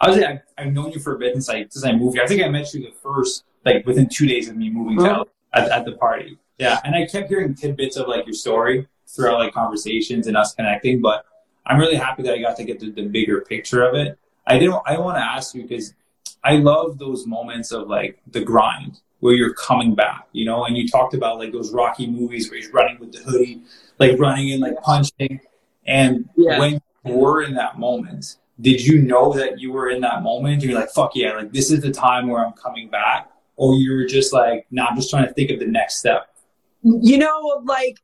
I 0.01 0.11
was 0.11 0.19
I, 0.21 0.43
I've 0.59 0.73
known 0.73 0.91
you 0.91 0.99
for 0.99 1.15
a 1.15 1.19
bit 1.19 1.35
since 1.35 1.49
I 1.49 1.67
since 1.69 1.85
I 1.85 1.93
moved 1.93 2.17
here. 2.17 2.25
I 2.25 2.27
think 2.27 2.43
I 2.43 2.49
met 2.49 2.75
you 2.75 2.83
the 2.83 2.91
first 2.91 3.45
like 3.65 3.87
within 3.87 4.09
two 4.09 4.27
days 4.27 4.49
of 4.49 4.57
me 4.57 4.69
moving 4.69 5.01
uh-huh. 5.01 5.25
at, 5.55 5.69
at 5.69 5.85
the 5.85 5.93
party. 5.93 6.39
Yeah, 6.59 6.81
and 6.83 6.97
I 6.97 7.07
kept 7.07 7.29
hearing 7.29 7.55
tidbits 7.55 7.97
of 7.97 8.09
like 8.09 8.27
your 8.27 8.35
story, 8.35 8.89
throughout 9.15 9.39
like 9.39 9.53
conversations 9.53 10.27
and 10.27 10.37
us 10.37 10.55
connecting. 10.55 11.01
But 11.01 11.25
I'm 11.67 11.79
really 11.79 11.97
happy 11.97 12.23
that 12.25 12.35
I 12.35 12.39
got 12.39 12.57
to 12.57 12.65
get 12.65 12.81
the, 12.81 12.91
the 12.91 13.07
bigger 13.07 13.41
picture 13.43 13.83
of 13.83 13.95
it. 13.95 14.19
I 14.47 14.59
didn't. 14.59 14.83
I 14.87 14.99
want 14.99 15.17
to 15.17 15.23
ask 15.23 15.55
you 15.55 15.63
because 15.63 15.95
I 16.43 16.57
love 16.57 16.99
those 16.99 17.27
moments 17.27 17.73
of 17.73 17.89
like 17.89 18.21
the 18.27 18.41
grind 18.41 19.01
where 19.21 19.35
you're 19.35 19.55
coming 19.55 19.95
back, 19.95 20.27
you 20.33 20.45
know. 20.45 20.65
And 20.65 20.77
you 20.77 20.89
talked 20.89 21.15
about 21.15 21.39
like 21.39 21.53
those 21.53 21.73
Rocky 21.73 22.07
movies 22.07 22.51
where 22.51 22.59
he's 22.59 22.73
running 22.73 22.99
with 22.99 23.13
the 23.13 23.19
hoodie, 23.19 23.63
like 23.99 24.19
running 24.19 24.51
and 24.53 24.61
like 24.61 24.81
punching. 24.83 25.41
And 25.87 26.29
yeah. 26.37 26.59
when 26.59 26.81
you 27.05 27.15
were 27.15 27.43
in 27.43 27.55
that 27.55 27.79
moment, 27.79 28.37
did 28.61 28.85
you 28.85 29.01
know 29.01 29.33
that 29.33 29.61
you 29.61 29.73
were 29.73 29.91
in 29.91 30.01
that 30.03 30.23
moment? 30.23 30.63
You're 30.63 30.79
like, 30.79 30.91
fuck 30.91 31.13
yeah, 31.15 31.35
like 31.35 31.53
this 31.53 31.71
is 31.71 31.81
the 31.81 31.93
time 31.93 32.29
where 32.29 32.45
I'm 32.45 32.53
coming 32.53 32.89
back, 32.89 33.31
or 33.57 33.75
you're 33.75 34.07
just 34.07 34.33
like, 34.33 34.67
nah, 34.71 34.87
I'm 34.87 34.97
just 34.97 35.11
trying 35.11 35.27
to 35.27 35.33
think 35.33 35.51
of 35.51 35.61
the 35.61 35.67
next 35.67 35.99
step. 35.99 36.35
You 36.83 37.19
know, 37.19 37.63
like 37.65 38.01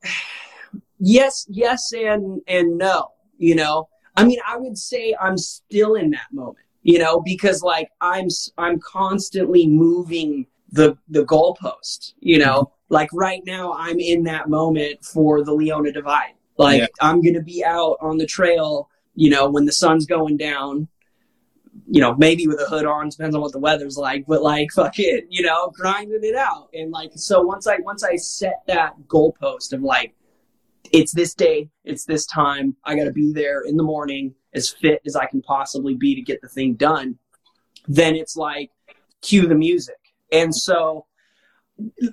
yes, 0.98 1.46
yes, 1.48 1.92
and 1.92 2.40
and 2.46 2.78
no. 2.78 3.12
You 3.38 3.54
know, 3.54 3.88
I 4.16 4.24
mean, 4.24 4.38
I 4.46 4.56
would 4.56 4.76
say 4.76 5.14
I'm 5.20 5.38
still 5.38 5.94
in 5.94 6.10
that 6.10 6.32
moment. 6.32 6.66
You 6.82 6.98
know, 6.98 7.20
because 7.20 7.62
like 7.62 7.90
I'm 8.00 8.28
I'm 8.56 8.80
constantly 8.80 9.66
moving 9.66 10.46
the 10.70 10.96
the 11.08 11.24
goalpost. 11.24 12.14
You 12.20 12.38
know, 12.38 12.72
like 12.88 13.10
right 13.12 13.42
now 13.44 13.74
I'm 13.74 14.00
in 14.00 14.24
that 14.24 14.48
moment 14.48 15.04
for 15.04 15.44
the 15.44 15.52
Leona 15.52 15.92
Divide. 15.92 16.34
Like 16.56 16.80
yeah. 16.80 16.86
I'm 17.00 17.22
gonna 17.22 17.42
be 17.42 17.64
out 17.64 17.96
on 18.00 18.18
the 18.18 18.26
trail. 18.26 18.88
You 19.14 19.30
know, 19.30 19.50
when 19.50 19.64
the 19.64 19.72
sun's 19.72 20.06
going 20.06 20.36
down, 20.36 20.88
you 21.86 22.00
know, 22.00 22.14
maybe 22.16 22.46
with 22.46 22.60
a 22.60 22.64
hood 22.64 22.86
on, 22.86 23.08
depends 23.08 23.34
on 23.34 23.40
what 23.40 23.52
the 23.52 23.58
weather's 23.58 23.96
like, 23.96 24.26
but 24.26 24.42
like 24.42 24.70
fucking, 24.72 25.26
you 25.30 25.42
know, 25.42 25.70
grinding 25.74 26.20
it 26.22 26.34
out. 26.34 26.68
And 26.74 26.90
like, 26.90 27.12
so 27.14 27.40
once 27.42 27.66
I, 27.66 27.78
once 27.78 28.04
I 28.04 28.16
set 28.16 28.62
that 28.66 28.94
goalpost 29.06 29.72
of 29.72 29.82
like, 29.82 30.14
it's 30.92 31.12
this 31.14 31.34
day, 31.34 31.70
it's 31.84 32.04
this 32.04 32.26
time, 32.26 32.76
I 32.84 32.96
got 32.96 33.04
to 33.04 33.12
be 33.12 33.32
there 33.32 33.62
in 33.62 33.76
the 33.76 33.82
morning 33.82 34.34
as 34.54 34.70
fit 34.70 35.00
as 35.06 35.16
I 35.16 35.26
can 35.26 35.42
possibly 35.42 35.94
be 35.94 36.14
to 36.14 36.22
get 36.22 36.40
the 36.40 36.48
thing 36.48 36.74
done. 36.74 37.18
Then 37.86 38.14
it's 38.16 38.36
like, 38.36 38.70
cue 39.22 39.46
the 39.46 39.54
music. 39.54 39.96
And 40.30 40.54
so 40.54 41.06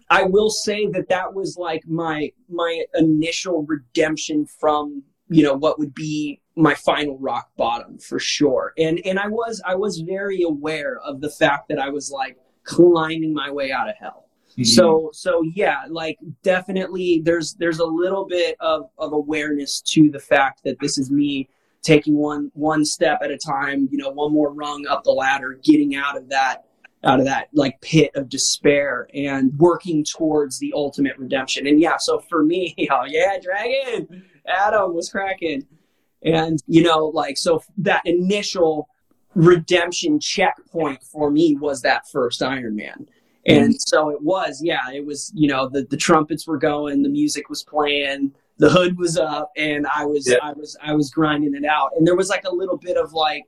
I 0.10 0.24
will 0.24 0.50
say 0.50 0.88
that 0.88 1.10
that 1.10 1.34
was 1.34 1.58
like 1.58 1.84
my, 1.88 2.32
my 2.50 2.84
initial 2.96 3.66
redemption 3.68 4.46
from, 4.60 5.04
you 5.28 5.44
know, 5.44 5.54
what 5.54 5.80
would 5.80 5.94
be 5.94 6.42
my 6.56 6.76
final 6.76 7.18
rock 7.20 7.50
bottom 7.58 7.98
for 7.98 8.20
sure. 8.20 8.74
And 8.78 9.00
and 9.06 9.20
I 9.20 9.28
was 9.28 9.62
I 9.66 9.76
was 9.76 10.00
very 10.00 10.42
aware 10.44 11.00
of 11.00 11.22
the 11.22 11.30
fact 11.30 11.68
that 11.70 11.80
I 11.80 11.90
was 11.90 12.12
like 12.12 12.38
climbing 12.64 13.34
my 13.34 13.52
way 13.52 13.72
out 13.72 13.90
of 13.90 13.96
hell. 14.00 14.25
Mm-hmm. 14.58 14.64
So 14.64 15.10
so 15.14 15.42
yeah, 15.54 15.84
like 15.90 16.18
definitely 16.44 17.22
there's 17.24 17.54
there's 17.56 17.80
a 17.80 17.86
little 17.86 18.26
bit 18.26 18.56
of 18.60 18.90
of 18.98 19.14
awareness 19.14 19.82
to 19.82 20.10
the 20.10 20.20
fact 20.20 20.64
that 20.64 20.80
this 20.80 20.98
is 20.98 21.12
me 21.12 21.50
taking 21.82 22.16
one 22.18 22.52
one 22.54 22.86
step 22.86 23.20
at 23.22 23.32
a 23.32 23.38
time, 23.38 23.88
you 23.92 23.98
know, 23.98 24.10
one 24.10 24.32
more 24.32 24.54
rung 24.54 24.88
up 24.88 25.04
the 25.04 25.12
ladder, 25.12 25.60
getting 25.64 25.96
out 25.96 26.18
of 26.18 26.30
that 26.30 26.66
out 27.04 27.20
of 27.20 27.26
that 27.26 27.50
like 27.54 27.80
pit 27.82 28.12
of 28.16 28.30
despair 28.30 29.08
and 29.14 29.52
working 29.60 30.04
towards 30.04 30.58
the 30.60 30.74
ultimate 30.76 31.18
redemption. 31.18 31.68
And 31.68 31.80
yeah, 31.80 31.98
so 31.98 32.20
for 32.20 32.44
me, 32.44 32.76
oh 32.92 33.06
yeah, 33.08 33.38
Dragon, 33.40 34.24
Adam 34.48 34.94
was 34.94 35.10
cracking. 35.10 35.66
And, 36.24 36.60
you 36.66 36.82
know, 36.82 37.06
like, 37.06 37.38
so 37.38 37.62
that 37.78 38.02
initial 38.06 38.90
redemption 39.36 40.20
checkpoint 40.20 41.04
for 41.04 41.30
me 41.30 41.56
was 41.56 41.82
that 41.82 42.08
first 42.12 42.42
Ironman. 42.42 43.06
And 43.48 43.76
so 43.80 44.10
it 44.10 44.22
was, 44.22 44.60
yeah, 44.64 44.90
it 44.92 45.06
was, 45.06 45.32
you 45.36 45.48
know, 45.48 45.70
the, 45.70 45.84
the 45.84 45.98
trumpets 45.98 46.48
were 46.48 46.58
going, 46.58 47.04
the 47.04 47.10
music 47.10 47.48
was 47.50 47.64
playing, 47.64 48.34
the 48.58 48.70
hood 48.70 48.98
was 48.98 49.18
up, 49.18 49.52
and 49.56 49.86
I 49.96 50.06
was, 50.06 50.28
yeah. 50.28 50.38
I 50.42 50.54
was, 50.54 50.76
I 50.82 50.94
was 50.94 51.12
grinding 51.12 51.54
it 51.56 51.66
out. 51.66 51.92
And 51.96 52.08
there 52.08 52.16
was 52.16 52.30
like 52.30 52.46
a 52.46 52.54
little 52.54 52.78
bit 52.78 52.98
of 52.98 53.14
like, 53.14 53.44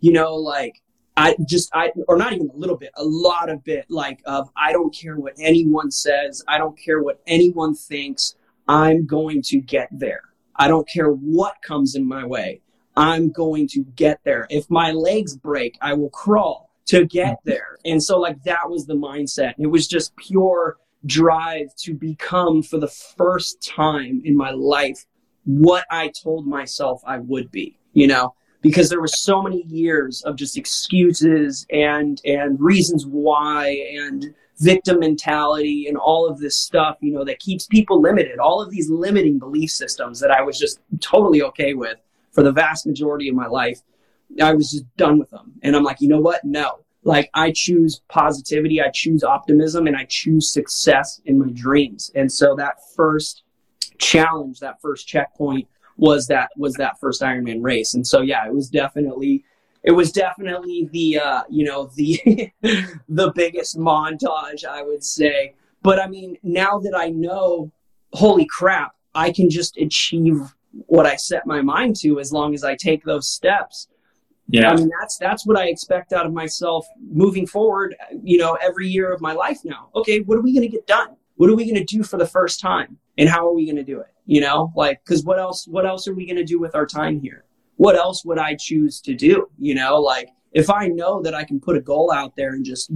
you 0.00 0.12
know, 0.12 0.34
like, 0.34 0.80
I 1.16 1.36
just, 1.46 1.70
I, 1.74 1.90
or 2.08 2.16
not 2.16 2.32
even 2.32 2.50
a 2.50 2.56
little 2.56 2.76
bit, 2.76 2.90
a 2.96 3.04
lot 3.04 3.50
of 3.50 3.62
bit 3.64 3.84
like 3.88 4.22
of, 4.24 4.48
I 4.56 4.72
don't 4.72 4.94
care 4.94 5.16
what 5.16 5.34
anyone 5.38 5.90
says. 5.90 6.42
I 6.48 6.56
don't 6.56 6.78
care 6.78 7.02
what 7.02 7.20
anyone 7.26 7.74
thinks. 7.74 8.36
I'm 8.68 9.06
going 9.06 9.42
to 9.42 9.60
get 9.60 9.88
there. 9.90 10.22
I 10.56 10.68
don't 10.68 10.88
care 10.88 11.10
what 11.10 11.60
comes 11.62 11.96
in 11.96 12.06
my 12.06 12.24
way. 12.24 12.60
I'm 12.96 13.30
going 13.30 13.68
to 13.68 13.84
get 13.96 14.20
there. 14.24 14.46
If 14.50 14.70
my 14.70 14.92
legs 14.92 15.36
break, 15.36 15.76
I 15.80 15.94
will 15.94 16.10
crawl 16.10 16.70
to 16.92 17.06
get 17.06 17.38
there. 17.44 17.78
And 17.86 18.02
so, 18.02 18.18
like, 18.18 18.42
that 18.44 18.68
was 18.68 18.86
the 18.86 18.94
mindset. 18.94 19.54
It 19.58 19.66
was 19.66 19.88
just 19.88 20.14
pure 20.16 20.76
drive 21.06 21.74
to 21.76 21.94
become, 21.94 22.62
for 22.62 22.78
the 22.78 22.88
first 23.16 23.66
time 23.66 24.20
in 24.24 24.36
my 24.36 24.50
life, 24.50 25.06
what 25.44 25.86
I 25.90 26.12
told 26.22 26.46
myself 26.46 27.00
I 27.06 27.18
would 27.18 27.50
be, 27.50 27.78
you 27.94 28.06
know? 28.06 28.34
Because 28.60 28.90
there 28.90 29.00
were 29.00 29.08
so 29.08 29.42
many 29.42 29.62
years 29.62 30.22
of 30.22 30.36
just 30.36 30.56
excuses 30.56 31.66
and 31.72 32.20
and 32.24 32.60
reasons 32.60 33.06
why 33.06 33.70
and 33.96 34.32
victim 34.60 35.00
mentality 35.00 35.86
and 35.88 35.96
all 35.96 36.28
of 36.28 36.38
this 36.38 36.60
stuff, 36.60 36.96
you 37.00 37.12
know, 37.12 37.24
that 37.24 37.40
keeps 37.40 37.66
people 37.66 38.00
limited. 38.00 38.38
All 38.38 38.62
of 38.62 38.70
these 38.70 38.88
limiting 38.88 39.38
belief 39.38 39.70
systems 39.70 40.20
that 40.20 40.30
I 40.30 40.42
was 40.42 40.58
just 40.58 40.78
totally 41.00 41.42
okay 41.42 41.74
with 41.74 41.96
for 42.30 42.44
the 42.44 42.52
vast 42.52 42.86
majority 42.86 43.28
of 43.28 43.34
my 43.34 43.48
life. 43.48 43.80
I 44.40 44.54
was 44.54 44.70
just 44.70 44.84
done 44.96 45.18
with 45.18 45.30
them. 45.30 45.52
And 45.62 45.76
I'm 45.76 45.82
like, 45.82 46.00
you 46.00 46.08
know 46.08 46.20
what? 46.20 46.44
No. 46.44 46.80
Like 47.04 47.30
I 47.34 47.52
choose 47.54 48.00
positivity, 48.08 48.80
I 48.80 48.90
choose 48.90 49.24
optimism, 49.24 49.88
and 49.88 49.96
I 49.96 50.04
choose 50.04 50.52
success 50.52 51.20
in 51.24 51.38
my 51.38 51.50
dreams. 51.52 52.12
And 52.14 52.30
so 52.30 52.54
that 52.56 52.76
first 52.94 53.42
challenge, 53.98 54.60
that 54.60 54.80
first 54.80 55.08
checkpoint 55.08 55.66
was 55.96 56.26
that 56.28 56.50
was 56.56 56.74
that 56.74 56.98
first 57.00 57.20
Ironman 57.22 57.62
race. 57.62 57.94
And 57.94 58.06
so 58.06 58.20
yeah, 58.20 58.46
it 58.46 58.54
was 58.54 58.70
definitely 58.70 59.44
it 59.82 59.90
was 59.90 60.12
definitely 60.12 60.88
the 60.92 61.18
uh, 61.18 61.42
you 61.48 61.64
know 61.64 61.90
the 61.96 62.52
the 63.08 63.32
biggest 63.34 63.78
montage 63.78 64.64
I 64.64 64.82
would 64.82 65.02
say. 65.02 65.54
But 65.82 65.98
I 65.98 66.06
mean, 66.06 66.38
now 66.44 66.78
that 66.78 66.94
I 66.96 67.08
know, 67.08 67.72
holy 68.12 68.46
crap, 68.46 68.94
I 69.14 69.32
can 69.32 69.50
just 69.50 69.76
achieve 69.76 70.54
what 70.86 71.06
I 71.06 71.16
set 71.16 71.46
my 71.46 71.60
mind 71.60 71.96
to 71.96 72.20
as 72.20 72.32
long 72.32 72.54
as 72.54 72.62
I 72.64 72.76
take 72.76 73.04
those 73.04 73.28
steps. 73.28 73.88
Yeah. 74.48 74.70
I 74.70 74.76
mean, 74.76 74.90
that's 75.00 75.16
that's 75.18 75.46
what 75.46 75.56
I 75.56 75.68
expect 75.68 76.12
out 76.12 76.26
of 76.26 76.32
myself 76.32 76.86
moving 77.10 77.46
forward. 77.46 77.94
You 78.22 78.38
know, 78.38 78.58
every 78.62 78.88
year 78.88 79.12
of 79.12 79.20
my 79.20 79.32
life 79.32 79.58
now. 79.64 79.88
Okay, 79.94 80.20
what 80.20 80.38
are 80.38 80.42
we 80.42 80.52
going 80.52 80.68
to 80.68 80.68
get 80.68 80.86
done? 80.86 81.16
What 81.36 81.48
are 81.48 81.56
we 81.56 81.64
going 81.64 81.84
to 81.84 81.96
do 81.96 82.02
for 82.02 82.18
the 82.18 82.26
first 82.26 82.60
time? 82.60 82.98
And 83.18 83.28
how 83.28 83.48
are 83.48 83.54
we 83.54 83.64
going 83.64 83.76
to 83.76 83.84
do 83.84 84.00
it? 84.00 84.14
You 84.26 84.40
know, 84.40 84.72
like 84.76 85.02
because 85.04 85.24
what 85.24 85.38
else? 85.38 85.66
What 85.66 85.86
else 85.86 86.06
are 86.06 86.14
we 86.14 86.26
going 86.26 86.36
to 86.36 86.44
do 86.44 86.58
with 86.58 86.74
our 86.74 86.86
time 86.86 87.20
here? 87.20 87.44
what 87.82 87.96
else 87.96 88.24
would 88.24 88.38
I 88.38 88.54
choose 88.54 89.00
to 89.02 89.14
do? 89.14 89.48
You 89.58 89.74
know, 89.74 90.00
like 90.00 90.28
if 90.52 90.70
I 90.70 90.86
know 90.86 91.20
that 91.22 91.34
I 91.34 91.42
can 91.42 91.58
put 91.58 91.76
a 91.76 91.80
goal 91.80 92.12
out 92.12 92.36
there 92.36 92.52
and 92.52 92.64
just 92.64 92.92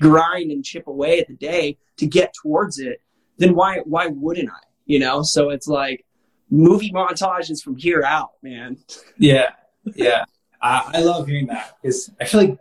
grind 0.00 0.50
and 0.50 0.64
chip 0.64 0.88
away 0.88 1.20
at 1.20 1.28
the 1.28 1.34
day 1.34 1.78
to 1.98 2.06
get 2.06 2.34
towards 2.34 2.80
it, 2.80 3.00
then 3.38 3.54
why 3.54 3.78
why 3.84 4.08
wouldn't 4.08 4.50
I? 4.50 4.66
You 4.86 4.98
know, 4.98 5.22
so 5.22 5.50
it's 5.50 5.68
like 5.68 6.04
movie 6.50 6.90
montages 6.90 7.62
from 7.62 7.76
here 7.76 8.02
out, 8.02 8.30
man. 8.42 8.78
Yeah, 9.16 9.50
yeah, 9.94 10.24
I, 10.62 10.90
I 10.94 11.00
love 11.00 11.26
hearing 11.26 11.46
that 11.46 11.78
because 11.80 12.10
I 12.20 12.24
feel 12.24 12.40
like 12.40 12.58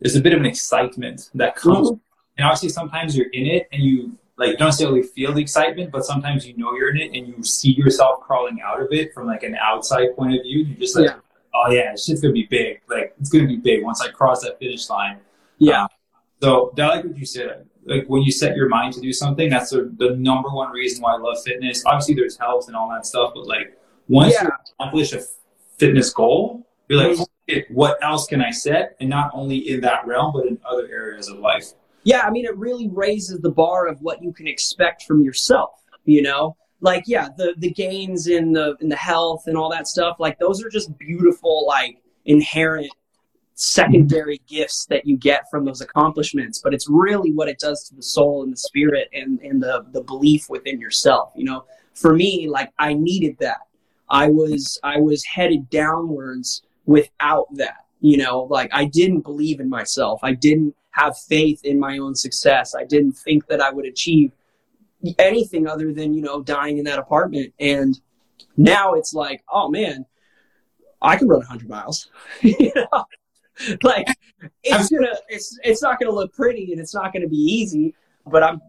there's 0.00 0.16
a 0.16 0.20
bit 0.20 0.32
of 0.32 0.40
an 0.40 0.46
excitement 0.46 1.30
that 1.34 1.56
comes, 1.56 1.90
mm-hmm. 1.90 2.00
and 2.38 2.46
obviously 2.46 2.70
sometimes 2.70 3.16
you're 3.16 3.30
in 3.30 3.46
it 3.46 3.68
and 3.72 3.82
you 3.82 4.18
like 4.36 4.56
don't 4.56 4.68
necessarily 4.68 5.02
feel 5.02 5.34
the 5.34 5.42
excitement, 5.42 5.92
but 5.92 6.04
sometimes 6.04 6.46
you 6.46 6.56
know 6.56 6.72
you're 6.74 6.90
in 6.90 6.96
it 6.96 7.16
and 7.16 7.28
you 7.28 7.44
see 7.44 7.72
yourself 7.72 8.20
crawling 8.20 8.60
out 8.62 8.80
of 8.80 8.88
it 8.90 9.12
from 9.12 9.26
like 9.26 9.42
an 9.42 9.54
outside 9.56 10.16
point 10.16 10.34
of 10.34 10.42
view. 10.42 10.64
You're 10.64 10.78
just 10.78 10.96
like, 10.96 11.06
yeah. 11.06 11.16
oh 11.54 11.70
yeah, 11.70 11.94
shit's 11.94 12.22
gonna 12.22 12.32
be 12.32 12.46
big. 12.46 12.80
Like 12.88 13.14
it's 13.20 13.28
gonna 13.28 13.46
be 13.46 13.58
big 13.58 13.84
once 13.84 14.00
I 14.00 14.08
cross 14.08 14.42
that 14.42 14.58
finish 14.58 14.88
line. 14.88 15.18
Yeah. 15.58 15.82
Um, 15.82 15.88
so 16.40 16.74
I 16.78 16.86
like 16.86 17.04
what 17.04 17.18
you 17.18 17.26
said. 17.26 17.66
Like 17.84 18.06
when 18.06 18.22
you 18.22 18.32
set 18.32 18.56
your 18.56 18.68
mind 18.68 18.94
to 18.94 19.00
do 19.00 19.12
something, 19.12 19.50
that's 19.50 19.70
the, 19.70 19.92
the 19.98 20.16
number 20.16 20.48
one 20.48 20.70
reason 20.70 21.02
why 21.02 21.14
I 21.14 21.18
love 21.18 21.36
fitness. 21.44 21.84
Obviously, 21.84 22.14
there's 22.14 22.38
health 22.38 22.68
and 22.68 22.76
all 22.76 22.88
that 22.90 23.04
stuff, 23.04 23.32
but 23.34 23.46
like 23.46 23.78
once 24.08 24.34
yeah. 24.34 24.44
you 24.44 24.50
accomplish 24.78 25.12
a 25.12 25.20
fitness 25.76 26.12
goal, 26.14 26.66
you're 26.90 26.98
like, 26.98 27.16
mm-hmm. 27.16 27.74
what 27.74 28.02
else 28.02 28.26
can 28.26 28.42
I 28.42 28.50
set? 28.50 28.96
And 29.00 29.08
not 29.08 29.30
only 29.32 29.70
in 29.70 29.80
that 29.80 30.06
realm, 30.06 30.32
but 30.34 30.46
in 30.46 30.58
other 30.68 30.88
areas 30.88 31.28
of 31.28 31.38
life 31.38 31.72
yeah, 32.04 32.22
I 32.22 32.30
mean, 32.30 32.44
it 32.44 32.56
really 32.56 32.88
raises 32.88 33.40
the 33.40 33.50
bar 33.50 33.86
of 33.86 34.00
what 34.00 34.22
you 34.22 34.32
can 34.32 34.46
expect 34.46 35.04
from 35.04 35.22
yourself. 35.22 35.82
You 36.04 36.22
know, 36.22 36.56
like 36.80 37.04
yeah, 37.06 37.28
the 37.36 37.54
the 37.58 37.70
gains 37.70 38.26
in 38.26 38.52
the 38.52 38.76
in 38.80 38.88
the 38.88 38.96
health 38.96 39.44
and 39.46 39.56
all 39.56 39.70
that 39.70 39.86
stuff, 39.86 40.16
like 40.18 40.38
those 40.38 40.64
are 40.64 40.70
just 40.70 40.96
beautiful, 40.98 41.66
like 41.66 41.98
inherent 42.24 42.90
secondary 43.54 44.40
gifts 44.46 44.86
that 44.86 45.06
you 45.06 45.18
get 45.18 45.44
from 45.50 45.66
those 45.66 45.82
accomplishments 45.82 46.62
but 46.64 46.72
it's 46.72 46.88
really 46.88 47.30
what 47.30 47.46
it 47.46 47.58
does 47.58 47.86
to 47.86 47.94
the 47.94 48.02
soul 48.02 48.42
and 48.42 48.50
the 48.50 48.56
spirit 48.56 49.10
and 49.12 49.38
and 49.40 49.62
the 49.62 49.84
the 49.92 50.00
belief 50.00 50.48
within 50.48 50.80
yourself 50.80 51.30
you 51.36 51.44
know 51.44 51.62
for 51.92 52.14
me 52.14 52.48
like 52.48 52.70
i 52.78 52.94
needed 52.94 53.36
that 53.38 53.58
i 54.08 54.28
was 54.28 54.78
i 54.82 54.98
was 54.98 55.22
headed 55.24 55.68
downwards 55.68 56.62
without 56.90 57.46
that 57.54 57.84
you 58.00 58.16
know 58.16 58.42
like 58.50 58.70
i 58.72 58.84
didn't 58.84 59.20
believe 59.20 59.60
in 59.60 59.68
myself 59.68 60.20
i 60.22 60.32
didn't 60.32 60.74
have 60.90 61.16
faith 61.18 61.64
in 61.64 61.78
my 61.78 61.98
own 61.98 62.14
success. 62.14 62.74
I 62.74 62.84
didn't 62.84 63.12
think 63.12 63.46
that 63.46 63.60
I 63.60 63.70
would 63.70 63.86
achieve 63.86 64.32
anything 65.18 65.66
other 65.66 65.92
than, 65.92 66.14
you 66.14 66.20
know, 66.20 66.42
dying 66.42 66.78
in 66.78 66.84
that 66.84 66.98
apartment. 66.98 67.52
And 67.58 67.98
now 68.56 68.94
it's 68.94 69.14
like, 69.14 69.42
oh 69.48 69.68
man, 69.70 70.04
I 71.00 71.16
can 71.16 71.28
run 71.28 71.38
100 71.38 71.68
miles. 71.68 72.10
you 72.40 72.72
know? 72.74 73.04
Like 73.82 74.06
it's 74.62 74.88
gonna, 74.88 75.14
it's 75.28 75.58
it's 75.62 75.82
not 75.82 76.00
gonna 76.00 76.14
look 76.14 76.32
pretty 76.32 76.72
and 76.72 76.80
it's 76.80 76.94
not 76.94 77.12
gonna 77.12 77.28
be 77.28 77.36
easy, 77.36 77.94
but 78.26 78.42
I'm 78.42 78.60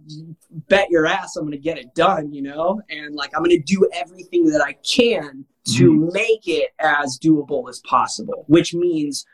bet 0.68 0.89
your 0.89 1.06
ass 1.06 1.36
I'm 1.36 1.43
going 1.43 1.52
to 1.52 1.58
get 1.58 1.78
it 1.78 1.93
done, 1.95 2.34
you 2.34 2.41
know? 2.41 2.82
And 2.89 3.16
like 3.16 3.32
I'm 3.36 3.43
going 3.43 3.58
to 3.58 3.64
do 3.64 3.88
everything 3.93 4.45
that 4.52 4.62
I 4.62 4.74
can 4.74 5.45
to 5.76 5.91
mm-hmm. 5.91 6.14
make 6.14 6.47
it 6.47 6.72
as 6.80 7.20
doable 7.22 7.70
as 7.70 7.80
possible, 7.82 8.45
which 8.47 8.74
means 8.74 9.26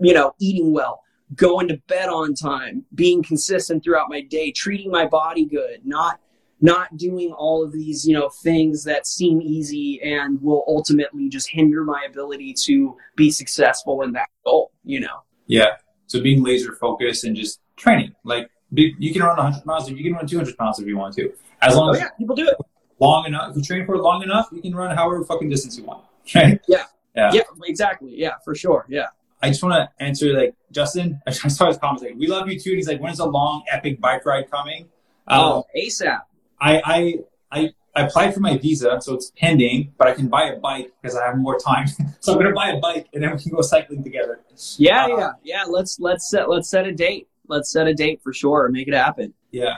you 0.00 0.14
know, 0.14 0.34
eating 0.40 0.72
well, 0.72 1.02
going 1.34 1.68
to 1.68 1.80
bed 1.88 2.08
on 2.08 2.34
time, 2.34 2.84
being 2.94 3.22
consistent 3.22 3.82
throughout 3.82 4.08
my 4.08 4.20
day, 4.20 4.50
treating 4.50 4.90
my 4.90 5.06
body 5.06 5.44
good, 5.44 5.80
not 5.84 6.20
not 6.60 6.96
doing 6.96 7.30
all 7.32 7.62
of 7.62 7.72
these, 7.72 8.06
you 8.06 8.14
know, 8.14 8.30
things 8.42 8.84
that 8.84 9.06
seem 9.06 9.42
easy 9.42 10.00
and 10.02 10.40
will 10.40 10.64
ultimately 10.66 11.28
just 11.28 11.50
hinder 11.50 11.84
my 11.84 12.06
ability 12.08 12.54
to 12.54 12.96
be 13.16 13.30
successful 13.30 14.00
in 14.02 14.12
that 14.12 14.28
goal, 14.46 14.72
you 14.82 15.00
know. 15.00 15.24
Yeah. 15.46 15.76
So 16.06 16.22
being 16.22 16.42
laser 16.42 16.72
focused 16.72 17.24
and 17.24 17.36
just 17.36 17.60
training. 17.76 18.14
Like 18.24 18.48
you 18.76 19.12
can 19.12 19.22
run 19.22 19.36
100 19.36 19.64
miles, 19.64 19.88
and 19.88 19.96
you 19.96 20.04
can 20.04 20.14
run 20.14 20.26
200 20.26 20.58
miles 20.58 20.78
if 20.80 20.86
you 20.86 20.96
want 20.96 21.14
to. 21.16 21.32
As 21.62 21.76
long 21.76 21.90
oh, 21.90 21.92
as 21.92 22.00
yeah, 22.00 22.08
people 22.18 22.36
do 22.36 22.46
it 22.48 22.56
long 23.00 23.26
enough. 23.26 23.50
If 23.50 23.56
you 23.56 23.62
train 23.62 23.86
for 23.86 23.94
it 23.94 24.02
long 24.02 24.22
enough, 24.22 24.48
you 24.52 24.60
can 24.60 24.74
run 24.74 24.94
however 24.96 25.24
fucking 25.24 25.48
distance 25.48 25.78
you 25.78 25.84
want. 25.84 26.04
Right? 26.34 26.60
Yeah. 26.68 26.84
Yeah. 27.14 27.30
Yeah. 27.32 27.42
Exactly. 27.64 28.12
Yeah. 28.16 28.32
For 28.44 28.54
sure. 28.54 28.86
Yeah. 28.88 29.06
I 29.40 29.48
just 29.48 29.62
want 29.62 29.74
to 29.74 30.04
answer 30.04 30.32
like 30.32 30.54
Justin. 30.72 31.20
I 31.26 31.30
saw 31.30 31.68
his 31.68 31.76
comments 31.78 32.02
like, 32.02 32.14
"We 32.16 32.26
love 32.26 32.48
you 32.48 32.58
too." 32.58 32.70
And 32.70 32.78
he's 32.78 32.88
like, 32.88 33.00
"When's 33.00 33.20
a 33.20 33.26
long 33.26 33.62
epic 33.70 34.00
bike 34.00 34.24
ride 34.26 34.50
coming?" 34.50 34.88
Oh, 35.28 35.58
um, 35.58 35.62
ASAP. 35.76 36.22
I, 36.60 36.82
I 36.84 37.14
I 37.52 37.70
I 37.94 38.06
applied 38.06 38.34
for 38.34 38.40
my 38.40 38.56
visa, 38.58 38.98
so 39.00 39.14
it's 39.14 39.30
pending, 39.38 39.92
but 39.98 40.08
I 40.08 40.14
can 40.14 40.28
buy 40.28 40.44
a 40.44 40.56
bike 40.58 40.92
because 41.00 41.16
I 41.16 41.26
have 41.26 41.36
more 41.36 41.58
time. 41.58 41.86
so 42.20 42.32
I'm 42.32 42.38
gonna 42.38 42.54
buy 42.54 42.70
a 42.70 42.80
bike 42.80 43.08
and 43.12 43.22
then 43.22 43.32
we 43.32 43.40
can 43.40 43.52
go 43.52 43.60
cycling 43.60 44.02
together. 44.02 44.40
Yeah, 44.78 45.04
uh, 45.04 45.08
yeah, 45.08 45.30
yeah. 45.44 45.64
Let's 45.68 46.00
let's 46.00 46.28
set 46.28 46.48
let's 46.48 46.68
set 46.68 46.86
a 46.86 46.92
date. 46.92 47.28
Let's 47.46 47.70
set 47.70 47.86
a 47.86 47.94
date 47.94 48.20
for 48.22 48.32
sure. 48.32 48.68
Make 48.68 48.88
it 48.88 48.94
happen. 48.94 49.34
Yeah, 49.50 49.76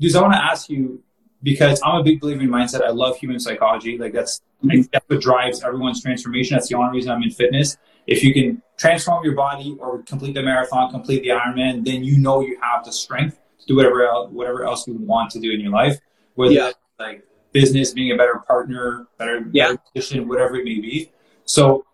dude. 0.00 0.14
I 0.16 0.22
want 0.22 0.34
to 0.34 0.42
ask 0.42 0.68
you 0.68 1.02
because 1.42 1.80
I'm 1.84 2.00
a 2.00 2.02
big 2.02 2.20
believer 2.20 2.42
in 2.42 2.48
mindset. 2.48 2.82
I 2.82 2.90
love 2.90 3.16
human 3.16 3.38
psychology. 3.38 3.98
Like 3.98 4.12
that's 4.12 4.40
mm-hmm. 4.64 4.82
that's 4.92 5.04
what 5.08 5.20
drives 5.20 5.62
everyone's 5.62 6.02
transformation. 6.02 6.56
That's 6.56 6.68
the 6.68 6.76
only 6.76 6.96
reason 6.96 7.12
I'm 7.12 7.22
in 7.22 7.30
fitness. 7.30 7.76
If 8.06 8.22
you 8.22 8.34
can 8.34 8.62
transform 8.76 9.24
your 9.24 9.34
body 9.34 9.76
or 9.80 10.02
complete 10.02 10.34
the 10.34 10.42
marathon, 10.42 10.90
complete 10.90 11.22
the 11.22 11.28
Ironman, 11.28 11.84
then 11.84 12.04
you 12.04 12.18
know 12.18 12.40
you 12.40 12.58
have 12.60 12.84
the 12.84 12.92
strength 12.92 13.38
to 13.60 13.66
do 13.66 13.76
whatever 13.76 14.04
else, 14.04 14.30
whatever 14.30 14.64
else 14.64 14.86
you 14.86 14.94
want 14.94 15.30
to 15.32 15.40
do 15.40 15.52
in 15.52 15.60
your 15.60 15.70
life. 15.70 15.98
Whether 16.34 16.54
yeah. 16.54 16.70
like 16.98 17.24
business, 17.52 17.92
being 17.92 18.12
a 18.12 18.16
better 18.16 18.42
partner, 18.46 19.06
better, 19.18 19.48
yeah. 19.52 19.68
better 19.68 19.82
position, 19.94 20.28
whatever 20.28 20.56
it 20.56 20.64
may 20.64 20.80
be. 20.80 21.12
So 21.44 21.86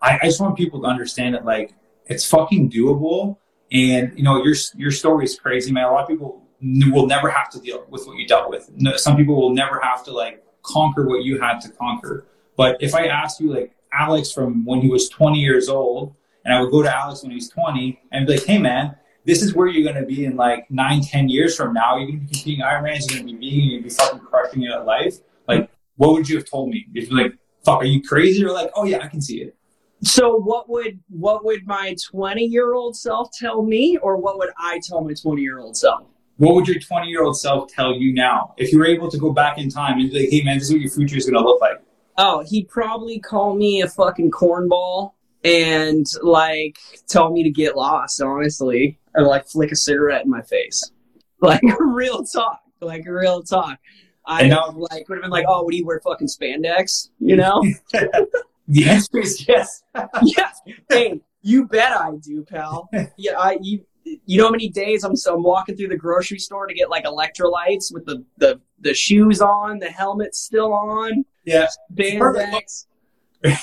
I, 0.00 0.18
I 0.22 0.26
just 0.26 0.40
want 0.40 0.56
people 0.56 0.80
to 0.82 0.86
understand 0.86 1.34
that 1.34 1.44
like 1.44 1.74
it's 2.06 2.24
fucking 2.24 2.70
doable. 2.70 3.36
And 3.72 4.16
you 4.16 4.22
know 4.22 4.42
your 4.42 4.54
your 4.76 4.90
story 4.90 5.24
is 5.24 5.38
crazy, 5.38 5.72
man. 5.72 5.84
A 5.84 5.90
lot 5.90 6.02
of 6.02 6.08
people 6.08 6.42
will 6.60 7.06
never 7.06 7.30
have 7.30 7.48
to 7.50 7.60
deal 7.60 7.84
with 7.88 8.06
what 8.06 8.16
you 8.16 8.26
dealt 8.26 8.50
with. 8.50 8.70
Some 8.96 9.16
people 9.16 9.40
will 9.40 9.54
never 9.54 9.80
have 9.80 10.04
to 10.04 10.12
like 10.12 10.44
conquer 10.62 11.06
what 11.06 11.24
you 11.24 11.40
had 11.40 11.60
to 11.60 11.68
conquer. 11.70 12.26
But 12.56 12.76
if 12.80 12.94
I 12.94 13.06
ask 13.06 13.40
you 13.40 13.52
like 13.52 13.74
Alex 13.92 14.32
from 14.32 14.64
when 14.64 14.80
he 14.80 14.88
was 14.88 15.08
20 15.08 15.38
years 15.38 15.68
old, 15.68 16.14
and 16.44 16.54
I 16.54 16.60
would 16.60 16.70
go 16.70 16.82
to 16.82 16.94
Alex 16.94 17.22
when 17.22 17.32
he's 17.32 17.48
20 17.48 18.00
and 18.12 18.26
be 18.26 18.34
like, 18.34 18.44
hey 18.44 18.58
man, 18.58 18.96
this 19.24 19.42
is 19.42 19.54
where 19.54 19.68
you're 19.68 19.90
going 19.90 20.02
to 20.02 20.06
be 20.06 20.24
in 20.24 20.36
like 20.36 20.70
nine, 20.70 21.02
10 21.02 21.28
years 21.28 21.56
from 21.56 21.72
now. 21.72 21.96
You're 21.96 22.08
going 22.08 22.20
to 22.20 22.26
be 22.26 22.32
competing 22.32 22.64
Ironmans, 22.64 23.10
you're 23.10 23.22
going 23.22 23.34
to 23.34 23.40
be 23.40 23.50
being, 23.50 23.70
you're 23.70 23.80
going 23.80 23.90
to 23.90 23.96
be 23.96 24.02
fucking 24.02 24.20
crushing 24.20 24.62
it 24.62 24.70
at 24.70 24.86
life. 24.86 25.18
Like, 25.46 25.70
what 25.96 26.12
would 26.12 26.28
you 26.28 26.36
have 26.36 26.48
told 26.48 26.70
me? 26.70 26.86
If 26.94 27.10
you're 27.10 27.22
like, 27.22 27.34
fuck, 27.64 27.82
are 27.82 27.84
you 27.84 28.02
crazy? 28.02 28.44
Or 28.44 28.52
like, 28.52 28.70
oh 28.74 28.84
yeah, 28.84 28.98
I 29.02 29.08
can 29.08 29.20
see 29.20 29.42
it. 29.42 29.56
So 30.02 30.34
what 30.34 30.68
would 30.68 30.98
what 31.08 31.44
would 31.44 31.66
my 31.66 31.94
20 32.10 32.44
year 32.44 32.74
old 32.74 32.96
self 32.96 33.30
tell 33.32 33.62
me, 33.62 33.98
or 33.98 34.16
what 34.16 34.38
would 34.38 34.50
I 34.58 34.80
tell 34.82 35.02
my 35.02 35.12
20 35.12 35.42
year 35.42 35.58
old 35.58 35.76
self? 35.76 36.06
What 36.36 36.54
would 36.54 36.66
your 36.66 36.78
20 36.78 37.08
year 37.08 37.22
old 37.22 37.38
self 37.38 37.70
tell 37.70 37.92
you 37.92 38.14
now 38.14 38.54
if 38.56 38.72
you 38.72 38.78
were 38.78 38.86
able 38.86 39.10
to 39.10 39.18
go 39.18 39.30
back 39.30 39.58
in 39.58 39.68
time 39.68 39.98
and 39.98 40.10
be 40.10 40.20
like, 40.20 40.30
hey 40.30 40.42
man, 40.42 40.58
this 40.58 40.68
is 40.68 40.72
what 40.72 40.80
your 40.80 40.90
future 40.90 41.16
is 41.16 41.26
going 41.26 41.42
to 41.42 41.46
look 41.46 41.60
like? 41.60 41.82
Oh, 42.16 42.42
he'd 42.46 42.68
probably 42.68 43.18
call 43.18 43.54
me 43.54 43.82
a 43.82 43.88
fucking 43.88 44.30
cornball 44.30 45.12
and 45.44 46.06
like 46.22 46.78
tell 47.08 47.30
me 47.30 47.42
to 47.42 47.50
get 47.50 47.76
lost, 47.76 48.22
honestly, 48.22 48.98
or 49.14 49.24
like 49.24 49.46
flick 49.48 49.70
a 49.70 49.76
cigarette 49.76 50.24
in 50.24 50.30
my 50.30 50.42
face. 50.42 50.90
Like 51.42 51.62
real 51.78 52.22
talk, 52.22 52.60
like 52.82 53.06
real 53.06 53.42
talk. 53.42 53.78
I 54.26 54.46
now, 54.46 54.74
like 54.76 55.08
would 55.08 55.16
have 55.16 55.22
been 55.22 55.30
like, 55.30 55.46
oh, 55.48 55.66
do 55.70 55.74
you 55.74 55.86
wear 55.86 55.98
fucking 56.04 56.28
spandex? 56.28 57.08
You 57.18 57.36
know? 57.36 57.64
the 58.70 58.84
answer 58.88 59.18
is 59.18 59.46
yes. 59.46 59.82
yes. 60.22 60.60
Hey, 60.88 61.20
you 61.42 61.66
bet 61.66 61.92
I 61.92 62.12
do, 62.22 62.44
pal. 62.44 62.88
Yeah, 63.16 63.38
I 63.38 63.58
you 63.60 63.84
you 64.04 64.38
know 64.38 64.46
how 64.46 64.50
many 64.50 64.68
days 64.68 65.04
I'm 65.04 65.16
so 65.16 65.34
I'm 65.34 65.42
walking 65.42 65.76
through 65.76 65.88
the 65.88 65.96
grocery 65.96 66.38
store 66.38 66.66
to 66.66 66.74
get 66.74 66.88
like 66.88 67.04
electrolytes 67.04 67.92
with 67.92 68.06
the 68.06 68.24
the 68.38 68.60
the 68.80 68.94
shoes 68.94 69.40
on, 69.40 69.78
the 69.78 69.90
helmet 69.90 70.34
still 70.34 70.72
on, 70.72 71.24
yeah, 71.44 71.66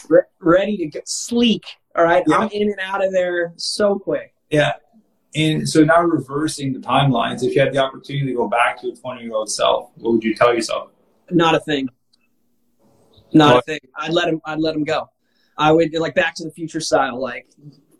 re- 0.09 0.21
ready 0.39 0.77
to 0.77 0.85
get 0.87 1.07
sleek. 1.07 1.65
All 1.95 2.03
right, 2.03 2.23
yeah. 2.27 2.37
I'm 2.37 2.49
in 2.49 2.69
and 2.69 2.79
out 2.81 3.03
of 3.03 3.11
there 3.11 3.53
so 3.55 3.97
quick. 3.97 4.33
Yeah, 4.51 4.73
and 5.35 5.67
so 5.67 5.83
now 5.83 6.01
reversing 6.01 6.73
the 6.73 6.79
timelines. 6.79 7.43
If 7.43 7.55
you 7.55 7.61
had 7.61 7.73
the 7.73 7.79
opportunity 7.79 8.27
to 8.27 8.33
go 8.33 8.47
back 8.47 8.79
to 8.81 8.89
a 8.89 8.95
20 8.95 9.21
year 9.23 9.33
old 9.33 9.49
self, 9.49 9.89
what 9.95 10.13
would 10.13 10.23
you 10.23 10.35
tell 10.35 10.53
yourself? 10.53 10.91
Not 11.31 11.55
a 11.55 11.59
thing. 11.59 11.89
Not 13.33 13.55
what? 13.55 13.63
a 13.63 13.65
thing. 13.65 13.79
I'd 13.97 14.13
let 14.13 14.27
him. 14.27 14.41
I'd 14.45 14.59
let 14.59 14.75
him 14.75 14.83
go. 14.83 15.09
I 15.57 15.71
would 15.71 15.93
like 15.93 16.15
Back 16.15 16.35
to 16.35 16.43
the 16.43 16.51
Future 16.51 16.79
style, 16.79 17.19
like 17.19 17.47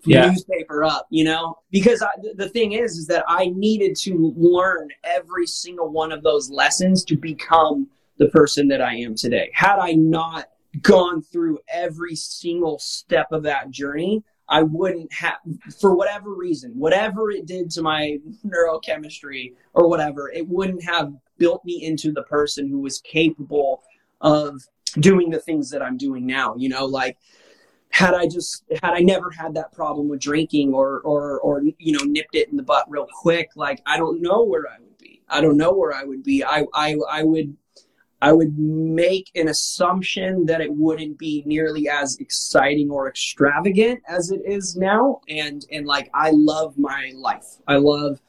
yeah. 0.07 0.29
newspaper 0.29 0.83
up, 0.83 1.07
you 1.09 1.23
know? 1.23 1.57
Because 1.71 2.01
I, 2.01 2.09
the 2.35 2.49
thing 2.49 2.73
is, 2.73 2.97
is 2.97 3.07
that 3.07 3.25
I 3.27 3.47
needed 3.47 3.95
to 3.97 4.33
learn 4.37 4.89
every 5.03 5.47
single 5.47 5.89
one 5.89 6.11
of 6.11 6.23
those 6.23 6.49
lessons 6.49 7.03
to 7.05 7.15
become 7.15 7.87
the 8.17 8.29
person 8.29 8.67
that 8.69 8.81
I 8.81 8.95
am 8.95 9.15
today. 9.15 9.49
Had 9.53 9.79
I 9.79 9.93
not 9.93 10.49
gone 10.81 11.21
through 11.21 11.59
every 11.71 12.15
single 12.15 12.79
step 12.79 13.31
of 13.31 13.43
that 13.43 13.69
journey, 13.69 14.23
I 14.49 14.63
wouldn't 14.63 15.11
have, 15.13 15.37
for 15.79 15.95
whatever 15.95 16.33
reason, 16.33 16.71
whatever 16.71 17.31
it 17.31 17.45
did 17.45 17.69
to 17.71 17.81
my 17.81 18.17
neurochemistry 18.45 19.53
or 19.73 19.89
whatever, 19.89 20.31
it 20.31 20.47
wouldn't 20.47 20.83
have 20.83 21.13
built 21.37 21.65
me 21.65 21.83
into 21.83 22.11
the 22.11 22.23
person 22.23 22.67
who 22.67 22.79
was 22.79 23.01
capable 23.01 23.83
of 24.21 24.61
doing 24.93 25.29
the 25.29 25.39
things 25.39 25.69
that 25.71 25.81
I'm 25.81 25.97
doing 25.97 26.25
now. 26.25 26.55
You 26.55 26.69
know, 26.69 26.85
like 26.85 27.17
had 27.89 28.13
I 28.13 28.27
just 28.27 28.63
had 28.83 28.93
I 28.93 28.99
never 28.99 29.31
had 29.31 29.53
that 29.55 29.71
problem 29.71 30.09
with 30.09 30.19
drinking 30.19 30.73
or 30.73 30.99
or 31.01 31.39
or 31.39 31.63
you 31.77 31.97
know 31.97 32.03
nipped 32.03 32.35
it 32.35 32.49
in 32.49 32.57
the 32.57 32.63
butt 32.63 32.85
real 32.89 33.07
quick, 33.21 33.49
like 33.55 33.81
I 33.85 33.97
don't 33.97 34.21
know 34.21 34.43
where 34.43 34.67
I 34.67 34.79
would 34.79 34.97
be. 34.97 35.21
I 35.29 35.41
don't 35.41 35.57
know 35.57 35.73
where 35.73 35.93
I 35.93 36.03
would 36.03 36.23
be. 36.23 36.43
I 36.43 36.65
I 36.73 36.95
I 37.09 37.23
would 37.23 37.55
I 38.21 38.33
would 38.33 38.57
make 38.57 39.29
an 39.35 39.47
assumption 39.47 40.45
that 40.47 40.59
it 40.59 40.73
wouldn't 40.73 41.19
be 41.19 41.43
nearly 41.45 41.87
as 41.87 42.17
exciting 42.17 42.89
or 42.89 43.07
extravagant 43.07 44.01
as 44.07 44.31
it 44.31 44.41
is 44.45 44.75
now. 44.75 45.21
And 45.29 45.65
and 45.71 45.85
like 45.85 46.09
I 46.13 46.31
love 46.33 46.77
my 46.77 47.11
life. 47.15 47.57
I 47.67 47.75
love 47.77 48.21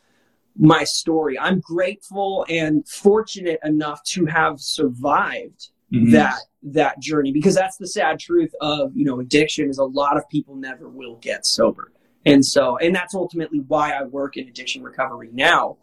my 0.56 0.84
story. 0.84 1.38
I'm 1.38 1.60
grateful 1.60 2.44
and 2.48 2.86
fortunate 2.86 3.60
enough 3.64 4.02
to 4.04 4.26
have 4.26 4.60
survived 4.60 5.70
mm-hmm. 5.92 6.12
that 6.12 6.38
that 6.62 6.98
journey 7.00 7.32
because 7.32 7.54
that's 7.54 7.76
the 7.76 7.86
sad 7.86 8.18
truth 8.18 8.52
of 8.60 8.90
you 8.94 9.04
know 9.04 9.20
addiction 9.20 9.68
is 9.68 9.78
a 9.78 9.84
lot 9.84 10.16
of 10.16 10.28
people 10.28 10.54
never 10.56 10.88
will 10.88 11.16
get 11.16 11.46
sober. 11.46 11.92
And 12.26 12.44
so 12.44 12.76
and 12.78 12.94
that's 12.94 13.14
ultimately 13.14 13.60
why 13.60 13.92
i 13.92 14.02
work 14.02 14.36
in 14.36 14.48
addiction 14.48 14.82
recovery 14.82 15.30
now. 15.32 15.76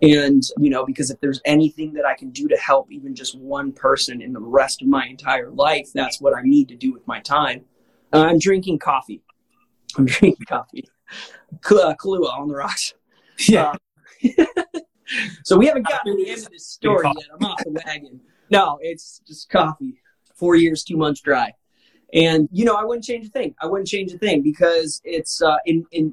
And 0.00 0.42
you 0.58 0.70
know 0.70 0.84
because 0.84 1.10
if 1.10 1.20
there's 1.20 1.40
anything 1.44 1.92
that 1.94 2.04
i 2.04 2.14
can 2.14 2.30
do 2.30 2.48
to 2.48 2.56
help 2.56 2.90
even 2.90 3.14
just 3.14 3.38
one 3.38 3.72
person 3.72 4.20
in 4.20 4.32
the 4.32 4.40
rest 4.40 4.82
of 4.82 4.88
my 4.88 5.06
entire 5.06 5.50
life 5.50 5.88
that's 5.94 6.20
what 6.20 6.34
i 6.34 6.42
need 6.42 6.68
to 6.68 6.76
do 6.76 6.92
with 6.92 7.06
my 7.06 7.20
time. 7.20 7.64
Uh, 8.12 8.24
i'm 8.24 8.38
drinking 8.38 8.78
coffee. 8.78 9.22
I'm 9.96 10.06
drinking 10.06 10.46
coffee. 10.46 10.88
Uh, 11.12 11.94
Kahlua 11.94 12.32
on 12.32 12.48
the 12.48 12.54
rocks. 12.54 12.94
Yeah. 13.46 13.74
Uh, 14.38 14.44
so 15.44 15.58
we 15.58 15.66
haven't 15.66 15.86
gotten 15.86 16.16
to 16.16 16.24
the 16.24 16.30
end 16.30 16.42
of 16.42 16.50
this 16.50 16.66
story 16.66 17.06
yet. 17.06 17.26
I'm 17.38 17.46
off 17.46 17.62
the 17.62 17.80
wagon 17.84 18.20
no 18.52 18.78
it's 18.82 19.20
just 19.26 19.50
coffee 19.50 19.96
four 20.42 20.56
years, 20.56 20.82
two 20.82 20.96
months 20.96 21.20
dry. 21.20 21.52
And 22.12 22.48
you 22.50 22.64
know, 22.64 22.74
I 22.74 22.84
wouldn't 22.84 23.04
change 23.04 23.26
a 23.26 23.30
thing. 23.30 23.54
I 23.62 23.66
wouldn't 23.66 23.86
change 23.86 24.12
a 24.12 24.18
thing 24.18 24.42
because 24.42 25.00
it's 25.04 25.40
uh, 25.40 25.58
in 25.66 25.86
in 25.92 26.12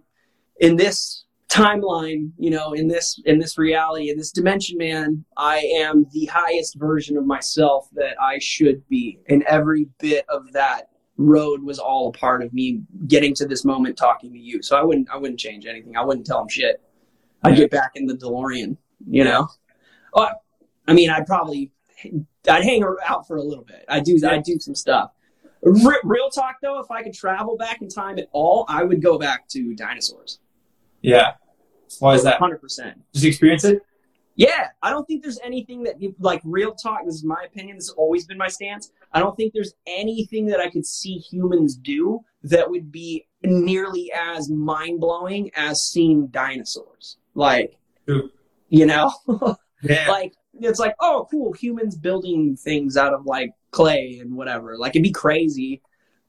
in 0.59 0.75
this 0.75 1.25
timeline, 1.49 2.29
you 2.37 2.51
know, 2.51 2.73
in 2.73 2.87
this 2.87 3.19
in 3.25 3.39
this 3.39 3.57
reality, 3.57 4.11
in 4.11 4.17
this 4.17 4.31
dimension, 4.31 4.77
man, 4.77 5.25
I 5.35 5.57
am 5.79 6.05
the 6.13 6.25
highest 6.25 6.75
version 6.75 7.17
of 7.17 7.25
myself 7.25 7.89
that 7.93 8.21
I 8.21 8.37
should 8.37 8.87
be, 8.87 9.19
and 9.29 9.41
every 9.43 9.87
bit 9.99 10.25
of 10.29 10.53
that 10.53 10.89
road 11.17 11.63
was 11.63 11.79
all 11.79 12.09
a 12.09 12.11
part 12.13 12.43
of 12.43 12.53
me 12.53 12.81
getting 13.07 13.33
to 13.33 13.47
this 13.47 13.65
moment 13.65 13.97
talking 13.97 14.31
to 14.31 14.39
you. 14.39 14.61
So 14.61 14.77
I 14.77 14.83
wouldn't 14.83 15.09
I 15.09 15.17
wouldn't 15.17 15.39
change 15.39 15.65
anything. 15.65 15.97
I 15.97 16.05
wouldn't 16.05 16.27
tell 16.27 16.41
him 16.41 16.49
shit. 16.49 16.81
I'd 17.43 17.55
get 17.55 17.71
back 17.71 17.91
in 17.95 18.05
the 18.05 18.13
DeLorean, 18.13 18.77
you 19.09 19.23
know. 19.23 19.47
Oh, 20.13 20.29
I 20.87 20.93
mean, 20.93 21.09
I'd 21.09 21.25
probably 21.25 21.71
I'd 22.49 22.63
hang 22.63 22.83
out 23.05 23.27
for 23.27 23.37
a 23.37 23.43
little 23.43 23.63
bit. 23.63 23.85
I 23.87 23.99
do 23.99 24.19
I 24.27 24.37
do 24.39 24.59
some 24.59 24.75
stuff. 24.75 25.11
real 25.61 26.29
talk 26.29 26.55
though, 26.61 26.79
if 26.79 26.89
I 26.91 27.03
could 27.03 27.13
travel 27.13 27.57
back 27.57 27.81
in 27.81 27.89
time 27.89 28.17
at 28.19 28.27
all, 28.31 28.65
I 28.67 28.83
would 28.83 29.01
go 29.01 29.17
back 29.17 29.47
to 29.49 29.75
dinosaurs. 29.75 30.39
Yeah. 31.01 31.33
Why 31.99 32.13
is 32.15 32.23
that? 32.23 32.39
Hundred 32.39 32.61
percent. 32.61 33.01
Just 33.13 33.25
experience 33.25 33.63
it. 33.63 33.81
Yeah, 34.35 34.67
I 34.81 34.89
don't 34.91 35.05
think 35.05 35.21
there's 35.21 35.39
anything 35.43 35.83
that 35.83 36.01
you 36.01 36.15
like 36.17 36.39
real 36.45 36.73
talk. 36.73 37.01
This 37.05 37.15
is 37.15 37.25
my 37.25 37.43
opinion. 37.45 37.75
This 37.75 37.87
has 37.89 37.95
always 37.97 38.25
been 38.25 38.37
my 38.37 38.47
stance. 38.47 38.91
I 39.11 39.19
don't 39.19 39.35
think 39.35 39.51
there's 39.53 39.73
anything 39.85 40.45
that 40.47 40.61
I 40.61 40.69
could 40.69 40.85
see 40.85 41.17
humans 41.17 41.75
do 41.75 42.21
that 42.43 42.69
would 42.69 42.89
be 42.89 43.27
nearly 43.43 44.13
as 44.15 44.49
mind 44.49 45.01
blowing 45.01 45.51
as 45.55 45.81
seeing 45.83 46.27
dinosaurs. 46.27 47.17
Like, 47.35 47.77
True. 48.07 48.29
you 48.69 48.85
know, 48.85 49.11
Yeah. 49.83 50.09
like 50.09 50.33
it's 50.61 50.79
like 50.79 50.95
oh 50.99 51.27
cool 51.31 51.53
humans 51.53 51.95
building 51.95 52.55
things 52.55 52.97
out 52.97 53.13
of 53.13 53.25
like 53.25 53.51
clay 53.71 54.19
and 54.21 54.35
whatever. 54.35 54.77
Like 54.77 54.91
it'd 54.91 55.03
be 55.03 55.11
crazy, 55.11 55.81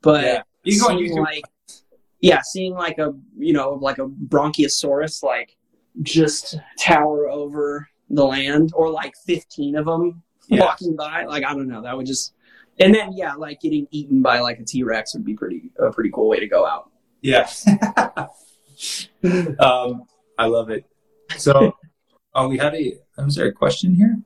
but 0.03 0.25
Yeah. 0.25 0.43
You 0.65 0.81
go 0.81 0.89
on 0.89 0.97
YouTube. 0.99 1.25
like 1.25 1.45
yeah, 2.21 2.41
seeing 2.43 2.75
like 2.75 2.99
a 2.99 3.15
you 3.39 3.53
know 3.53 3.71
like 3.81 3.99
a 3.99 4.07
bronchiosaurus 4.07 5.23
like 5.23 5.57
just 6.03 6.59
tower 6.79 7.29
over 7.31 7.89
the 8.11 8.25
land 8.25 8.73
or 8.75 8.91
like 8.91 9.15
15 9.27 9.77
of 9.77 9.87
them 9.87 10.23
Yeah. 10.49 10.61
walking 10.67 10.97
by 10.97 11.25
like 11.25 11.45
i 11.45 11.53
don't 11.53 11.69
know 11.69 11.83
that 11.83 11.97
would 11.97 12.07
just 12.07 12.35
and 12.79 12.95
then 12.95 13.13
yeah 13.13 13.35
like 13.35 13.61
getting 13.61 13.87
eaten 13.91 14.21
by 14.23 14.41
like 14.41 14.59
a 14.61 14.65
t-rex 14.65 15.15
would 15.15 15.25
be 15.25 15.35
pretty 15.35 15.71
a 15.79 15.91
pretty 15.93 16.11
cool 16.13 16.29
way 16.29 16.39
to 16.41 16.47
go 16.49 16.67
out 16.67 16.91
Yeah. 17.23 17.49
um, 19.59 20.05
I 20.39 20.47
love 20.47 20.71
it. 20.71 20.85
So, 21.37 21.77
oh, 22.35 22.49
we 22.49 22.59
had 22.59 22.75
a. 22.75 22.95
Was 23.19 23.35
there 23.35 23.47
a 23.47 23.53
question 23.53 23.95
here? 23.95 24.19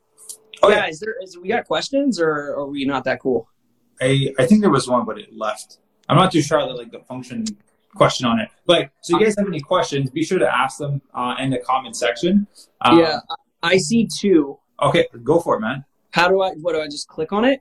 Oh 0.62 0.68
yeah 0.70 0.76
yeah, 0.84 0.88
is 0.88 1.00
there 1.00 1.14
is 1.22 1.36
we 1.36 1.48
got 1.48 1.66
questions 1.66 2.18
or 2.20 2.30
are 2.57 2.66
we 2.66 2.84
not 2.84 3.05
that 3.05 3.20
cool 3.20 3.48
I 4.00 4.32
I 4.38 4.46
think 4.46 4.61
there 4.62 4.70
was 4.70 4.88
one, 4.88 5.05
but 5.05 5.18
it 5.18 5.36
left. 5.36 5.78
I'm 6.09 6.16
not 6.16 6.32
too 6.32 6.40
sure 6.42 6.61
the 6.66 6.72
like 6.74 6.90
the 6.90 7.00
function 7.00 7.44
question 7.94 8.26
on 8.26 8.38
it. 8.40 8.48
But 8.66 8.90
so 9.02 9.18
you 9.18 9.24
guys 9.24 9.34
have 9.38 9.46
any 9.46 9.61
questions? 9.61 10.11
Be 10.11 10.24
sure 10.24 10.38
to 10.38 10.57
ask 10.57 10.78
them 10.78 11.02
uh, 11.12 11.34
in 11.38 11.50
the 11.50 11.59
comment 11.59 11.96
section. 11.96 12.46
Um, 12.80 12.98
yeah 12.98 13.18
i 13.62 13.76
see 13.78 14.07
two 14.20 14.59
Okay, 14.82 15.07
go 15.22 15.38
for 15.40 15.57
it, 15.57 15.61
man. 15.61 15.84
how 16.12 16.28
do 16.28 16.42
i 16.42 16.50
what 16.62 16.72
do 16.74 16.80
i 16.80 16.86
just 16.86 17.09
click 17.09 17.32
on 17.32 17.44
it 17.44 17.61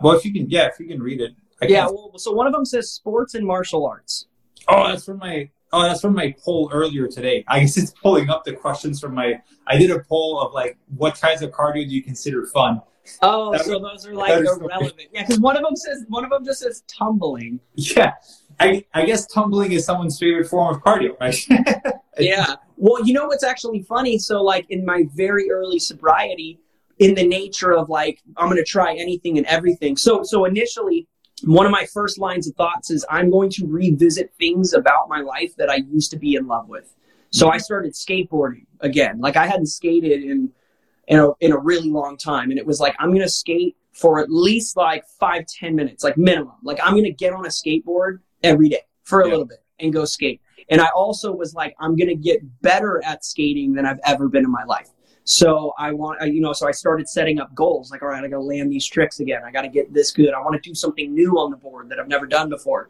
Well, 0.00 0.16
if 0.16 0.24
you 0.24 0.32
can, 0.32 0.48
yeah, 0.50 0.66
if 0.66 0.78
you 0.80 0.86
can 0.86 1.00
read 1.02 1.20
it. 1.20 1.32
I 1.62 1.66
yeah 1.66 1.86
well 1.86 2.12
so 2.16 2.32
one 2.32 2.46
of 2.46 2.52
them 2.52 2.64
says 2.64 2.90
sports 2.92 3.34
and 3.34 3.44
martial 3.46 3.86
arts 3.86 4.26
Oh, 4.70 4.88
that's 4.88 5.04
from 5.06 5.18
my. 5.18 5.50
Oh, 5.72 5.82
that's 5.82 6.00
from 6.00 6.14
my 6.14 6.34
poll 6.44 6.70
earlier 6.72 7.08
today. 7.08 7.44
I 7.48 7.60
guess 7.60 7.76
it's 7.76 7.90
pulling 7.90 8.30
up 8.30 8.44
the 8.44 8.54
questions 8.54 9.00
from 9.00 9.14
my. 9.14 9.40
I 9.66 9.76
did 9.76 9.90
a 9.90 10.00
poll 10.00 10.40
of 10.40 10.52
like, 10.52 10.78
what 10.96 11.20
kinds 11.20 11.42
of 11.42 11.50
cardio 11.50 11.88
do 11.88 11.94
you 11.94 12.02
consider 12.02 12.46
fun? 12.46 12.80
oh 13.22 13.52
That 13.52 13.64
so 13.64 13.78
those 13.78 14.06
are 14.06 14.14
like 14.14 14.34
that 14.34 14.42
is 14.42 14.50
so 14.50 14.56
irrelevant 14.56 15.08
yeah 15.12 15.22
because 15.22 15.40
one 15.40 15.56
of 15.56 15.62
them 15.62 15.74
says 15.76 16.04
one 16.08 16.24
of 16.24 16.30
them 16.30 16.44
just 16.44 16.60
says 16.60 16.82
tumbling 16.86 17.58
Yeah, 17.74 18.12
I 18.60 18.84
I 18.94 19.04
guess 19.06 19.26
tumbling 19.26 19.72
is 19.72 19.84
someone's 19.84 20.18
favorite 20.18 20.48
form 20.48 20.74
of 20.74 20.82
cardio, 20.82 21.18
right? 21.20 21.94
yeah. 22.18 22.56
Well, 22.76 23.04
you 23.04 23.12
know 23.12 23.26
what's 23.26 23.44
actually 23.44 23.82
funny? 23.82 24.18
So, 24.18 24.42
like 24.42 24.66
in 24.70 24.84
my 24.84 25.04
very 25.14 25.50
early 25.50 25.78
sobriety, 25.78 26.60
in 26.98 27.14
the 27.14 27.26
nature 27.26 27.72
of 27.72 27.88
like 27.88 28.20
I'm 28.36 28.46
going 28.46 28.56
to 28.58 28.64
try 28.64 28.94
anything 28.94 29.38
and 29.38 29.46
everything. 29.46 29.96
So, 29.96 30.22
so 30.22 30.44
initially, 30.44 31.06
one 31.44 31.66
of 31.66 31.72
my 31.72 31.86
first 31.86 32.18
lines 32.18 32.48
of 32.48 32.54
thoughts 32.56 32.90
is 32.90 33.04
I'm 33.10 33.30
going 33.30 33.50
to 33.50 33.66
revisit 33.66 34.32
things 34.38 34.72
about 34.72 35.08
my 35.08 35.20
life 35.20 35.54
that 35.56 35.70
I 35.70 35.76
used 35.76 36.10
to 36.12 36.18
be 36.18 36.34
in 36.34 36.46
love 36.46 36.68
with. 36.68 36.94
So 37.30 37.50
I 37.50 37.58
started 37.58 37.92
skateboarding 37.92 38.64
again. 38.80 39.20
Like 39.20 39.36
I 39.36 39.46
hadn't 39.46 39.66
skated 39.66 40.22
in 40.22 40.50
in 41.08 41.18
a, 41.20 41.28
in 41.40 41.52
a 41.52 41.58
really 41.58 41.90
long 41.90 42.16
time, 42.16 42.50
and 42.50 42.58
it 42.58 42.66
was 42.66 42.80
like 42.80 42.94
I'm 42.98 43.10
going 43.10 43.22
to 43.22 43.28
skate 43.28 43.76
for 43.92 44.20
at 44.20 44.30
least 44.30 44.76
like 44.76 45.04
five 45.20 45.44
ten 45.46 45.74
minutes, 45.74 46.04
like 46.04 46.16
minimum. 46.16 46.54
Like 46.62 46.78
I'm 46.82 46.92
going 46.92 47.04
to 47.04 47.12
get 47.12 47.32
on 47.32 47.44
a 47.44 47.48
skateboard 47.48 48.18
every 48.42 48.68
day 48.70 48.82
for 49.04 49.20
a 49.20 49.24
Yeah. 49.26 49.30
little 49.32 49.46
bit 49.46 49.62
and 49.78 49.92
go 49.92 50.04
skate. 50.04 50.40
And 50.70 50.80
I 50.80 50.88
also 50.94 51.32
was 51.32 51.54
like, 51.54 51.74
I'm 51.80 51.96
going 51.96 52.08
to 52.08 52.14
get 52.14 52.40
better 52.62 53.02
at 53.04 53.24
skating 53.24 53.72
than 53.72 53.86
I've 53.86 54.00
ever 54.04 54.28
been 54.28 54.44
in 54.44 54.50
my 54.50 54.64
life. 54.64 54.88
So 55.30 55.74
I 55.76 55.92
want, 55.92 56.26
you 56.32 56.40
know, 56.40 56.54
so 56.54 56.66
I 56.66 56.70
started 56.70 57.06
setting 57.06 57.38
up 57.38 57.54
goals 57.54 57.90
like, 57.90 58.00
all 58.00 58.08
right, 58.08 58.24
I 58.24 58.28
got 58.28 58.38
to 58.38 58.42
land 58.42 58.72
these 58.72 58.86
tricks 58.86 59.20
again. 59.20 59.42
I 59.44 59.50
got 59.50 59.60
to 59.60 59.68
get 59.68 59.92
this 59.92 60.10
good. 60.10 60.32
I 60.32 60.40
want 60.40 60.54
to 60.54 60.66
do 60.66 60.74
something 60.74 61.12
new 61.12 61.32
on 61.32 61.50
the 61.50 61.56
board 61.58 61.90
that 61.90 62.00
I've 62.00 62.08
never 62.08 62.26
done 62.26 62.48
before. 62.48 62.88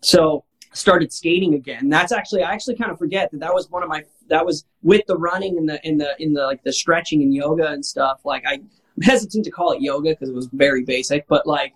So 0.00 0.44
started 0.72 1.12
skating 1.12 1.54
again. 1.54 1.88
That's 1.88 2.12
actually, 2.12 2.44
I 2.44 2.52
actually 2.52 2.76
kind 2.76 2.92
of 2.92 2.98
forget 2.98 3.32
that 3.32 3.40
that 3.40 3.52
was 3.52 3.68
one 3.70 3.82
of 3.82 3.88
my, 3.88 4.04
that 4.28 4.46
was 4.46 4.66
with 4.82 5.04
the 5.08 5.16
running 5.16 5.58
and 5.58 5.68
the, 5.68 5.84
in 5.84 5.98
the, 5.98 6.14
in 6.20 6.32
the, 6.32 6.42
like 6.42 6.62
the 6.62 6.72
stretching 6.72 7.22
and 7.22 7.34
yoga 7.34 7.66
and 7.72 7.84
stuff. 7.84 8.20
Like 8.24 8.44
I, 8.46 8.52
I'm 8.52 9.02
hesitant 9.02 9.44
to 9.46 9.50
call 9.50 9.72
it 9.72 9.82
yoga 9.82 10.10
because 10.10 10.28
it 10.28 10.34
was 10.34 10.46
very 10.52 10.84
basic, 10.84 11.26
but 11.26 11.44
like 11.44 11.74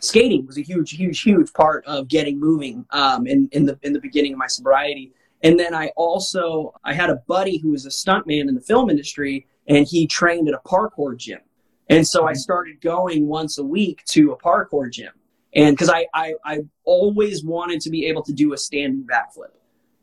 skating 0.00 0.44
was 0.44 0.58
a 0.58 0.62
huge, 0.62 0.90
huge, 0.90 1.20
huge 1.20 1.52
part 1.52 1.84
of 1.86 2.08
getting 2.08 2.40
moving 2.40 2.84
um, 2.90 3.28
in, 3.28 3.48
in 3.52 3.64
the 3.66 3.78
in 3.82 3.92
the 3.92 4.00
beginning 4.00 4.32
of 4.32 4.40
my 4.40 4.48
sobriety. 4.48 5.12
And 5.44 5.56
then 5.56 5.72
I 5.72 5.92
also 5.94 6.74
I 6.82 6.94
had 6.94 7.10
a 7.10 7.22
buddy 7.28 7.58
who 7.58 7.70
was 7.70 7.86
a 7.86 7.90
stuntman 7.90 8.48
in 8.48 8.56
the 8.56 8.60
film 8.60 8.90
industry, 8.90 9.46
and 9.72 9.86
he 9.86 10.06
trained 10.06 10.48
at 10.48 10.54
a 10.54 10.60
parkour 10.68 11.16
gym. 11.16 11.40
And 11.88 12.06
so 12.06 12.26
I 12.26 12.32
started 12.32 12.80
going 12.80 13.26
once 13.26 13.58
a 13.58 13.64
week 13.64 14.04
to 14.10 14.32
a 14.32 14.36
parkour 14.36 14.90
gym, 14.90 15.12
and 15.54 15.76
because 15.76 15.90
I, 15.90 16.06
I 16.14 16.34
I 16.44 16.60
always 16.84 17.44
wanted 17.44 17.80
to 17.82 17.90
be 17.90 18.06
able 18.06 18.22
to 18.22 18.32
do 18.32 18.52
a 18.52 18.58
standing 18.58 19.04
backflip. 19.04 19.50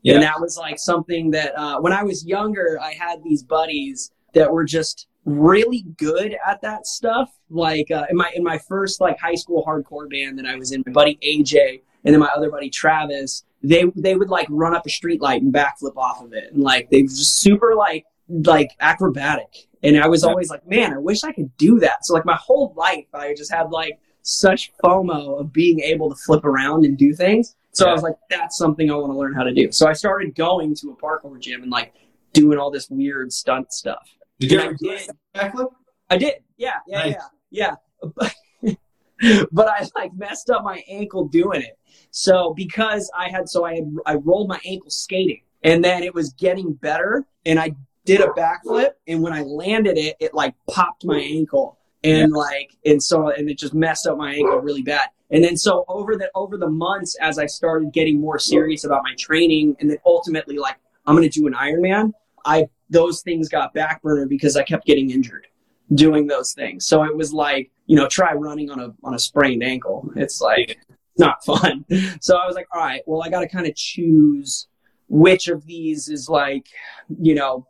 Yeah. 0.02 0.14
And 0.14 0.22
that 0.22 0.40
was 0.40 0.56
like 0.56 0.78
something 0.78 1.30
that 1.32 1.58
uh, 1.58 1.80
when 1.80 1.92
I 1.92 2.02
was 2.02 2.24
younger, 2.24 2.78
I 2.80 2.92
had 2.92 3.22
these 3.22 3.42
buddies 3.42 4.12
that 4.34 4.50
were 4.50 4.64
just 4.64 5.08
really 5.24 5.84
good 5.96 6.36
at 6.46 6.62
that 6.62 6.86
stuff. 6.86 7.30
Like 7.50 7.90
uh, 7.90 8.06
in 8.08 8.16
my 8.16 8.30
in 8.34 8.44
my 8.44 8.58
first 8.58 9.00
like 9.00 9.18
high 9.18 9.34
school 9.34 9.64
hardcore 9.66 10.08
band 10.08 10.38
that 10.38 10.46
I 10.46 10.56
was 10.56 10.72
in, 10.72 10.82
my 10.86 10.92
buddy 10.92 11.18
AJ 11.22 11.80
and 12.04 12.14
then 12.14 12.20
my 12.20 12.30
other 12.34 12.50
buddy 12.50 12.70
Travis, 12.70 13.44
they 13.62 13.84
they 13.96 14.16
would 14.16 14.30
like 14.30 14.46
run 14.50 14.74
up 14.74 14.86
a 14.86 14.90
street 14.90 15.20
light 15.20 15.42
and 15.42 15.52
backflip 15.52 15.96
off 15.96 16.22
of 16.22 16.32
it, 16.32 16.52
and 16.52 16.62
like 16.62 16.88
they 16.90 17.02
were 17.02 17.08
just 17.08 17.40
super 17.40 17.74
like 17.74 18.04
like 18.30 18.70
acrobatic. 18.80 19.66
And 19.82 19.98
I 19.98 20.06
was 20.08 20.22
Yeah. 20.22 20.28
always 20.30 20.50
like, 20.50 20.66
man, 20.66 20.92
I 20.92 20.98
wish 20.98 21.24
I 21.24 21.32
could 21.32 21.56
do 21.56 21.78
that. 21.80 22.04
So 22.04 22.14
like 22.14 22.24
my 22.24 22.36
whole 22.36 22.72
life, 22.76 23.06
I 23.14 23.34
just 23.34 23.52
had 23.52 23.70
like 23.70 23.98
such 24.22 24.72
FOMO 24.84 25.40
of 25.40 25.52
being 25.52 25.80
able 25.80 26.08
to 26.10 26.16
flip 26.16 26.44
around 26.44 26.84
and 26.84 26.96
do 26.96 27.14
things. 27.14 27.56
So 27.72 27.88
I 27.88 27.92
was 27.92 28.02
like, 28.02 28.16
that's 28.28 28.56
something 28.58 28.90
I 28.90 28.94
want 28.94 29.12
to 29.12 29.18
learn 29.18 29.32
how 29.32 29.44
to 29.44 29.54
do. 29.54 29.70
So 29.72 29.86
I 29.88 29.92
started 29.92 30.34
going 30.34 30.74
to 30.76 30.90
a 30.90 30.96
parkour 30.96 31.38
gym 31.40 31.62
and 31.62 31.70
like 31.70 31.94
doing 32.32 32.58
all 32.58 32.70
this 32.70 32.90
weird 32.90 33.32
stunt 33.32 33.72
stuff. 33.72 34.06
Did 34.38 34.50
you 34.52 34.58
And 34.60 34.66
ever 34.68 34.76
did. 34.76 35.10
backflip? 35.34 35.72
I 36.10 36.18
did. 36.18 36.34
Yeah, 36.56 36.74
yeah, 36.86 36.98
Nice. 36.98 37.14
yeah, 37.50 37.74
yeah. 38.62 38.74
but 39.52 39.68
I 39.68 39.86
like 39.94 40.12
messed 40.14 40.50
up 40.50 40.64
my 40.64 40.82
ankle 40.88 41.28
doing 41.28 41.62
it. 41.62 41.78
So 42.10 42.52
because 42.54 43.10
I 43.16 43.28
had, 43.30 43.48
so 43.48 43.64
I 43.64 43.76
had, 43.76 43.94
I 44.06 44.14
rolled 44.14 44.48
my 44.48 44.60
ankle 44.64 44.90
skating, 44.90 45.42
and 45.62 45.84
then 45.84 46.02
it 46.02 46.14
was 46.14 46.32
getting 46.34 46.72
better, 46.72 47.24
and 47.46 47.58
I 47.58 47.72
did 48.16 48.20
a 48.20 48.28
backflip, 48.28 48.90
and 49.06 49.22
when 49.22 49.32
I 49.32 49.42
landed 49.42 49.98
it, 49.98 50.16
it 50.20 50.34
like 50.34 50.54
popped 50.68 51.04
my 51.04 51.18
ankle, 51.18 51.78
and 52.02 52.32
like, 52.32 52.76
and 52.84 53.02
so, 53.02 53.30
and 53.30 53.48
it 53.48 53.58
just 53.58 53.74
messed 53.74 54.06
up 54.06 54.16
my 54.16 54.34
ankle 54.34 54.58
really 54.58 54.82
bad. 54.82 55.08
And 55.30 55.44
then 55.44 55.56
so 55.56 55.84
over 55.88 56.16
the 56.16 56.30
over 56.34 56.56
the 56.56 56.68
months, 56.68 57.16
as 57.20 57.38
I 57.38 57.46
started 57.46 57.92
getting 57.92 58.20
more 58.20 58.38
serious 58.38 58.84
about 58.84 59.02
my 59.04 59.14
training, 59.16 59.76
and 59.80 59.88
then 59.88 59.98
ultimately 60.04 60.58
like 60.58 60.76
I'm 61.06 61.16
to 61.20 61.28
do 61.28 61.46
an 61.46 61.54
Ironman, 61.54 62.12
I 62.44 62.68
those 62.88 63.22
things 63.22 63.48
got 63.48 63.74
backburner 63.74 64.28
because 64.28 64.56
I 64.56 64.62
kept 64.64 64.86
getting 64.86 65.10
injured 65.10 65.46
doing 65.94 66.26
those 66.26 66.52
things. 66.52 66.86
So 66.86 67.04
it 67.04 67.16
was 67.16 67.32
like, 67.32 67.70
you 67.86 67.96
know, 67.96 68.08
try 68.08 68.32
running 68.32 68.70
on 68.70 68.80
a 68.80 68.94
on 69.04 69.14
a 69.14 69.18
sprained 69.18 69.62
ankle. 69.62 70.10
It's 70.16 70.40
like 70.40 70.78
not 71.18 71.44
fun. 71.44 71.84
So 72.20 72.36
I 72.36 72.46
was 72.46 72.56
like, 72.56 72.66
all 72.72 72.80
right, 72.80 73.02
well, 73.06 73.22
I 73.22 73.28
got 73.28 73.40
to 73.40 73.48
kind 73.48 73.66
of 73.66 73.74
choose 73.74 74.66
which 75.08 75.48
of 75.48 75.66
these 75.66 76.08
is 76.08 76.28
like, 76.28 76.66
you 77.20 77.34
know, 77.34 77.66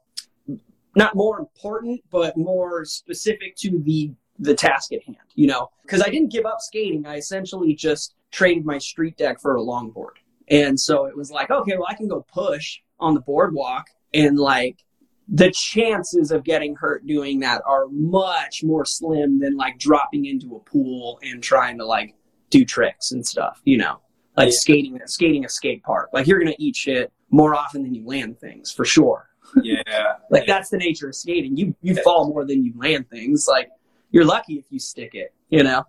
not 0.96 1.14
more 1.14 1.38
important, 1.38 2.00
but 2.10 2.36
more 2.36 2.84
specific 2.84 3.56
to 3.56 3.80
the 3.84 4.12
the 4.38 4.54
task 4.54 4.92
at 4.92 5.02
hand. 5.04 5.18
You 5.34 5.48
know, 5.48 5.70
because 5.82 6.00
I 6.02 6.08
didn't 6.08 6.32
give 6.32 6.46
up 6.46 6.60
skating. 6.60 7.06
I 7.06 7.16
essentially 7.16 7.74
just 7.74 8.14
traded 8.30 8.64
my 8.64 8.78
street 8.78 9.16
deck 9.16 9.40
for 9.40 9.56
a 9.56 9.60
longboard. 9.60 10.16
And 10.48 10.78
so 10.78 11.04
it 11.06 11.16
was 11.16 11.30
like, 11.30 11.50
okay, 11.50 11.76
well, 11.76 11.86
I 11.88 11.94
can 11.94 12.08
go 12.08 12.24
push 12.32 12.78
on 12.98 13.14
the 13.14 13.20
boardwalk 13.20 13.86
and 14.14 14.38
like 14.38 14.84
the 15.28 15.50
chances 15.52 16.32
of 16.32 16.42
getting 16.42 16.74
hurt 16.74 17.06
doing 17.06 17.38
that 17.40 17.62
are 17.66 17.86
much 17.88 18.64
more 18.64 18.84
slim 18.84 19.38
than 19.38 19.56
like 19.56 19.78
dropping 19.78 20.24
into 20.26 20.56
a 20.56 20.60
pool 20.60 21.20
and 21.22 21.40
trying 21.42 21.78
to 21.78 21.86
like 21.86 22.14
do 22.50 22.64
tricks 22.64 23.12
and 23.12 23.24
stuff, 23.24 23.60
you 23.64 23.78
know, 23.78 24.00
like 24.36 24.48
Yeah. 24.48 24.54
skating, 24.58 25.00
skating 25.06 25.44
a 25.44 25.48
skate 25.48 25.82
park. 25.84 26.10
Like 26.12 26.26
you're 26.26 26.40
going 26.40 26.52
to 26.52 26.62
eat 26.62 26.74
shit 26.74 27.12
more 27.30 27.54
often 27.54 27.82
than 27.84 27.94
you 27.94 28.04
land 28.04 28.40
things 28.40 28.72
for 28.72 28.84
sure. 28.84 29.29
Yeah. 29.62 29.82
Like 30.30 30.46
that's 30.46 30.70
the 30.70 30.78
nature 30.78 31.08
of 31.08 31.16
skating. 31.16 31.56
You, 31.56 31.74
you 31.82 31.96
fall 32.02 32.28
more 32.28 32.44
than 32.44 32.64
you 32.64 32.72
land 32.76 33.10
things. 33.10 33.48
Like 33.48 33.70
you're 34.12 34.24
lucky 34.24 34.54
if 34.54 34.66
you 34.70 34.78
stick 34.78 35.14
it, 35.14 35.34
you 35.48 35.64
know? 35.64 35.84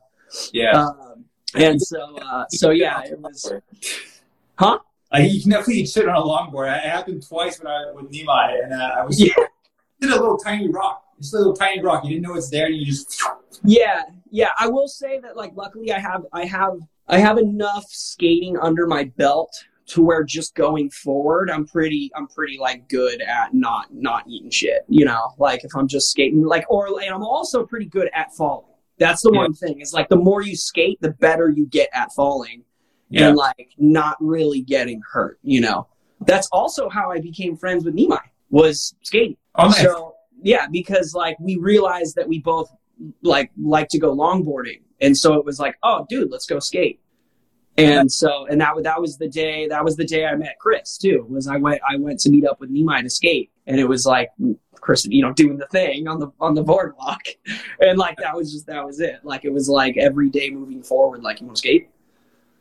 Yeah. 0.52 0.88
Um, 0.88 1.26
and 1.54 1.80
so, 1.80 2.18
uh, 2.18 2.46
so 2.50 2.72
yeah, 2.72 3.04
it 3.04 3.20
was, 3.20 3.54
huh? 4.56 4.80
Like, 5.12 5.32
you 5.32 5.42
can 5.42 5.52
definitely 5.52 5.86
shit 5.86 6.08
on 6.08 6.16
a 6.16 6.22
longboard. 6.22 6.76
It 6.76 6.90
happened 6.90 7.28
twice 7.28 7.60
when 7.60 7.68
I 7.72 7.92
with 7.94 8.12
Nimai, 8.12 8.64
and 8.64 8.74
uh, 8.74 8.96
I 8.98 9.06
was 9.06 9.20
Yeah. 9.20 9.34
did 10.00 10.10
a 10.10 10.16
little 10.16 10.38
tiny 10.38 10.70
rock. 10.70 11.04
Just 11.20 11.34
a 11.34 11.38
little 11.38 11.54
tiny 11.54 11.82
rock. 11.82 12.04
You 12.04 12.12
didn't 12.12 12.24
know 12.24 12.36
it's 12.36 12.50
there, 12.50 12.66
and 12.68 12.76
you 12.76 12.86
just 12.86 13.22
Yeah, 13.64 14.04
yeah. 14.32 14.50
I 14.58 14.68
will 14.68 14.88
say 14.88 15.20
that 15.20 15.38
like 15.38 15.52
luckily 15.56 15.92
I 15.92 16.00
have 16.00 16.26
I 16.34 16.46
have 16.46 16.78
I 17.08 17.20
have 17.20 17.38
enough 17.38 17.86
skating 17.90 18.58
under 18.58 18.88
my 18.88 19.04
belt 19.04 19.66
to 19.92 20.02
where 20.02 20.24
just 20.24 20.56
going 20.56 20.90
forward, 20.90 21.50
I'm 21.50 21.66
pretty, 21.66 22.12
I'm 22.16 22.28
pretty 22.28 22.58
like 22.58 22.88
good 22.90 23.22
at 23.22 23.54
not, 23.54 23.94
not 23.94 24.28
eating 24.28 24.50
shit, 24.50 24.86
you 24.88 25.06
know, 25.06 25.34
like 25.38 25.64
if 25.64 25.72
I'm 25.76 25.88
just 25.88 26.12
skating, 26.12 26.46
like, 26.46 26.66
or, 26.70 26.88
and 26.88 27.14
I'm 27.14 27.24
also 27.24 27.66
pretty 27.66 27.88
good 27.88 28.10
at 28.14 28.34
falling. 28.34 28.68
That's 28.98 29.22
the 29.22 29.32
yeah. 29.34 29.40
one 29.40 29.54
thing 29.54 29.82
is 29.82 29.94
like 29.94 30.10
the 30.10 30.16
more 30.16 30.42
you 30.42 30.56
skate, 30.56 31.00
the 31.02 31.12
better 31.12 31.50
you 31.50 31.66
get 31.66 31.90
at 31.94 32.14
falling 32.14 32.64
yeah. 33.10 33.28
and 33.28 33.36
like 33.36 33.72
not 33.78 34.16
really 34.20 34.62
getting 34.62 35.02
hurt, 35.12 35.40
you 35.44 35.60
know. 35.60 35.88
That's 36.22 36.48
also 36.52 36.88
how 36.88 37.12
I 37.12 37.20
became 37.20 37.58
friends 37.58 37.84
with 37.84 37.96
Nimai 37.96 38.22
was 38.52 38.96
skating. 39.02 39.38
Oh, 39.56 39.68
nice. 39.68 39.82
So 39.82 40.16
yeah, 40.42 40.68
because 40.72 41.14
like 41.14 41.38
we 41.40 41.58
realized 41.58 42.16
that 42.16 42.28
we 42.28 42.40
both 42.40 42.72
like 43.24 43.52
like 43.60 43.88
to 43.90 44.00
go 44.00 44.16
longboarding, 44.16 44.82
and 45.02 45.18
so 45.18 45.34
it 45.34 45.46
was 45.46 45.60
like, 45.60 45.78
oh, 45.84 46.06
dude, 46.10 46.32
let's 46.32 46.46
go 46.46 46.60
skate. 46.60 47.00
And 47.78 48.12
so, 48.12 48.46
and 48.48 48.60
that 48.62 48.74
that 48.84 49.00
was 49.02 49.18
the 49.18 49.30
day 49.30 49.68
that 49.68 49.84
was 49.84 49.96
the 49.96 50.06
day 50.06 50.26
I 50.26 50.36
met 50.36 50.60
Chris 50.60 50.98
too. 50.98 51.26
Was 51.30 51.48
I 51.48 51.58
went 51.58 51.82
I 51.90 51.96
went 51.98 52.20
to 52.22 52.30
meet 52.30 52.46
up 52.46 52.60
with 52.60 52.72
Nimai 52.72 53.02
to 53.02 53.10
skate, 53.10 53.52
and 53.66 53.80
it 53.80 53.86
was 53.86 54.06
like 54.06 54.30
Chris, 54.82 55.06
you 55.06 55.22
know, 55.22 55.32
doing 55.32 55.58
the 55.58 55.68
thing 55.68 56.08
on 56.08 56.20
the 56.20 56.32
on 56.40 56.54
the 56.54 56.64
boardwalk, 56.64 57.22
and 57.80 57.98
like 57.98 58.18
that 58.18 58.36
was 58.36 58.52
just 58.52 58.68
that 58.68 58.86
was 58.86 59.00
it. 59.00 59.22
Like 59.24 59.46
it 59.46 59.54
was 59.54 59.70
like 59.70 59.98
every 59.98 60.30
day 60.30 60.50
moving 60.50 60.84
forward. 60.84 61.24
Like 61.24 61.40
you 61.40 61.46
want 61.46 61.58
to 61.58 61.60
skate? 61.60 61.90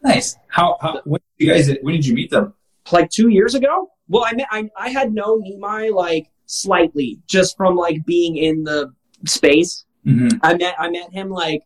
Nice. 0.02 0.36
How, 0.48 0.78
how 0.80 1.00
when 1.04 1.20
did 1.38 1.44
you 1.44 1.52
guys 1.52 1.76
when 1.82 1.94
did 1.94 2.06
you 2.06 2.14
meet 2.14 2.30
them? 2.30 2.54
Like 2.92 3.10
two 3.10 3.28
years 3.28 3.54
ago. 3.54 3.90
Well, 4.08 4.24
I 4.26 4.34
met 4.34 4.46
I 4.50 4.70
I 4.76 4.90
had 4.90 5.12
known 5.12 5.42
Nimai 5.42 5.92
like 5.92 6.30
slightly 6.46 7.20
just 7.26 7.56
from 7.56 7.76
like 7.76 8.04
being 8.06 8.36
in 8.36 8.64
the 8.64 8.92
space. 9.26 9.84
Mm-hmm. 10.06 10.38
I 10.42 10.54
met 10.54 10.74
I 10.78 10.90
met 10.90 11.12
him 11.12 11.30
like 11.30 11.62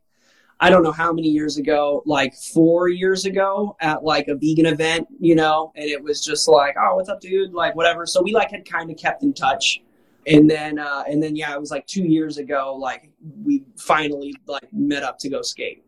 I 0.61 0.71
don't 0.71 0.83
know 0.83 0.93
how 0.93 1.13
many 1.13 1.29
years 1.29 1.57
ago, 1.59 2.03
like 2.07 2.35
four 2.35 2.89
years 2.89 3.27
ago 3.27 3.77
at 3.81 4.05
like 4.05 4.29
a 4.29 4.35
vegan 4.35 4.67
event, 4.67 5.09
you 5.19 5.35
know, 5.35 5.73
and 5.77 5.87
it 5.87 6.03
was 6.03 6.25
just 6.25 6.49
like, 6.49 6.77
oh, 6.79 6.97
what's 6.97 7.09
up, 7.09 7.21
dude? 7.21 7.53
Like 7.53 7.75
whatever. 7.75 8.07
So 8.07 8.23
we 8.23 8.33
like 8.33 8.51
had 8.51 8.69
kind 8.69 8.91
of 8.91 8.97
kept 8.97 9.23
in 9.23 9.33
touch. 9.33 9.83
And 10.27 10.49
then 10.49 10.79
uh 10.79 11.05
and 11.07 11.23
then 11.23 11.37
yeah, 11.37 11.53
it 11.53 11.61
was 11.61 11.71
like 11.71 11.87
two 11.87 12.05
years 12.05 12.39
ago, 12.39 12.77
like 12.79 13.11
we 13.43 13.65
finally 13.77 14.35
like 14.47 14.67
met 14.73 15.03
up 15.03 15.19
to 15.19 15.29
go 15.29 15.43
skate. 15.43 15.85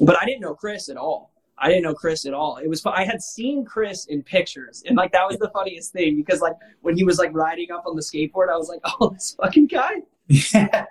But 0.00 0.20
I 0.20 0.24
didn't 0.24 0.40
know 0.40 0.54
Chris 0.54 0.88
at 0.88 0.96
all. 0.96 1.32
I 1.56 1.68
didn't 1.68 1.84
know 1.84 1.94
Chris 1.94 2.26
at 2.26 2.34
all. 2.34 2.56
It 2.56 2.68
was 2.68 2.84
I 2.86 3.04
had 3.04 3.22
seen 3.22 3.64
Chris 3.64 4.06
in 4.06 4.22
pictures, 4.22 4.84
and 4.86 4.96
like 4.96 5.10
that 5.12 5.26
was 5.26 5.38
the 5.38 5.50
funniest 5.50 5.92
thing 5.92 6.16
because 6.16 6.40
like 6.40 6.54
when 6.82 6.96
he 6.96 7.02
was 7.02 7.18
like 7.18 7.34
riding 7.34 7.72
up 7.72 7.84
on 7.86 7.96
the 7.96 8.02
skateboard, 8.02 8.48
I 8.52 8.56
was 8.56 8.68
like, 8.68 8.80
oh, 8.84 9.10
this 9.10 9.34
fucking 9.40 9.66
guy. 9.66 10.02
Yeah. 10.28 10.84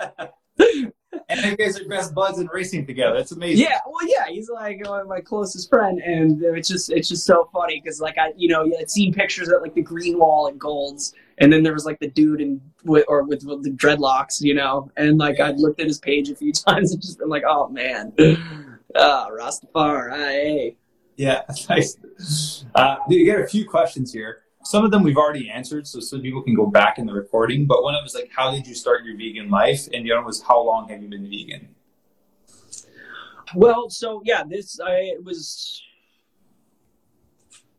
and 1.30 1.40
you 1.46 1.58
guys 1.58 1.80
are 1.80 1.88
best 1.88 2.14
buds 2.14 2.40
in 2.40 2.48
racing 2.48 2.86
together. 2.86 3.18
It's 3.18 3.32
amazing. 3.32 3.66
Yeah, 3.66 3.80
well, 3.86 4.08
yeah, 4.08 4.28
he's 4.28 4.50
like 4.50 4.82
my 5.08 5.22
closest 5.22 5.70
friend, 5.70 6.00
and 6.00 6.42
it's 6.42 6.68
just 6.68 6.92
it's 6.92 7.10
just 7.10 7.26
so 7.26 7.50
funny 7.54 7.82
because 7.82 8.00
like 8.00 8.18
I 8.18 8.34
you 8.36 8.48
know 8.48 8.64
you 8.64 8.76
had 8.78 8.90
seen 8.90 9.14
pictures 9.14 9.50
at 9.50 9.62
like 9.62 9.74
the 9.74 9.82
green 9.82 10.20
wall 10.20 10.48
and 10.48 10.60
golds, 10.60 11.14
and 11.38 11.52
then 11.52 11.64
there 11.64 11.74
was 11.74 11.86
like 11.86 12.00
the 12.00 12.10
dude 12.10 12.42
in 12.42 12.62
with 12.84 13.06
or 13.08 13.24
with, 13.24 13.44
with 13.44 13.64
the 13.64 13.72
dreadlocks, 13.72 14.42
you 14.42 14.54
know, 14.54 14.90
and 14.98 15.18
like 15.18 15.40
I'd 15.40 15.60
looked 15.60 15.80
at 15.80 15.88
his 15.88 16.00
page 16.00 16.30
a 16.30 16.36
few 16.36 16.52
times 16.68 16.92
and 16.92 17.02
just 17.02 17.20
been 17.20 17.30
like, 17.30 17.44
oh 17.48 17.70
man. 17.70 18.14
Ah, 18.96 19.28
Rastafari. 19.30 20.76
Yeah, 21.18 21.42
nice. 21.70 22.66
Uh, 22.74 22.98
you 23.10 23.26
get 23.26 23.40
a 23.40 23.48
few 23.48 23.68
questions 23.68 24.14
here. 24.14 24.44
Some 24.68 24.84
of 24.84 24.92
them 24.92 25.02
we've 25.02 25.16
already 25.16 25.50
answered, 25.50 25.88
so 25.88 26.02
some 26.02 26.22
people 26.22 26.42
can 26.42 26.54
go 26.54 26.66
back 26.66 26.98
in 26.98 27.06
the 27.06 27.14
recording. 27.14 27.66
But 27.66 27.84
one 27.84 27.96
of 27.96 28.00
them 28.00 28.04
was 28.04 28.16
like, 28.16 28.30
"How 28.36 28.52
did 28.52 28.68
you 28.68 28.76
start 28.76 29.06
your 29.06 29.16
vegan 29.16 29.50
life?" 29.50 29.88
And 29.94 30.06
the 30.06 30.12
other 30.12 30.26
was, 30.26 30.42
"How 30.42 30.62
long 30.62 30.90
have 30.90 31.02
you 31.02 31.08
been 31.08 31.30
vegan?" 31.30 31.74
Well, 33.56 33.90
so 33.90 34.22
yeah, 34.26 34.44
this 34.44 34.78
I 34.82 35.14
it 35.16 35.24
was 35.24 35.82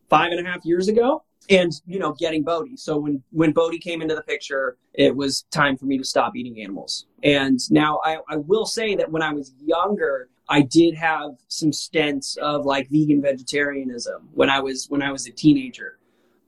five 0.08 0.32
and 0.32 0.40
a 0.40 0.50
half 0.50 0.64
years 0.64 0.88
ago, 0.88 1.24
and 1.50 1.70
you 1.86 1.98
know, 1.98 2.14
getting 2.18 2.42
Bodhi. 2.42 2.78
So 2.78 2.96
when 2.96 3.22
when 3.32 3.52
Bodhi 3.52 3.78
came 3.78 4.00
into 4.00 4.14
the 4.14 4.22
picture, 4.22 4.78
it 4.94 5.14
was 5.14 5.42
time 5.50 5.76
for 5.76 5.84
me 5.84 5.98
to 5.98 6.04
stop 6.04 6.36
eating 6.36 6.62
animals. 6.62 7.04
And 7.22 7.60
now 7.70 8.00
I, 8.02 8.16
I 8.30 8.36
will 8.36 8.64
say 8.64 8.94
that 8.94 9.10
when 9.10 9.20
I 9.20 9.34
was 9.34 9.52
younger, 9.62 10.30
I 10.48 10.62
did 10.62 10.94
have 10.94 11.32
some 11.48 11.70
stints 11.70 12.38
of 12.38 12.64
like 12.64 12.88
vegan 12.88 13.20
vegetarianism 13.20 14.30
when 14.32 14.48
I 14.48 14.60
was 14.60 14.86
when 14.88 15.02
I 15.02 15.12
was 15.12 15.26
a 15.26 15.32
teenager. 15.32 15.97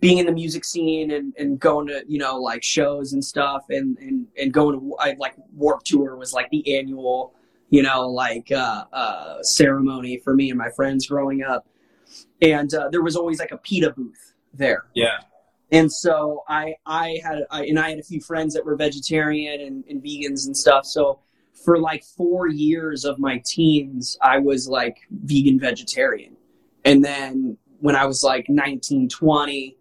Being 0.00 0.18
in 0.18 0.26
the 0.26 0.32
music 0.32 0.64
scene 0.64 1.10
and, 1.10 1.34
and 1.38 1.58
going 1.60 1.86
to, 1.88 2.02
you 2.08 2.18
know, 2.18 2.38
like 2.38 2.62
shows 2.62 3.12
and 3.12 3.22
stuff 3.22 3.64
and, 3.68 3.98
and, 3.98 4.26
and 4.38 4.52
going 4.52 4.78
to 4.78 4.96
I, 4.98 5.14
like 5.18 5.34
Warped 5.54 5.86
Tour 5.86 6.16
was 6.16 6.32
like 6.32 6.48
the 6.50 6.78
annual, 6.78 7.34
you 7.68 7.82
know, 7.82 8.08
like 8.08 8.50
uh, 8.50 8.84
uh, 8.92 9.42
ceremony 9.42 10.18
for 10.24 10.34
me 10.34 10.48
and 10.48 10.58
my 10.58 10.70
friends 10.70 11.06
growing 11.06 11.42
up. 11.42 11.66
And 12.40 12.72
uh, 12.72 12.88
there 12.90 13.02
was 13.02 13.14
always 13.14 13.38
like 13.38 13.52
a 13.52 13.58
PETA 13.58 13.90
booth 13.90 14.34
there. 14.54 14.86
Yeah. 14.94 15.18
And 15.72 15.92
so 15.92 16.42
I 16.48 16.74
I 16.84 17.20
had 17.22 17.44
I, 17.50 17.64
and 17.64 17.78
I 17.78 17.90
had 17.90 17.98
a 17.98 18.02
few 18.02 18.20
friends 18.20 18.54
that 18.54 18.64
were 18.64 18.76
vegetarian 18.76 19.60
and, 19.60 19.84
and 19.88 20.02
vegans 20.02 20.46
and 20.46 20.56
stuff. 20.56 20.84
So 20.84 21.20
for 21.64 21.78
like 21.78 22.04
four 22.04 22.48
years 22.48 23.04
of 23.04 23.18
my 23.18 23.42
teens, 23.44 24.18
I 24.22 24.38
was 24.38 24.68
like 24.68 24.98
vegan 25.10 25.60
vegetarian. 25.60 26.36
And 26.84 27.04
then 27.04 27.56
when 27.80 27.94
I 27.94 28.06
was 28.06 28.22
like 28.22 28.46
19, 28.48 29.08
20, 29.08 29.76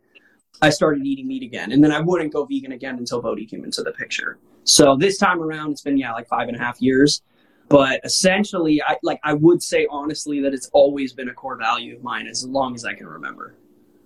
I 0.62 0.70
started 0.70 1.06
eating 1.06 1.28
meat 1.28 1.44
again. 1.44 1.72
And 1.72 1.84
then 1.84 1.92
I 1.92 2.02
wouldn't 2.02 2.34
go 2.34 2.46
vegan 2.46 2.72
again 2.72 2.98
until 2.98 3.22
Bodhi 3.22 3.46
came 3.46 3.64
into 3.64 3.82
the 3.82 3.92
picture. 3.92 4.40
So 4.64 4.96
this 4.96 5.18
time 5.18 5.42
around, 5.42 5.72
it's 5.72 5.82
been, 5.82 5.98
yeah, 5.98 6.14
like 6.14 6.28
five 6.28 6.48
and 6.48 6.58
a 6.58 6.60
half 6.60 6.82
years. 6.82 7.22
But 7.70 8.02
essentially, 8.04 8.82
I 8.82 8.98
like 9.04 9.20
I 9.24 9.34
would 9.34 9.62
say 9.62 9.88
honestly 9.92 10.42
that 10.42 10.56
it's 10.56 10.70
always 10.74 11.14
been 11.14 11.30
a 11.30 11.34
core 11.34 11.56
value 11.56 11.96
of 11.96 12.04
mine 12.04 12.26
as 12.26 12.44
long 12.44 12.74
as 12.74 12.84
I 12.84 12.94
can 12.96 13.06
remember. 13.06 13.56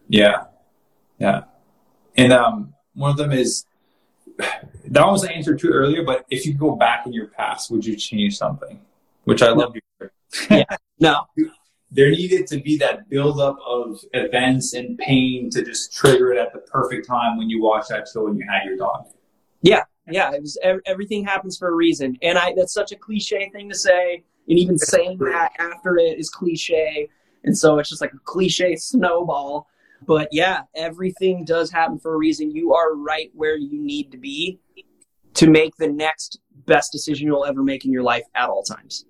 Yeah. 0.10 0.46
Yeah. 1.18 1.46
And 2.18 2.34
um, 2.34 2.74
one 2.94 3.12
of 3.12 3.18
them 3.18 3.32
is 3.32 3.66
that 4.38 5.08
was 5.08 5.22
the 5.22 5.32
answer 5.32 5.56
to 5.56 5.70
earlier, 5.70 6.04
but 6.04 6.26
if 6.30 6.46
you 6.46 6.54
go 6.54 6.76
back 6.76 7.06
in 7.06 7.14
your 7.14 7.28
past, 7.28 7.72
would 7.72 7.86
you 7.86 7.96
change 7.96 8.38
something? 8.38 8.82
Which 9.24 9.42
I 9.42 9.52
love. 9.52 9.74
No. 10.02 10.10
yeah. 10.50 10.66
No. 11.00 11.26
There 11.94 12.10
needed 12.10 12.48
to 12.48 12.60
be 12.60 12.76
that 12.78 13.08
buildup 13.08 13.58
of 13.66 14.04
events 14.14 14.74
and 14.74 14.98
pain 14.98 15.52
to 15.52 15.64
just 15.64 15.94
trigger 15.94 16.34
it 16.34 16.40
at 16.40 16.52
the 16.52 16.60
perfect 16.60 17.08
time 17.08 17.38
when 17.38 17.52
you 17.52 17.62
watch 17.62 17.88
that 17.90 18.08
show 18.12 18.28
and 18.28 18.38
you 18.38 18.46
had 18.50 18.66
your 18.66 18.78
dog. 18.78 19.06
Yeah, 19.62 19.84
yeah. 20.10 20.32
It 20.34 20.42
was 20.42 20.58
everything 20.88 21.24
happens 21.24 21.56
for 21.56 21.70
a 21.70 21.76
reason, 21.76 22.18
and 22.24 22.38
I 22.38 22.54
that's 22.58 22.74
such 22.74 22.92
a 22.92 22.96
cliche 22.96 23.50
thing 23.54 23.70
to 23.70 23.76
say, 23.76 24.24
and 24.48 24.58
even 24.58 24.78
saying 24.80 25.20
that 25.20 25.52
after 25.60 25.98
it 25.98 26.18
is 26.18 26.32
cliche, 26.32 27.10
and 27.44 27.56
so 27.56 27.78
it's 27.78 27.90
just 27.90 28.02
like 28.02 28.14
a 28.14 28.20
cliche 28.26 28.76
snowball. 28.76 29.68
But 30.06 30.30
yeah, 30.32 30.64
everything 30.76 31.46
does 31.46 31.72
happen 31.72 32.00
for 32.00 32.16
a 32.16 32.18
reason. 32.18 32.52
You 32.52 32.74
are 32.74 32.96
right 32.96 33.30
where 33.36 33.56
you 33.56 33.80
need 33.80 34.12
to 34.12 34.18
be 34.18 34.60
to 35.36 35.48
make 35.48 35.76
the 35.78 35.88
next 35.88 36.40
best 36.66 36.92
decision 36.92 37.28
you'll 37.28 37.46
ever 37.46 37.64
make 37.64 37.86
in 37.86 37.92
your 37.92 38.04
life 38.04 38.24
at 38.34 38.50
all 38.50 38.64
times. 38.64 39.06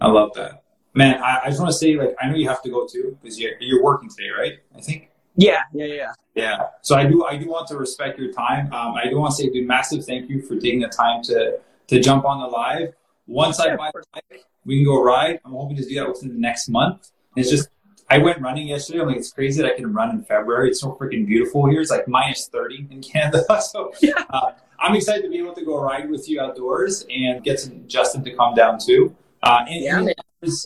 I 0.00 0.08
love 0.08 0.30
that. 0.34 0.61
Man, 0.94 1.22
I, 1.22 1.40
I 1.44 1.48
just 1.48 1.60
want 1.60 1.72
to 1.72 1.78
say, 1.78 1.94
like, 1.96 2.14
I 2.20 2.28
know 2.28 2.36
you 2.36 2.48
have 2.48 2.62
to 2.62 2.70
go 2.70 2.86
too 2.86 3.16
because 3.20 3.38
you're, 3.38 3.52
you're 3.60 3.82
working 3.82 4.08
today, 4.10 4.28
right? 4.30 4.52
I 4.76 4.80
think. 4.80 5.08
Yeah, 5.36 5.62
yeah, 5.72 5.86
yeah. 5.86 6.12
Yeah. 6.34 6.58
So 6.82 6.96
I 6.96 7.06
do, 7.06 7.24
I 7.24 7.36
do 7.38 7.48
want 7.48 7.66
to 7.68 7.76
respect 7.76 8.18
your 8.18 8.32
time. 8.32 8.72
Um, 8.72 8.94
I 8.94 9.08
do 9.08 9.18
want 9.18 9.34
to 9.34 9.42
say 9.42 9.50
a 9.54 9.62
massive 9.62 10.04
thank 10.04 10.28
you 10.28 10.42
for 10.42 10.56
taking 10.56 10.80
the 10.80 10.88
time 10.88 11.22
to 11.24 11.58
to 11.88 12.00
jump 12.00 12.24
on 12.24 12.40
the 12.40 12.46
live. 12.46 12.94
Once 13.26 13.60
I 13.60 13.76
buy 13.76 13.90
the 13.94 14.04
bike, 14.12 14.44
we 14.64 14.78
can 14.78 14.84
go 14.84 15.02
ride. 15.02 15.40
I'm 15.44 15.52
hoping 15.52 15.76
to 15.76 15.84
do 15.84 15.94
that 15.96 16.08
within 16.08 16.28
the 16.28 16.40
next 16.40 16.68
month. 16.68 17.10
And 17.34 17.42
it's 17.42 17.50
just 17.50 17.68
I 18.10 18.18
went 18.18 18.40
running 18.40 18.68
yesterday. 18.68 19.00
I'm 19.00 19.08
like, 19.08 19.16
it's 19.16 19.32
crazy 19.32 19.62
that 19.62 19.72
I 19.72 19.76
can 19.76 19.92
run 19.92 20.10
in 20.10 20.22
February. 20.24 20.70
It's 20.70 20.80
so 20.80 20.92
freaking 21.00 21.26
beautiful 21.26 21.66
here. 21.66 21.80
It's 21.80 21.90
like 21.90 22.06
minus 22.08 22.48
30 22.48 22.88
in 22.90 23.02
Canada. 23.02 23.44
So 23.62 23.92
yeah. 24.00 24.24
uh, 24.30 24.52
I'm 24.78 24.94
excited 24.94 25.22
to 25.22 25.30
be 25.30 25.38
able 25.38 25.54
to 25.54 25.64
go 25.64 25.80
ride 25.80 26.10
with 26.10 26.28
you 26.28 26.40
outdoors 26.40 27.06
and 27.10 27.42
get 27.42 27.60
some 27.60 27.86
Justin 27.86 28.24
to 28.24 28.34
come 28.34 28.54
down 28.54 28.78
too. 28.78 29.16
Uh, 29.42 29.64
any, 29.66 29.84
yeah, 29.84 30.00
any, 30.00 30.14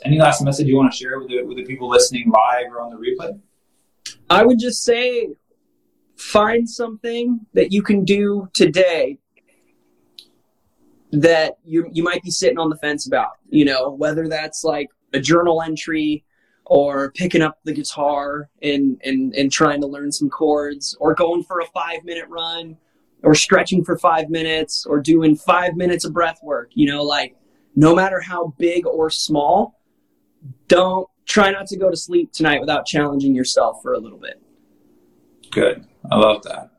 any, 0.05 0.19
last 0.19 0.43
message 0.43 0.67
you 0.67 0.77
want 0.77 0.91
to 0.93 0.97
share 0.97 1.19
with 1.19 1.29
the, 1.29 1.43
with 1.43 1.57
the 1.57 1.65
people 1.65 1.89
listening 1.89 2.31
live 2.31 2.73
or 2.73 2.81
on 2.81 2.91
the 2.91 2.97
replay? 2.97 3.39
I 4.31 4.45
would 4.45 4.59
just 4.59 4.85
say 4.85 5.29
find 6.17 6.69
something 6.69 7.41
that 7.53 7.73
you 7.73 7.83
can 7.83 8.05
do 8.05 8.49
today 8.55 9.19
that 11.13 11.57
you 11.65 11.89
you 11.93 12.03
might 12.03 12.23
be 12.23 12.31
sitting 12.31 12.59
on 12.59 12.69
the 12.69 12.77
fence 12.77 13.07
about. 13.07 13.33
You 13.49 13.65
know, 13.65 13.91
whether 13.91 14.29
that's 14.29 14.65
like 14.65 14.89
a 15.13 15.21
journal 15.21 15.63
entry 15.63 16.25
or 16.67 17.13
picking 17.13 17.43
up 17.43 17.59
the 17.65 17.73
guitar 17.73 18.51
and, 18.61 19.01
and, 19.05 19.33
and 19.35 19.53
trying 19.53 19.81
to 19.81 19.87
learn 19.87 20.11
some 20.11 20.29
chords 20.29 20.97
or 20.99 21.15
going 21.15 21.45
for 21.45 21.61
a 21.61 21.67
five 21.67 22.05
minute 22.05 22.27
run 22.29 22.77
or 23.23 23.35
stretching 23.35 23.85
for 23.85 23.97
five 23.97 24.29
minutes 24.29 24.85
or 24.85 25.01
doing 25.01 25.37
five 25.37 25.77
minutes 25.77 26.05
of 26.05 26.13
breath 26.13 26.41
work. 26.43 26.71
You 26.75 26.89
know, 26.89 27.03
like 27.03 27.37
no 27.77 27.95
matter 27.95 28.21
how 28.21 28.55
big 28.59 28.87
or 28.87 29.11
small, 29.11 29.81
don't 30.67 31.09
try 31.25 31.51
not 31.51 31.67
to 31.69 31.77
go 31.77 31.91
to 31.91 31.97
sleep 31.97 32.33
tonight 32.33 32.61
without 32.61 32.87
challenging 32.87 33.35
yourself 33.35 33.83
for 33.83 33.93
a 33.93 33.99
little 33.99 34.19
bit. 34.19 34.43
Good. 35.51 35.87
I 36.11 36.17
love 36.17 36.43
that. 36.45 36.71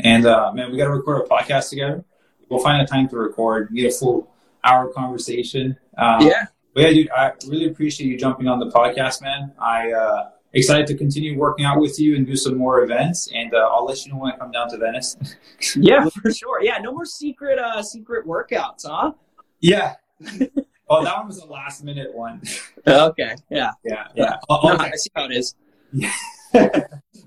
And 0.00 0.26
uh, 0.26 0.52
man, 0.52 0.72
we 0.72 0.78
got 0.78 0.86
to 0.86 0.90
record 0.90 1.24
a 1.24 1.28
podcast 1.28 1.70
together. 1.70 2.04
We'll 2.48 2.60
find 2.60 2.82
a 2.82 2.86
time 2.86 3.08
to 3.08 3.16
record, 3.16 3.70
get 3.74 3.92
a 3.92 3.96
full 3.96 4.32
hour 4.64 4.92
conversation. 4.92 5.76
Uh, 5.96 6.18
yeah 6.20 6.46
but 6.76 6.82
yeah, 6.82 6.90
dude, 6.90 7.10
I 7.10 7.32
really 7.48 7.68
appreciate 7.68 8.06
you 8.06 8.18
jumping 8.18 8.48
on 8.48 8.58
the 8.58 8.66
podcast, 8.66 9.22
man. 9.22 9.50
I 9.58 9.92
uh, 9.92 10.28
excited 10.52 10.86
to 10.88 10.94
continue 10.94 11.38
working 11.38 11.64
out 11.64 11.80
with 11.80 11.98
you 11.98 12.16
and 12.16 12.26
do 12.26 12.36
some 12.36 12.54
more 12.54 12.84
events. 12.84 13.30
And 13.34 13.54
uh, 13.54 13.70
I'll 13.72 13.86
let 13.86 14.04
you 14.04 14.12
know 14.12 14.18
when 14.18 14.32
I 14.34 14.36
come 14.36 14.50
down 14.50 14.68
to 14.68 14.76
Venice. 14.76 15.16
yeah, 15.76 16.06
for 16.10 16.30
sure. 16.30 16.62
Yeah, 16.62 16.76
no 16.76 16.92
more 16.92 17.06
secret 17.06 17.58
uh, 17.58 17.82
secret 17.82 18.26
workouts, 18.26 18.84
huh? 18.84 19.12
Yeah. 19.58 19.94
oh, 20.88 21.04
that 21.04 21.16
one 21.16 21.26
was 21.26 21.38
a 21.38 21.46
last 21.46 21.84
minute 21.84 22.14
one. 22.14 22.42
okay. 22.86 23.34
Yeah. 23.50 23.70
Yeah. 23.84 24.08
Yeah. 24.14 24.36
I'll, 24.48 24.60
I'll 24.68 24.78
no, 24.78 24.84
I 24.84 24.90
see 24.96 25.10
how 25.14 25.24
it 25.24 25.32
is. 25.32 25.54
Yeah. 25.92 26.12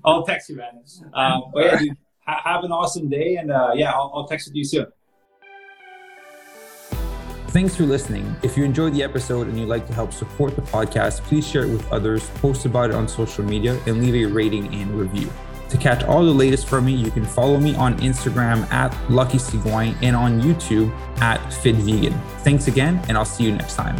I'll 0.04 0.24
text 0.24 0.48
you, 0.48 0.56
man. 0.56 0.82
Um, 1.14 1.44
but 1.52 1.64
yeah, 1.64 1.78
dude, 1.78 1.96
ha- 2.26 2.42
have 2.44 2.64
an 2.64 2.72
awesome 2.72 3.08
day, 3.08 3.36
and 3.36 3.50
uh, 3.50 3.72
yeah, 3.74 3.92
I'll, 3.92 4.10
I'll 4.14 4.26
text 4.26 4.50
you 4.54 4.64
soon. 4.64 4.86
Thanks 7.48 7.74
for 7.74 7.82
listening. 7.82 8.36
If 8.44 8.56
you 8.56 8.64
enjoyed 8.64 8.94
the 8.94 9.02
episode 9.02 9.48
and 9.48 9.58
you'd 9.58 9.68
like 9.68 9.84
to 9.88 9.92
help 9.92 10.12
support 10.12 10.54
the 10.54 10.62
podcast, 10.62 11.20
please 11.22 11.46
share 11.46 11.64
it 11.64 11.68
with 11.68 11.90
others, 11.90 12.30
post 12.36 12.64
about 12.64 12.90
it 12.90 12.96
on 12.96 13.08
social 13.08 13.44
media, 13.44 13.76
and 13.86 14.00
leave 14.00 14.14
a 14.14 14.32
rating 14.32 14.72
and 14.72 14.92
review. 14.98 15.28
To 15.70 15.78
catch 15.78 16.02
all 16.04 16.24
the 16.24 16.32
latest 16.32 16.66
from 16.66 16.84
me, 16.84 16.92
you 16.92 17.10
can 17.10 17.24
follow 17.24 17.58
me 17.58 17.74
on 17.76 17.96
Instagram 17.98 18.70
at 18.72 18.94
Lucky 19.10 19.38
Sigouin 19.38 19.94
and 20.02 20.16
on 20.16 20.40
YouTube 20.40 20.92
at 21.20 21.38
Fit 21.52 21.76
Vegan. 21.76 22.12
Thanks 22.38 22.66
again, 22.66 23.00
and 23.08 23.16
I'll 23.16 23.24
see 23.24 23.44
you 23.44 23.52
next 23.52 23.76
time. 23.76 23.96